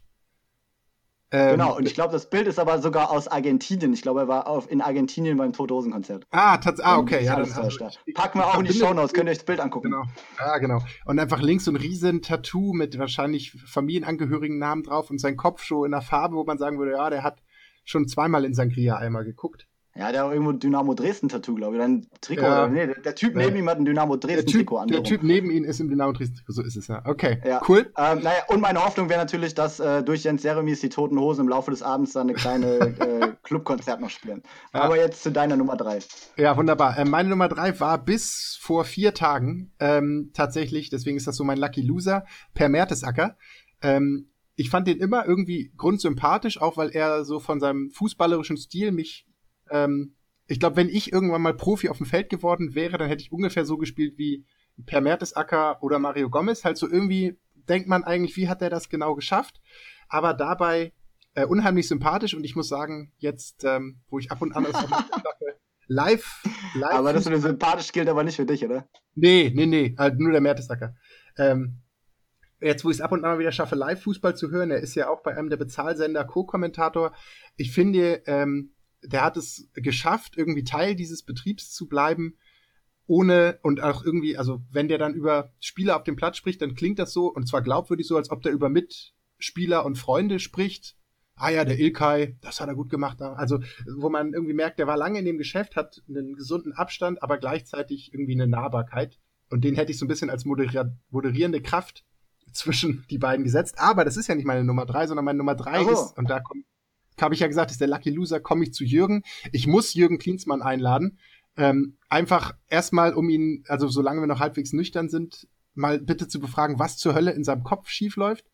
ähm, 1.34 1.52
genau, 1.52 1.78
und 1.78 1.88
ich 1.88 1.94
glaube, 1.94 2.12
das 2.12 2.30
Bild 2.30 2.48
ist 2.48 2.60
aber 2.60 2.80
sogar 2.82 3.10
aus 3.10 3.30
Argentinien. 3.30 3.94
Ich 3.94 4.02
glaube, 4.02 4.22
er 4.22 4.28
war 4.28 4.48
auf, 4.48 4.70
in 4.70 4.82
Argentinien 4.82 5.38
beim 5.38 5.54
Todosen-Konzert. 5.54 6.28
Ah, 6.32 6.60
ah, 6.84 6.98
okay, 6.98 7.24
ja. 7.24 7.38
Dann, 7.38 7.52
also, 7.52 7.86
Packen 8.14 8.40
wir 8.40 8.48
auch 8.48 8.60
in 8.60 8.66
die 8.66 8.74
Show 8.74 8.94
Notes, 8.94 9.14
könnt 9.14 9.28
ihr 9.28 9.32
euch 9.32 9.38
das 9.38 9.46
Bild 9.46 9.62
angucken. 9.62 9.92
Genau. 9.92 10.04
Ja, 10.38 10.58
genau. 10.58 10.80
Und 11.06 11.20
einfach 11.20 11.42
links 11.42 11.66
so 11.66 11.72
ein 11.72 11.78
riesen 11.78 12.22
Tattoo 12.22 12.74
mit 12.74 13.00
wahrscheinlich 13.00 13.54
familienangehörigen 13.66 14.58
Namen 14.58 14.84
drauf 14.84 15.10
und 15.10 15.20
sein 15.20 15.38
Kopf 15.38 15.64
schon 15.64 15.86
in 15.86 15.94
einer 15.94 16.02
Farbe, 16.02 16.36
wo 16.36 16.44
man 16.44 16.58
sagen 16.58 16.78
würde, 16.78 16.92
ja, 16.92 17.10
der 17.10 17.24
hat 17.24 17.42
schon 17.86 18.08
zweimal 18.08 18.44
in 18.44 18.54
Sangria 18.54 18.98
einmal 18.98 19.24
geguckt. 19.24 19.68
Ja, 19.94 20.12
der 20.12 20.24
hat 20.24 20.32
irgendwo 20.32 20.52
ein 20.52 20.60
Dynamo 20.60 20.94
Dresden-Tattoo, 20.94 21.56
glaube 21.56 21.76
ich. 21.76 21.82
Ein 21.82 22.08
Trikot. 22.22 22.44
Ja. 22.44 22.68
Nee, 22.68 22.88
der, 22.88 23.02
der, 23.02 23.14
Typ 23.14 23.36
neben 23.36 23.58
ihm 23.58 23.70
hat 23.70 23.78
ein 23.78 23.84
Dynamo 23.84 24.16
Dresden-Trikot 24.16 24.78
an. 24.78 24.88
Der 24.88 25.04
Typ 25.04 25.22
neben 25.22 25.52
ihm 25.52 25.66
ist 25.66 25.82
im 25.82 25.90
Dynamo 25.90 26.14
Dresden-Trikot, 26.14 26.54
so 26.54 26.62
ist 26.62 26.78
es 26.78 26.88
ja. 26.88 27.02
Okay, 27.06 27.42
ja. 27.46 27.62
cool. 27.68 27.92
Ähm, 27.98 28.20
naja, 28.20 28.44
und 28.48 28.62
meine 28.62 28.84
Hoffnung 28.86 29.10
wäre 29.10 29.20
natürlich, 29.20 29.54
dass 29.54 29.82
äh, 29.82 30.02
durch 30.02 30.24
Jens 30.24 30.44
Jeremies 30.44 30.80
die 30.80 30.88
Toten 30.88 31.20
Hosen 31.20 31.42
im 31.42 31.50
Laufe 31.50 31.72
des 31.72 31.84
Abends 31.84 32.14
dann 32.14 32.30
eine 32.30 32.34
kleine 32.34 32.68
äh, 33.00 33.34
Clubkonzert 33.44 34.00
noch 34.00 34.10
spielen. 34.10 34.44
Ja. 34.74 34.82
Aber 34.82 34.96
jetzt 34.96 35.24
zu 35.24 35.32
deiner 35.32 35.58
Nummer 35.58 35.76
drei. 35.76 36.00
Ja, 36.38 36.56
wunderbar. 36.56 36.98
Äh, 36.98 37.04
meine 37.04 37.28
Nummer 37.28 37.50
drei 37.50 37.78
war 37.82 37.98
bis 37.98 38.58
vor 38.62 38.86
vier 38.86 39.14
Tagen 39.14 39.74
ähm, 39.80 40.32
tatsächlich, 40.34 40.90
deswegen 40.90 41.18
ist 41.18 41.28
das 41.28 41.36
so 41.36 41.44
mein 41.44 41.58
Lucky 41.58 41.82
Loser, 41.82 42.26
Per 42.54 42.70
Mertesacker. 42.70 43.36
Ähm, 43.82 44.30
ich 44.56 44.70
fand 44.70 44.88
den 44.88 45.00
immer 45.00 45.26
irgendwie 45.26 45.74
grundsympathisch, 45.76 46.62
auch 46.62 46.78
weil 46.78 46.92
er 46.92 47.26
so 47.26 47.40
von 47.40 47.60
seinem 47.60 47.90
fußballerischen 47.90 48.58
Stil 48.58 48.92
mich 48.92 49.26
ähm, 49.72 50.16
ich 50.48 50.60
glaube, 50.60 50.76
wenn 50.76 50.90
ich 50.90 51.14
irgendwann 51.14 51.42
mal 51.42 51.54
Profi 51.54 51.90
auf 51.90 51.98
dem 51.98 52.06
Feld 52.06 52.30
geworden 52.30 52.76
wäre, 52.76 52.98
dann 52.98 53.08
hätte 53.08 53.24
ich 53.24 53.32
ungefähr 53.32 53.66
so 53.66 53.78
gespielt 53.78 54.18
wie 54.18 54.46
Per 54.86 55.02
Mertesacker 55.02 55.82
oder 55.82 56.00
Mario 56.00 56.30
Gomez, 56.30 56.64
halt 56.64 56.78
so 56.78 56.90
irgendwie 56.90 57.38
denkt 57.70 57.88
man 57.88 58.04
eigentlich, 58.04 58.36
wie 58.38 58.50
hat 58.50 58.62
er 58.62 58.70
das 58.70 58.90
genau 58.90 59.16
geschafft? 59.16 59.62
Aber 60.10 60.34
dabei 60.34 60.94
äh, 61.36 61.46
unheimlich 61.46 61.88
sympathisch 61.88 62.34
und 62.34 62.44
ich 62.44 62.56
muss 62.56 62.68
sagen, 62.68 63.14
jetzt, 63.18 63.64
ähm, 63.64 64.02
wo 64.10 64.20
ich 64.20 64.32
ab 64.32 64.42
und 64.42 64.56
an 64.56 64.66
aus 64.66 64.76
live, 65.88 66.44
live. 66.76 66.92
Aber 66.92 67.14
das 67.14 67.30
mit 67.30 67.42
sympathisch 67.42 67.92
gilt 67.92 68.10
aber 68.10 68.24
nicht 68.24 68.36
für 68.36 68.46
dich, 68.46 68.66
oder? 68.66 68.88
Nee, 69.16 69.52
nee, 69.54 69.66
nee, 69.66 69.96
halt 69.98 70.20
nur 70.20 70.32
der 70.32 70.42
Mertesacker. 70.42 70.96
Ähm, 71.38 71.82
jetzt, 72.60 72.84
wo 72.84 72.90
ich 72.90 72.98
es 72.98 73.02
ab 73.02 73.12
und 73.12 73.24
an 73.24 73.32
mal 73.32 73.40
wieder 73.40 73.52
schaffe, 73.52 73.76
Live-Fußball 73.76 74.36
zu 74.36 74.52
hören, 74.52 74.72
er 74.72 74.80
ist 74.80 74.96
ja 74.96 75.10
auch 75.10 75.24
bei 75.24 75.36
einem 75.36 75.50
der 75.50 75.58
Bezahlsender 75.58 76.26
Co-Kommentator. 76.26 77.14
Ich 77.56 77.72
finde, 77.72 78.24
ähm, 78.26 78.74
der 79.04 79.24
hat 79.24 79.38
es 79.38 79.70
geschafft, 79.74 80.38
irgendwie 80.38 80.64
Teil 80.64 80.96
dieses 80.96 81.24
Betriebs 81.24 81.72
zu 81.72 81.88
bleiben, 81.88 82.38
ohne 83.08 83.60
und 83.64 83.82
auch 83.82 84.04
irgendwie, 84.04 84.38
also 84.38 84.62
wenn 84.72 84.88
der 84.88 84.98
dann 84.98 85.14
über 85.14 85.52
Spieler 85.60 85.98
auf 85.98 86.04
dem 86.04 86.16
Platz 86.16 86.38
spricht, 86.38 86.62
dann 86.62 86.76
klingt 86.76 87.00
das 87.00 87.12
so 87.12 87.28
und 87.28 87.48
zwar 87.48 87.62
glaubwürdig 87.62 88.08
so, 88.08 88.16
als 88.16 88.32
ob 88.32 88.42
der 88.42 88.52
über 88.52 88.70
Mitspieler 88.70 89.86
und 89.86 89.98
Freunde 89.98 90.40
spricht. 90.40 90.96
Ah 91.36 91.50
ja, 91.50 91.66
der 91.66 91.80
Ilkay, 91.80 92.38
das 92.42 92.62
hat 92.62 92.70
er 92.70 92.76
gut 92.76 92.90
gemacht. 92.90 93.22
Also, 93.22 93.60
wo 93.98 94.10
man 94.10 94.34
irgendwie 94.34 94.54
merkt, 94.54 94.78
der 94.78 94.86
war 94.86 94.96
lange 94.96 95.20
in 95.20 95.26
dem 95.26 95.40
Geschäft, 95.40 95.76
hat 95.76 96.04
einen 96.08 96.36
gesunden 96.36 96.74
Abstand, 96.74 97.24
aber 97.24 97.38
gleichzeitig 97.38 98.14
irgendwie 98.14 98.34
eine 98.34 98.48
Nahbarkeit. 98.48 99.20
Und 99.50 99.64
den 99.64 99.76
hätte 99.76 99.92
ich 99.92 99.98
so 99.98 100.06
ein 100.06 100.08
bisschen 100.08 100.30
als 100.30 100.46
moderier 100.46 100.96
moderierende 101.10 101.62
Kraft 101.62 102.06
zwischen 102.54 103.06
die 103.10 103.18
beiden 103.18 103.44
gesetzt. 103.44 103.76
Aber 103.78 104.06
das 104.06 104.18
ist 104.18 104.28
ja 104.28 104.36
nicht 104.36 104.46
meine 104.46 104.64
Nummer 104.64 104.86
drei, 104.86 105.08
sondern 105.08 105.26
meine 105.26 105.38
Nummer 105.38 105.56
drei 105.56 105.84
oh. 105.84 105.90
ist, 105.90 106.18
und 106.18 106.30
da 106.30 106.40
komme 106.40 106.64
habe 107.22 107.34
ich 107.34 107.40
ja 107.40 107.48
gesagt, 107.48 107.72
ist 107.72 107.82
der 107.82 107.88
Lucky 107.88 108.10
Loser, 108.10 108.40
komme 108.40 108.64
ich 108.64 108.74
zu 108.74 108.84
Jürgen. 108.84 109.24
Ich 109.52 109.68
muss 109.68 109.94
Jürgen 109.94 110.18
Klinsmann 110.18 110.62
einladen. 110.62 111.20
Ähm, 111.58 111.98
einfach 112.10 112.56
erstmal, 112.68 113.14
um 113.14 113.30
ihn, 113.30 113.64
also 113.68 113.88
solange 113.88 114.22
wir 114.22 114.28
noch 114.28 114.40
halbwegs 114.40 114.74
nüchtern 114.74 115.10
sind, 115.10 115.48
mal 115.74 116.00
bitte 116.00 116.28
zu 116.28 116.40
befragen, 116.40 116.80
was 116.80 116.98
zur 116.98 117.14
Hölle 117.14 117.32
in 117.32 117.44
seinem 117.44 117.64
Kopf 117.64 117.90
schiefläuft. 117.90 118.46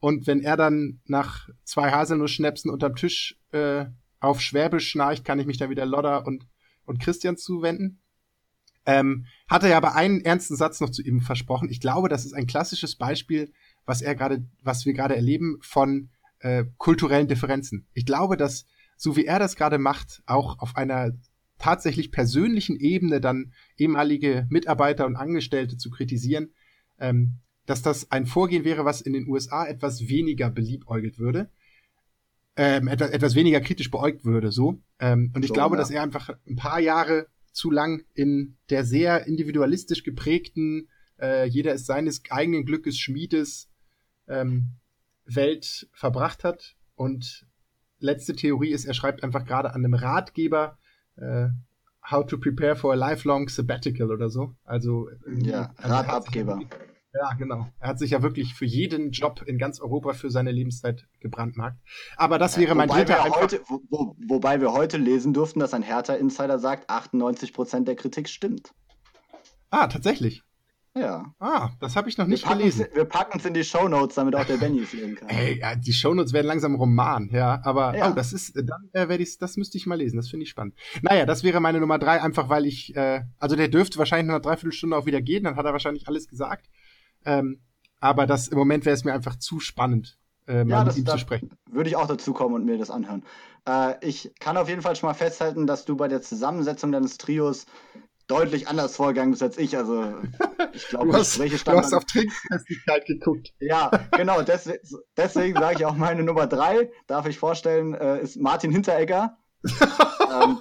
Und 0.00 0.26
wenn 0.26 0.40
er 0.40 0.56
dann 0.56 1.00
nach 1.06 1.48
zwei 1.64 1.90
Haselnuss-Schnäpsen 1.90 2.70
unterm 2.70 2.96
Tisch 2.96 3.38
äh, 3.52 3.86
auf 4.20 4.40
Schwäbisch 4.40 4.88
schnarcht, 4.88 5.24
kann 5.24 5.38
ich 5.38 5.46
mich 5.46 5.58
dann 5.58 5.70
wieder 5.70 5.86
Lodder 5.86 6.26
und, 6.26 6.46
und 6.84 7.00
Christian 7.00 7.36
zuwenden. 7.36 8.00
Ähm, 8.84 9.26
hat 9.48 9.62
er 9.62 9.70
ja 9.70 9.76
aber 9.76 9.94
einen 9.94 10.20
ernsten 10.20 10.56
Satz 10.56 10.80
noch 10.80 10.90
zu 10.90 11.02
ihm 11.02 11.20
versprochen. 11.20 11.68
Ich 11.68 11.80
glaube, 11.80 12.08
das 12.08 12.24
ist 12.24 12.32
ein 12.32 12.46
klassisches 12.46 12.96
Beispiel, 12.96 13.52
was 13.84 14.02
er 14.02 14.14
gerade, 14.14 14.44
was 14.60 14.84
wir 14.86 14.92
gerade 14.92 15.14
erleben 15.14 15.58
von 15.60 16.10
äh, 16.42 16.64
kulturellen 16.76 17.28
Differenzen. 17.28 17.86
Ich 17.94 18.04
glaube, 18.04 18.36
dass 18.36 18.66
so 18.96 19.16
wie 19.16 19.24
er 19.24 19.38
das 19.38 19.56
gerade 19.56 19.78
macht, 19.78 20.22
auch 20.26 20.58
auf 20.60 20.76
einer 20.76 21.12
tatsächlich 21.58 22.12
persönlichen 22.12 22.76
Ebene 22.76 23.20
dann 23.20 23.52
ehemalige 23.76 24.46
Mitarbeiter 24.50 25.06
und 25.06 25.16
Angestellte 25.16 25.76
zu 25.76 25.90
kritisieren, 25.90 26.52
ähm, 26.98 27.38
dass 27.66 27.82
das 27.82 28.10
ein 28.10 28.26
Vorgehen 28.26 28.64
wäre, 28.64 28.84
was 28.84 29.00
in 29.00 29.12
den 29.12 29.28
USA 29.28 29.66
etwas 29.66 30.08
weniger 30.08 30.50
beliebäugelt 30.50 31.18
würde, 31.18 31.50
ähm, 32.56 32.88
etwas, 32.88 33.10
etwas 33.10 33.34
weniger 33.34 33.60
kritisch 33.60 33.90
beäugt 33.90 34.24
würde, 34.24 34.52
so. 34.52 34.80
Ähm, 34.98 35.32
und 35.34 35.42
ich 35.42 35.48
so, 35.48 35.54
glaube, 35.54 35.76
ja. 35.76 35.80
dass 35.80 35.90
er 35.90 36.02
einfach 36.02 36.30
ein 36.48 36.56
paar 36.56 36.80
Jahre 36.80 37.26
zu 37.52 37.70
lang 37.70 38.04
in 38.14 38.56
der 38.70 38.84
sehr 38.84 39.26
individualistisch 39.26 40.02
geprägten, 40.02 40.88
äh, 41.20 41.46
jeder 41.46 41.74
ist 41.74 41.86
seines 41.86 42.22
eigenen 42.30 42.64
Glückes 42.64 42.98
Schmiedes 42.98 43.68
ähm, 44.28 44.70
Welt 45.24 45.88
verbracht 45.92 46.44
hat. 46.44 46.76
Und 46.94 47.46
letzte 47.98 48.34
Theorie 48.34 48.70
ist, 48.70 48.84
er 48.84 48.94
schreibt 48.94 49.22
einfach 49.22 49.44
gerade 49.44 49.70
an 49.70 49.84
einem 49.84 49.94
Ratgeber, 49.94 50.78
äh, 51.16 51.48
How 52.10 52.26
to 52.26 52.36
prepare 52.36 52.74
for 52.74 52.92
a 52.92 52.96
lifelong 52.96 53.48
sabbatical 53.48 54.10
oder 54.10 54.28
so. 54.28 54.56
Also 54.64 55.08
ja, 55.36 55.72
also 55.76 55.94
Ratabgeber. 55.94 56.58
Ja, 57.14 57.34
genau. 57.34 57.66
Er 57.78 57.88
hat 57.90 57.98
sich 57.98 58.12
ja 58.12 58.22
wirklich 58.22 58.54
für 58.54 58.64
jeden 58.64 59.10
Job 59.10 59.42
in 59.46 59.58
ganz 59.58 59.80
Europa 59.80 60.14
für 60.14 60.30
seine 60.30 60.50
Lebenszeit 60.50 61.06
gebrandmarkt. 61.20 61.78
Aber 62.16 62.38
das 62.38 62.58
wäre 62.58 62.74
mein 62.74 62.88
wobei 62.88 63.04
dritter 63.04 63.24
heute, 63.24 63.60
wo, 63.68 63.82
wo, 63.90 64.16
Wobei 64.26 64.60
wir 64.60 64.72
heute 64.72 64.96
lesen 64.96 65.34
durften, 65.34 65.60
dass 65.60 65.74
ein 65.74 65.82
Hertha-Insider 65.82 66.58
sagt, 66.58 66.90
98% 66.90 67.84
der 67.84 67.96
Kritik 67.96 68.28
stimmt. 68.28 68.72
Ah, 69.70 69.86
tatsächlich. 69.88 70.42
Ja. 70.94 71.34
Ah, 71.38 71.70
das 71.80 71.96
habe 71.96 72.10
ich 72.10 72.18
noch 72.18 72.26
nicht 72.26 72.46
wir 72.46 72.54
gelesen. 72.54 72.86
Wir 72.92 73.06
packen 73.06 73.38
es 73.38 73.46
in 73.46 73.54
die 73.54 73.64
Shownotes, 73.64 74.16
damit 74.16 74.36
auch 74.36 74.44
der 74.44 74.58
Benny 74.58 74.80
es 74.80 74.92
lesen 74.92 75.14
kann. 75.14 75.28
Ey, 75.28 75.58
ja, 75.58 75.74
die 75.74 75.92
Shownotes 75.92 76.34
werden 76.34 76.46
langsam 76.46 76.74
Roman, 76.74 77.30
ja. 77.32 77.60
Aber 77.64 77.96
ja. 77.96 78.10
oh, 78.10 78.14
das 78.14 78.34
ist, 78.34 78.54
dann 78.56 78.90
äh, 78.92 79.08
werde 79.08 79.22
ich, 79.22 79.38
das 79.38 79.56
müsste 79.56 79.78
ich 79.78 79.86
mal 79.86 79.96
lesen. 79.96 80.16
Das 80.16 80.28
finde 80.28 80.44
ich 80.44 80.50
spannend. 80.50 80.74
Naja, 81.00 81.24
das 81.24 81.44
wäre 81.44 81.60
meine 81.60 81.80
Nummer 81.80 81.98
drei, 81.98 82.20
einfach 82.20 82.50
weil 82.50 82.66
ich, 82.66 82.94
äh, 82.94 83.22
also 83.38 83.56
der 83.56 83.68
dürfte 83.68 83.98
wahrscheinlich 83.98 84.26
nach 84.26 84.34
einer 84.34 84.42
Dreiviertelstunde 84.42 84.96
auch 84.96 85.06
wieder 85.06 85.22
gehen, 85.22 85.44
dann 85.44 85.56
hat 85.56 85.64
er 85.64 85.72
wahrscheinlich 85.72 86.08
alles 86.08 86.28
gesagt. 86.28 86.68
Ähm, 87.24 87.62
aber 88.00 88.26
das 88.26 88.48
im 88.48 88.58
Moment 88.58 88.84
wäre 88.84 88.94
es 88.94 89.04
mir 89.04 89.14
einfach 89.14 89.36
zu 89.36 89.60
spannend, 89.60 90.18
äh, 90.46 90.64
mal 90.64 90.78
ja, 90.78 90.84
mit 90.84 90.96
ihm 90.98 91.06
zu 91.06 91.18
sprechen. 91.18 91.52
Würde 91.70 91.88
ich 91.88 91.96
auch 91.96 92.08
dazu 92.08 92.34
kommen 92.34 92.54
und 92.54 92.66
mir 92.66 92.76
das 92.76 92.90
anhören. 92.90 93.24
Äh, 93.66 93.94
ich 94.06 94.32
kann 94.40 94.58
auf 94.58 94.68
jeden 94.68 94.82
Fall 94.82 94.96
schon 94.96 95.08
mal 95.08 95.14
festhalten, 95.14 95.66
dass 95.66 95.86
du 95.86 95.96
bei 95.96 96.08
der 96.08 96.20
Zusammensetzung 96.20 96.92
deines 96.92 97.16
Trios 97.16 97.64
deutlich 98.32 98.66
anders 98.66 98.96
vorgegangen 98.96 99.32
bist 99.32 99.42
als 99.42 99.58
ich. 99.58 99.76
Also 99.76 100.14
ich 100.72 100.88
glaube, 100.88 101.06
du, 101.12 101.18
hast, 101.18 101.38
du 101.38 101.72
hast 101.72 101.92
auf 101.92 102.04
Trinkfestigkeit 102.06 103.04
geguckt. 103.06 103.52
Ja, 103.60 103.90
genau. 104.12 104.42
Deswegen, 104.42 104.78
deswegen 105.16 105.58
sage 105.58 105.76
ich 105.78 105.86
auch 105.86 105.94
meine 105.94 106.22
Nummer 106.22 106.46
drei. 106.46 106.90
Darf 107.06 107.26
ich 107.26 107.38
vorstellen, 107.38 107.94
äh, 107.94 108.20
ist 108.20 108.36
Martin 108.36 108.72
Hinteregger. 108.72 109.36
ähm, 110.34 110.58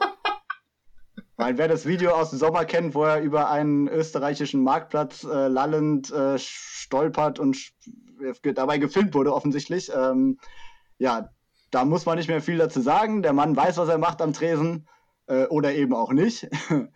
weil 1.37 1.57
wer 1.57 1.67
das 1.67 1.85
Video 1.85 2.11
aus 2.11 2.29
dem 2.31 2.39
Sommer 2.39 2.65
kennt, 2.65 2.93
wo 2.93 3.05
er 3.05 3.21
über 3.21 3.49
einen 3.49 3.87
österreichischen 3.87 4.63
Marktplatz 4.63 5.23
äh, 5.23 5.47
lallend 5.47 6.11
äh, 6.11 6.37
stolpert 6.37 7.39
und 7.39 7.57
dabei 8.43 8.77
gefilmt 8.77 9.15
wurde 9.15 9.33
offensichtlich, 9.33 9.91
ähm, 9.95 10.39
ja, 10.99 11.29
da 11.71 11.85
muss 11.85 12.05
man 12.05 12.17
nicht 12.17 12.27
mehr 12.27 12.41
viel 12.41 12.57
dazu 12.57 12.81
sagen. 12.81 13.23
Der 13.23 13.33
Mann 13.33 13.55
weiß, 13.55 13.77
was 13.77 13.89
er 13.89 13.97
macht 13.97 14.21
am 14.21 14.33
Tresen 14.33 14.87
äh, 15.27 15.45
oder 15.45 15.73
eben 15.73 15.93
auch 15.93 16.11
nicht. 16.11 16.49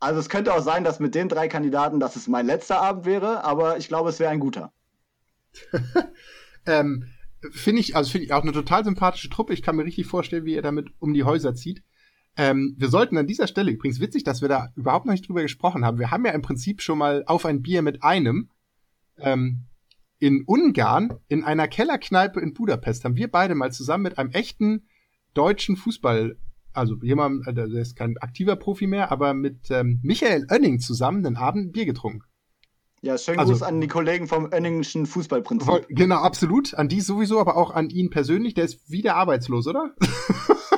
also 0.00 0.20
es 0.20 0.28
könnte 0.28 0.54
auch 0.54 0.62
sein, 0.62 0.84
dass 0.84 1.00
mit 1.00 1.14
den 1.14 1.28
drei 1.28 1.48
Kandidaten, 1.48 2.00
dass 2.00 2.16
es 2.16 2.28
mein 2.28 2.46
letzter 2.46 2.80
Abend 2.80 3.04
wäre, 3.04 3.44
aber 3.44 3.78
ich 3.78 3.88
glaube, 3.88 4.10
es 4.10 4.20
wäre 4.20 4.30
ein 4.30 4.40
guter. 4.40 4.72
ähm, 6.66 7.04
finde 7.50 7.80
ich, 7.80 7.96
also 7.96 8.10
finde 8.10 8.26
ich 8.26 8.32
auch 8.32 8.42
eine 8.42 8.52
total 8.52 8.84
sympathische 8.84 9.30
Truppe. 9.30 9.52
Ich 9.52 9.62
kann 9.62 9.76
mir 9.76 9.84
richtig 9.84 10.06
vorstellen, 10.06 10.44
wie 10.44 10.54
er 10.54 10.62
damit 10.62 10.90
um 10.98 11.12
die 11.12 11.24
Häuser 11.24 11.54
zieht. 11.54 11.82
Ähm, 12.36 12.74
wir 12.78 12.88
sollten 12.88 13.18
an 13.18 13.26
dieser 13.26 13.46
Stelle, 13.46 13.70
übrigens 13.70 14.00
witzig, 14.00 14.24
dass 14.24 14.40
wir 14.40 14.48
da 14.48 14.72
überhaupt 14.74 15.04
noch 15.04 15.12
nicht 15.12 15.28
drüber 15.28 15.42
gesprochen 15.42 15.84
haben. 15.84 15.98
Wir 15.98 16.10
haben 16.10 16.24
ja 16.24 16.32
im 16.32 16.42
Prinzip 16.42 16.80
schon 16.80 16.98
mal 16.98 17.24
auf 17.26 17.44
ein 17.44 17.62
Bier 17.62 17.82
mit 17.82 18.02
einem 18.02 18.50
ähm, 19.18 19.66
in 20.18 20.44
Ungarn 20.46 21.18
in 21.26 21.42
einer 21.42 21.66
Kellerkneipe 21.66 22.40
in 22.40 22.54
Budapest 22.54 23.04
haben 23.04 23.16
wir 23.16 23.28
beide 23.28 23.56
mal 23.56 23.72
zusammen 23.72 24.04
mit 24.04 24.18
einem 24.18 24.30
echten 24.30 24.86
deutschen 25.34 25.76
Fußball, 25.76 26.36
also 26.72 26.96
jemand, 27.02 27.46
äh, 27.46 27.54
der 27.54 27.66
ist 27.66 27.96
kein 27.96 28.16
aktiver 28.18 28.56
Profi 28.56 28.86
mehr, 28.86 29.12
aber 29.12 29.34
mit 29.34 29.70
ähm, 29.70 30.00
Michael 30.02 30.46
Oenning 30.50 30.80
zusammen 30.80 31.22
den 31.22 31.36
Abend 31.36 31.72
Bier 31.72 31.86
getrunken. 31.86 32.22
Ja, 33.04 33.18
schönen 33.18 33.40
also, 33.40 33.52
Gruß 33.52 33.62
an 33.62 33.80
die 33.80 33.88
Kollegen 33.88 34.28
vom 34.28 34.44
Oenningschen 34.52 35.06
Fußballprinzip. 35.06 35.86
Genau, 35.88 36.16
absolut. 36.16 36.74
An 36.74 36.88
die 36.88 37.00
sowieso, 37.00 37.40
aber 37.40 37.56
auch 37.56 37.72
an 37.72 37.90
ihn 37.90 38.10
persönlich. 38.10 38.54
Der 38.54 38.64
ist 38.64 38.88
wieder 38.88 39.16
arbeitslos, 39.16 39.66
oder? 39.66 39.92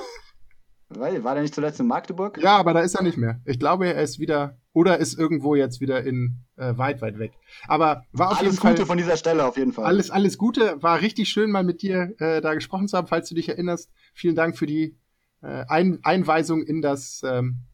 Weil, 0.99 1.25
war 1.25 1.35
der 1.35 1.43
nicht 1.43 1.55
zuletzt 1.55 1.81
in 1.81 1.87
Magdeburg? 1.87 2.39
Ja, 2.43 2.57
aber 2.57 2.75
da 2.75 2.81
ist 2.81 2.95
er 2.95 3.03
nicht 3.03 3.17
mehr. 3.17 3.41
Ich 3.45 3.59
glaube, 3.59 3.93
er 3.93 4.03
ist 4.03 4.19
wieder, 4.19 4.59
oder 4.73 4.99
ist 4.99 5.19
irgendwo 5.19 5.55
jetzt 5.55 5.81
wieder 5.81 6.05
in 6.05 6.45
äh, 6.57 6.77
weit, 6.77 7.03
weit 7.03 7.19
weg. 7.19 7.33
Aber 7.67 8.05
war 8.13 8.33
auf 8.33 8.39
alles 8.39 8.53
jeden 8.53 8.57
Fall. 8.57 8.69
Alles 8.69 8.79
Gute 8.79 8.87
von 8.87 8.99
dieser 8.99 9.17
Stelle 9.17 9.45
auf 9.45 9.57
jeden 9.57 9.73
Fall. 9.73 9.85
Alles, 9.85 10.11
alles 10.11 10.39
Gute. 10.39 10.83
War 10.83 11.01
richtig 11.01 11.29
schön, 11.29 11.51
mal 11.51 11.65
mit 11.65 11.83
dir 11.83 12.15
äh, 12.19 12.41
da 12.41 12.55
gesprochen 12.55 12.89
zu 12.89 12.97
haben, 12.97 13.07
falls 13.07 13.29
du 13.29 13.35
dich 13.35 13.49
erinnerst. 13.49 13.91
Vielen 14.13 14.35
Dank 14.35 14.57
für 14.57 14.67
die 14.67 14.97
äh, 15.43 15.65
Ein 15.69 16.01
Einweisung 16.03 16.63
in 16.63 16.83
das 16.83 17.23
ähm, 17.25 17.65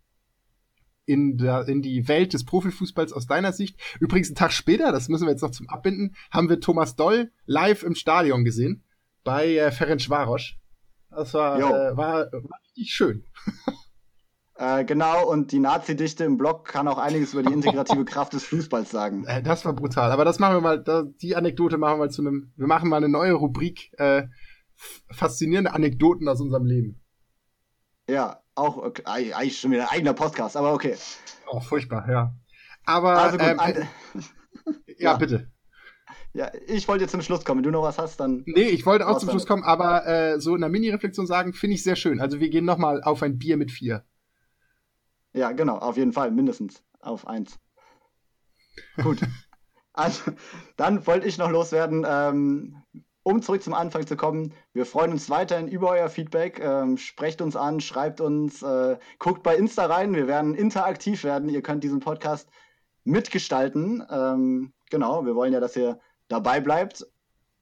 in, 1.11 1.39
der, 1.39 1.67
in 1.67 1.83
die 1.83 2.07
Welt 2.07 2.35
des 2.35 2.45
Profifußballs 2.45 3.13
aus 3.13 3.27
deiner 3.27 3.53
Sicht. 3.53 3.77
Übrigens, 3.99 4.29
einen 4.29 4.37
Tag 4.37 4.53
später, 4.53 4.93
das 4.93 5.09
müssen 5.09 5.27
wir 5.27 5.33
jetzt 5.33 5.43
noch 5.43 5.51
zum 5.51 5.69
Abbinden, 5.69 6.15
haben 6.31 6.49
wir 6.49 6.61
Thomas 6.61 6.95
Doll 6.95 7.33
live 7.47 7.83
im 7.83 7.97
Stadion 7.97 8.45
gesehen 8.45 8.85
bei 9.25 9.57
äh, 9.57 9.73
Ferenc 9.73 10.09
Varos. 10.09 10.55
Das 11.11 11.35
war, 11.35 11.59
äh, 11.59 11.97
war, 11.97 12.33
war 12.33 12.61
richtig 12.65 12.93
schön. 12.93 13.25
Äh, 14.61 14.85
genau, 14.85 15.27
und 15.27 15.53
die 15.53 15.59
Nazi-Dichte 15.59 16.23
im 16.25 16.37
Blog 16.37 16.69
kann 16.69 16.87
auch 16.87 16.99
einiges 16.99 17.33
über 17.33 17.43
die 17.43 17.51
integrative 17.51 18.05
Kraft 18.05 18.35
des 18.35 18.45
Fußballs 18.45 18.91
sagen. 18.91 19.25
Äh, 19.25 19.43
das 19.43 19.65
war 19.65 19.73
brutal. 19.73 20.13
Aber 20.13 20.27
das 20.27 20.39
machen 20.39 20.57
wir 20.57 20.61
mal, 20.61 20.85
da, 20.85 21.05
die 21.23 21.35
Anekdote 21.35 21.79
machen 21.79 21.95
wir 21.95 22.05
mal 22.05 22.11
zu 22.11 22.21
einem, 22.21 22.53
wir 22.57 22.67
machen 22.67 22.91
mal 22.91 22.99
eine 22.99 23.09
neue 23.09 23.33
Rubrik, 23.33 23.91
äh, 23.99 24.25
faszinierende 25.11 25.73
Anekdoten 25.73 26.29
aus 26.29 26.43
unserem 26.43 26.67
Leben. 26.67 27.03
Ja, 28.07 28.43
auch, 28.55 28.77
okay, 28.77 29.03
eigentlich 29.07 29.59
schon 29.59 29.71
wieder 29.71 29.85
ein 29.85 29.97
eigener 29.97 30.13
Podcast, 30.13 30.59
aber 30.59 30.75
okay. 30.75 30.95
Oh, 31.47 31.61
furchtbar, 31.61 32.07
ja. 32.11 32.35
Aber, 32.85 33.17
also 33.17 33.39
gut, 33.39 33.47
ähm, 33.47 33.59
ja, 34.87 34.95
ja, 34.99 35.17
bitte. 35.17 35.51
Ja, 36.33 36.51
ich 36.67 36.87
wollte 36.87 37.03
jetzt 37.03 37.11
zum 37.11 37.23
Schluss 37.23 37.45
kommen. 37.45 37.59
Wenn 37.59 37.65
du 37.65 37.71
noch 37.71 37.83
was 37.83 37.99
hast, 37.99 38.21
dann. 38.21 38.43
Nee, 38.47 38.69
ich 38.69 38.87
wollte 38.87 39.09
auch 39.09 39.19
zum 39.19 39.31
Schluss 39.31 39.47
kommen, 39.47 39.65
aber 39.65 40.07
äh, 40.07 40.41
so 40.41 40.55
in 40.55 40.61
der 40.61 40.71
Mini-Reflexion 40.71 41.27
sagen, 41.27 41.53
finde 41.53 41.75
ich 41.75 41.83
sehr 41.83 41.97
schön. 41.97 42.21
Also 42.21 42.39
wir 42.39 42.51
gehen 42.51 42.65
nochmal 42.65 43.03
auf 43.03 43.23
ein 43.23 43.39
Bier 43.39 43.57
mit 43.57 43.73
vier. 43.73 44.05
Ja, 45.33 45.53
genau, 45.53 45.79
auf 45.79 45.97
jeden 45.97 46.13
Fall, 46.13 46.31
mindestens 46.31 46.83
auf 47.01 47.27
eins. 47.27 47.59
Gut. 49.03 49.21
Also, 49.93 50.31
dann 50.77 51.05
wollte 51.07 51.27
ich 51.27 51.37
noch 51.37 51.51
loswerden, 51.51 52.07
ähm, 52.09 52.77
um 53.25 53.43
zurück 53.43 53.63
zum 53.63 53.75
Anfang 53.75 54.07
zu 54.07 54.17
kommen. 54.17 54.55
Wir 54.73 54.87
freuen 54.87 55.11
uns 55.11 55.29
weiterhin 55.29 55.67
über 55.67 55.91
euer 55.91 56.09
Feedback. 56.09 56.61
Ähm, 56.61 56.97
sprecht 56.97 57.43
uns 57.43 57.57
an, 57.57 57.81
schreibt 57.81 58.21
uns, 58.21 58.63
äh, 58.63 58.97
guckt 59.19 59.43
bei 59.43 59.57
Insta 59.57 59.87
rein. 59.87 60.15
Wir 60.15 60.29
werden 60.29 60.55
interaktiv 60.55 61.25
werden. 61.25 61.49
Ihr 61.49 61.61
könnt 61.61 61.83
diesen 61.83 61.99
Podcast 62.01 62.49
mitgestalten. 63.05 64.03
Ähm, 64.09 64.73
genau, 64.91 65.27
wir 65.27 65.35
wollen 65.35 65.53
ja, 65.53 65.61
dass 65.61 65.77
ihr 65.77 65.99
dabei 66.31 66.61
bleibt. 66.61 67.07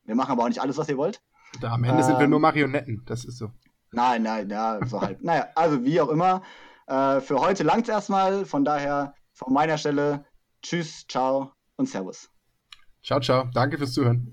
Wir 0.05 0.15
machen 0.15 0.33
aber 0.33 0.45
auch 0.45 0.49
nicht 0.49 0.61
alles, 0.61 0.79
was 0.79 0.89
ihr 0.89 0.97
wollt. 0.97 1.21
Da 1.61 1.73
am 1.73 1.85
Ende 1.85 2.01
ähm, 2.01 2.07
sind 2.07 2.19
wir 2.19 2.25
ähm, 2.25 2.31
nur 2.31 2.41
Marionetten, 2.41 3.03
das 3.07 3.25
ist 3.25 3.39
so. 3.39 3.51
Nein, 3.91 4.23
nein, 4.23 4.51
ja, 4.51 4.79
so 4.87 5.01
halt. 5.01 5.25
naja, 5.25 5.49
also 5.55 5.85
wie 5.85 6.01
auch 6.01 6.09
immer. 6.09 6.43
Äh, 6.87 7.21
für 7.21 7.41
heute 7.41 7.65
langt 7.65 7.85
es 7.85 7.89
erstmal. 7.89 8.45
Von 8.45 8.65
daher 8.65 9.15
von 9.33 9.53
meiner 9.53 9.79
Stelle 9.79 10.25
Tschüss, 10.63 11.07
ciao 11.09 11.53
und 11.77 11.89
Servus. 11.89 12.31
Ciao, 13.03 13.21
ciao. 13.21 13.49
Danke 13.53 13.79
fürs 13.79 13.93
Zuhören. 13.93 14.33